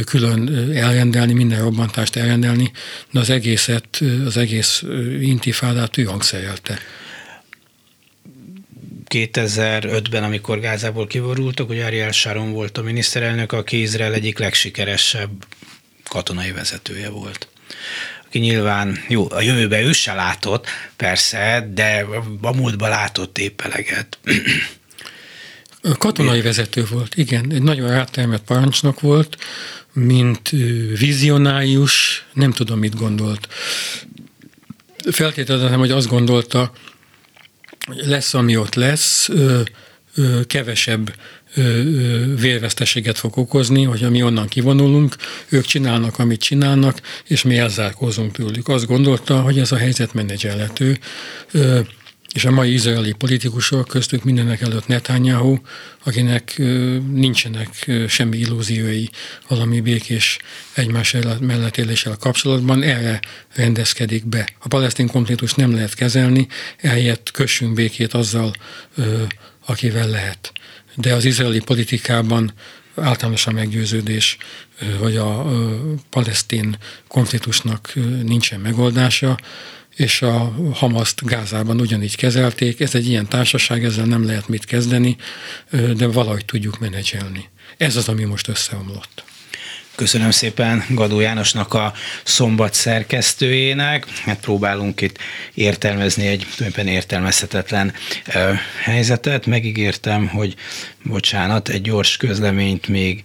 külön 0.06 0.72
elrendelni, 0.74 1.34
minden 1.34 1.62
robbantást 1.62 2.16
elrendelni, 2.16 2.72
de 3.12 3.20
az 3.20 3.30
egészet, 3.30 4.04
az 4.26 4.38
egész 4.38 4.84
intifádát 5.20 5.98
ő 5.98 6.04
hangszerelte. 6.04 6.80
2005-ben, 9.10 10.24
amikor 10.24 10.60
Gázából 10.60 11.08
kiborultak, 11.08 11.68
hogy 11.68 11.80
Ariel 11.80 12.12
Sharon 12.12 12.52
volt 12.52 12.78
a 12.78 12.82
miniszterelnök, 12.82 13.52
aki 13.52 13.82
Izrael 13.82 14.14
egyik 14.14 14.40
legsikeresebb 14.40 15.46
katonai 16.04 16.52
vezetője 16.52 17.10
volt 17.10 17.48
aki 18.30 18.40
nyilván 18.40 19.04
jó, 19.08 19.28
a 19.32 19.42
jövőbe 19.42 19.82
ő 19.82 19.92
se 19.92 20.14
látott, 20.14 20.68
persze, 20.96 21.70
de 21.74 22.06
a 22.42 22.56
múltban 22.56 22.90
látott 22.90 23.38
épp 23.38 23.62
eleget. 23.62 24.18
Katonai 25.98 26.42
vezető 26.42 26.86
volt, 26.90 27.16
igen, 27.16 27.52
egy 27.52 27.62
nagyon 27.62 27.90
rátermett 27.90 28.44
parancsnok 28.44 29.00
volt, 29.00 29.38
mint 29.94 30.50
vizionárius, 30.98 32.26
nem 32.34 32.52
tudom, 32.52 32.80
mit 32.80 32.96
gondolt. 32.96 33.48
Feltételezem, 35.12 35.80
hogy 35.80 35.92
azt 35.92 36.08
gondolta, 36.08 36.72
hogy 37.86 38.06
lesz, 38.06 38.34
ami 38.34 38.58
ott 38.58 38.76
lesz, 38.76 39.30
kevesebb 40.48 41.16
vérveszteséget 42.36 43.18
fog 43.18 43.38
okozni, 43.38 43.84
hogy 43.84 44.10
mi 44.10 44.24
onnan 44.24 44.48
kivonulunk, 44.48 45.16
ők 45.50 45.66
csinálnak, 45.66 46.20
amit 46.20 46.42
csinálnak, 46.42 47.02
és 47.28 47.44
mi 47.44 47.58
elzárkózunk 47.58 48.32
tőlük. 48.32 48.68
Azt 48.68 48.86
gondolta, 48.86 49.42
hogy 49.42 49.60
ez 49.60 49.72
a 49.72 49.78
helyzet 49.78 50.14
menedzselhető, 50.14 51.00
és 52.34 52.46
a 52.46 52.52
mai 52.52 52.74
izraeli 52.74 53.12
politikusok 53.12 53.88
köztük 53.88 54.24
mindenek 54.24 54.62
előtt 54.62 54.88
Netanyahu, 54.88 55.58
akinek 56.04 56.62
nincsenek 57.12 57.92
semmi 58.08 58.38
illúziói 58.38 59.06
valami 59.48 59.82
békés 59.82 60.40
egymás 60.74 61.16
mellett 61.40 61.78
éléssel 61.78 62.16
kapcsolatban, 62.20 62.84
erre 62.84 63.20
rendezkedik 63.56 64.26
be. 64.26 64.50
A 64.60 64.68
palesztin 64.68 65.08
konfliktus 65.08 65.54
nem 65.54 65.74
lehet 65.74 65.94
kezelni, 65.94 66.48
ehelyett 66.78 67.32
kössünk 67.32 67.74
békét 67.74 68.14
azzal, 68.14 68.54
akivel 69.66 70.10
lehet 70.10 70.52
de 70.96 71.14
az 71.14 71.26
izraeli 71.26 71.60
politikában 71.60 72.54
általános 72.96 73.48
a 73.48 73.52
meggyőződés, 73.52 74.38
hogy 75.00 75.16
a 75.16 75.46
palesztin 76.10 76.78
konfliktusnak 77.08 77.94
nincsen 78.24 78.60
megoldása, 78.60 79.38
és 79.96 80.22
a 80.22 80.54
Hamaszt 80.74 81.26
Gázában 81.26 81.80
ugyanígy 81.80 82.16
kezelték. 82.16 82.80
Ez 82.80 82.96
egy 82.96 83.08
ilyen 83.08 83.28
társaság, 83.28 83.84
ezzel 83.84 84.06
nem 84.06 84.26
lehet 84.26 84.48
mit 84.48 84.66
kezdeni, 84.66 85.18
de 85.72 86.08
valahogy 86.08 86.46
tudjuk 86.46 86.80
menedzselni. 86.80 87.50
Ez 87.78 87.96
az, 87.96 88.08
ami 88.08 88.24
most 88.24 88.48
összeomlott. 88.48 89.24
Köszönöm 90.00 90.32
szépen 90.32 90.84
Gadó 90.90 91.20
Jánosnak 91.20 91.74
a 91.74 91.94
szombat 92.24 92.74
szerkesztőjének. 92.74 94.06
Hát 94.26 94.40
próbálunk 94.40 95.02
itt 95.02 95.18
értelmezni 95.54 96.28
egy 96.28 96.40
tulajdonképpen 96.56 96.94
értelmezhetetlen 96.94 97.94
helyzetet. 98.84 99.46
Megígértem, 99.46 100.28
hogy 100.28 100.56
bocsánat, 101.04 101.70
egy 101.70 101.82
gyors 101.82 102.18
közleményt 102.18 102.88
még 102.88 103.24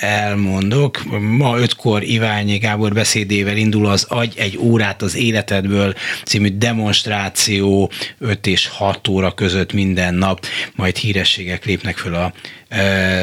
elmondok. 0.00 1.20
Ma 1.20 1.58
ötkor 1.58 2.02
Iványi 2.02 2.58
Gábor 2.58 2.92
beszédével 2.92 3.56
indul 3.56 3.86
az 3.86 4.04
Agy 4.08 4.34
egy 4.36 4.58
órát 4.58 5.02
az 5.02 5.16
életedből 5.16 5.94
című 6.24 6.48
demonstráció 6.48 7.90
5 8.18 8.46
és 8.46 8.66
6 8.66 9.08
óra 9.08 9.34
között 9.34 9.72
minden 9.72 10.14
nap, 10.14 10.46
majd 10.74 10.96
hírességek 10.96 11.64
lépnek 11.64 11.96
föl 11.96 12.14
a 12.14 12.32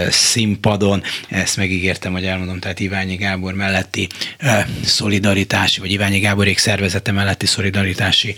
színpadon. 0.09 1.03
Ezt 1.30 1.57
megígértem, 1.57 2.11
hogy 2.11 2.26
elmondom, 2.26 2.59
tehát 2.59 2.80
Iványi 2.80 3.16
Gábor 3.16 3.53
melletti 3.53 4.07
szolidaritási, 4.84 5.80
vagy 5.80 5.91
Iványi 5.91 6.20
Gáborék 6.20 6.57
szervezete 6.57 7.11
melletti 7.11 7.45
szolidaritási 7.45 8.36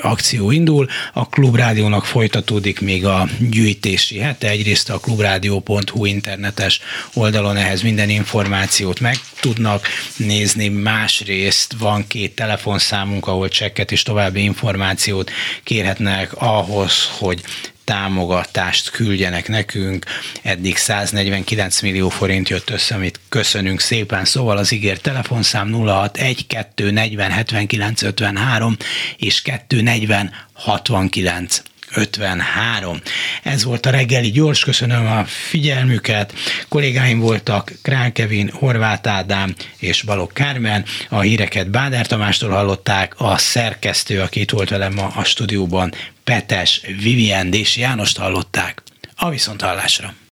akció 0.00 0.50
indul. 0.50 0.88
A 1.12 1.28
Klubrádiónak 1.28 2.04
folytatódik 2.04 2.80
még 2.80 3.06
a 3.06 3.28
gyűjtési 3.50 4.18
hete. 4.18 4.48
Egyrészt 4.48 4.90
a 4.90 4.98
klubrádió.hu 4.98 6.04
internetes 6.04 6.80
oldalon 7.14 7.56
ehhez 7.56 7.82
minden 7.82 8.08
információt 8.08 9.00
meg 9.00 9.16
tudnak 9.40 9.86
nézni. 10.16 10.68
Másrészt 10.68 11.74
van 11.78 12.06
két 12.06 12.34
telefonszámunk, 12.34 13.26
ahol 13.26 13.48
csekket 13.48 13.92
és 13.92 14.02
további 14.02 14.42
információt 14.42 15.30
kérhetnek 15.62 16.32
ahhoz, 16.34 17.10
hogy 17.18 17.42
támogatást 17.84 18.90
küldjenek 18.90 19.48
nekünk. 19.48 20.04
Eddig 20.42 20.76
149 20.76 21.80
millió 21.80 22.08
forint 22.08 22.48
jött 22.48 22.70
össze, 22.70 22.94
amit 22.94 23.20
köszönünk 23.28 23.80
szépen. 23.80 24.24
Szóval 24.24 24.56
az 24.56 24.72
ígért 24.72 25.02
telefonszám 25.02 25.72
061 25.72 26.46
240 26.46 27.30
79 27.30 28.02
53 28.02 28.76
és 29.16 29.42
240 29.42 30.32
69 30.52 31.62
53. 31.94 33.00
Ez 33.42 33.64
volt 33.64 33.86
a 33.86 33.90
reggeli 33.90 34.30
gyors, 34.30 34.60
köszönöm 34.60 35.06
a 35.06 35.24
figyelmüket. 35.24 36.34
Kollégáim 36.68 37.18
voltak 37.18 37.72
Krán 37.82 38.12
Kevin, 38.12 38.50
Horváth 38.50 39.08
Ádám 39.08 39.54
és 39.78 40.02
Balogh 40.02 40.32
Kármen. 40.32 40.84
A 41.08 41.20
híreket 41.20 41.70
Bádár 41.70 42.06
Tamástól 42.06 42.50
hallották, 42.50 43.14
a 43.16 43.38
szerkesztő, 43.38 44.20
aki 44.20 44.40
itt 44.40 44.50
volt 44.50 44.68
velem 44.68 44.92
ma 44.92 45.06
a 45.06 45.24
stúdióban, 45.24 45.92
Petes 46.24 46.80
Vivien 47.02 47.50
Dési 47.50 47.80
Jánost 47.80 48.18
hallották. 48.18 48.82
A 49.16 49.30
viszonthallásra. 49.30 50.14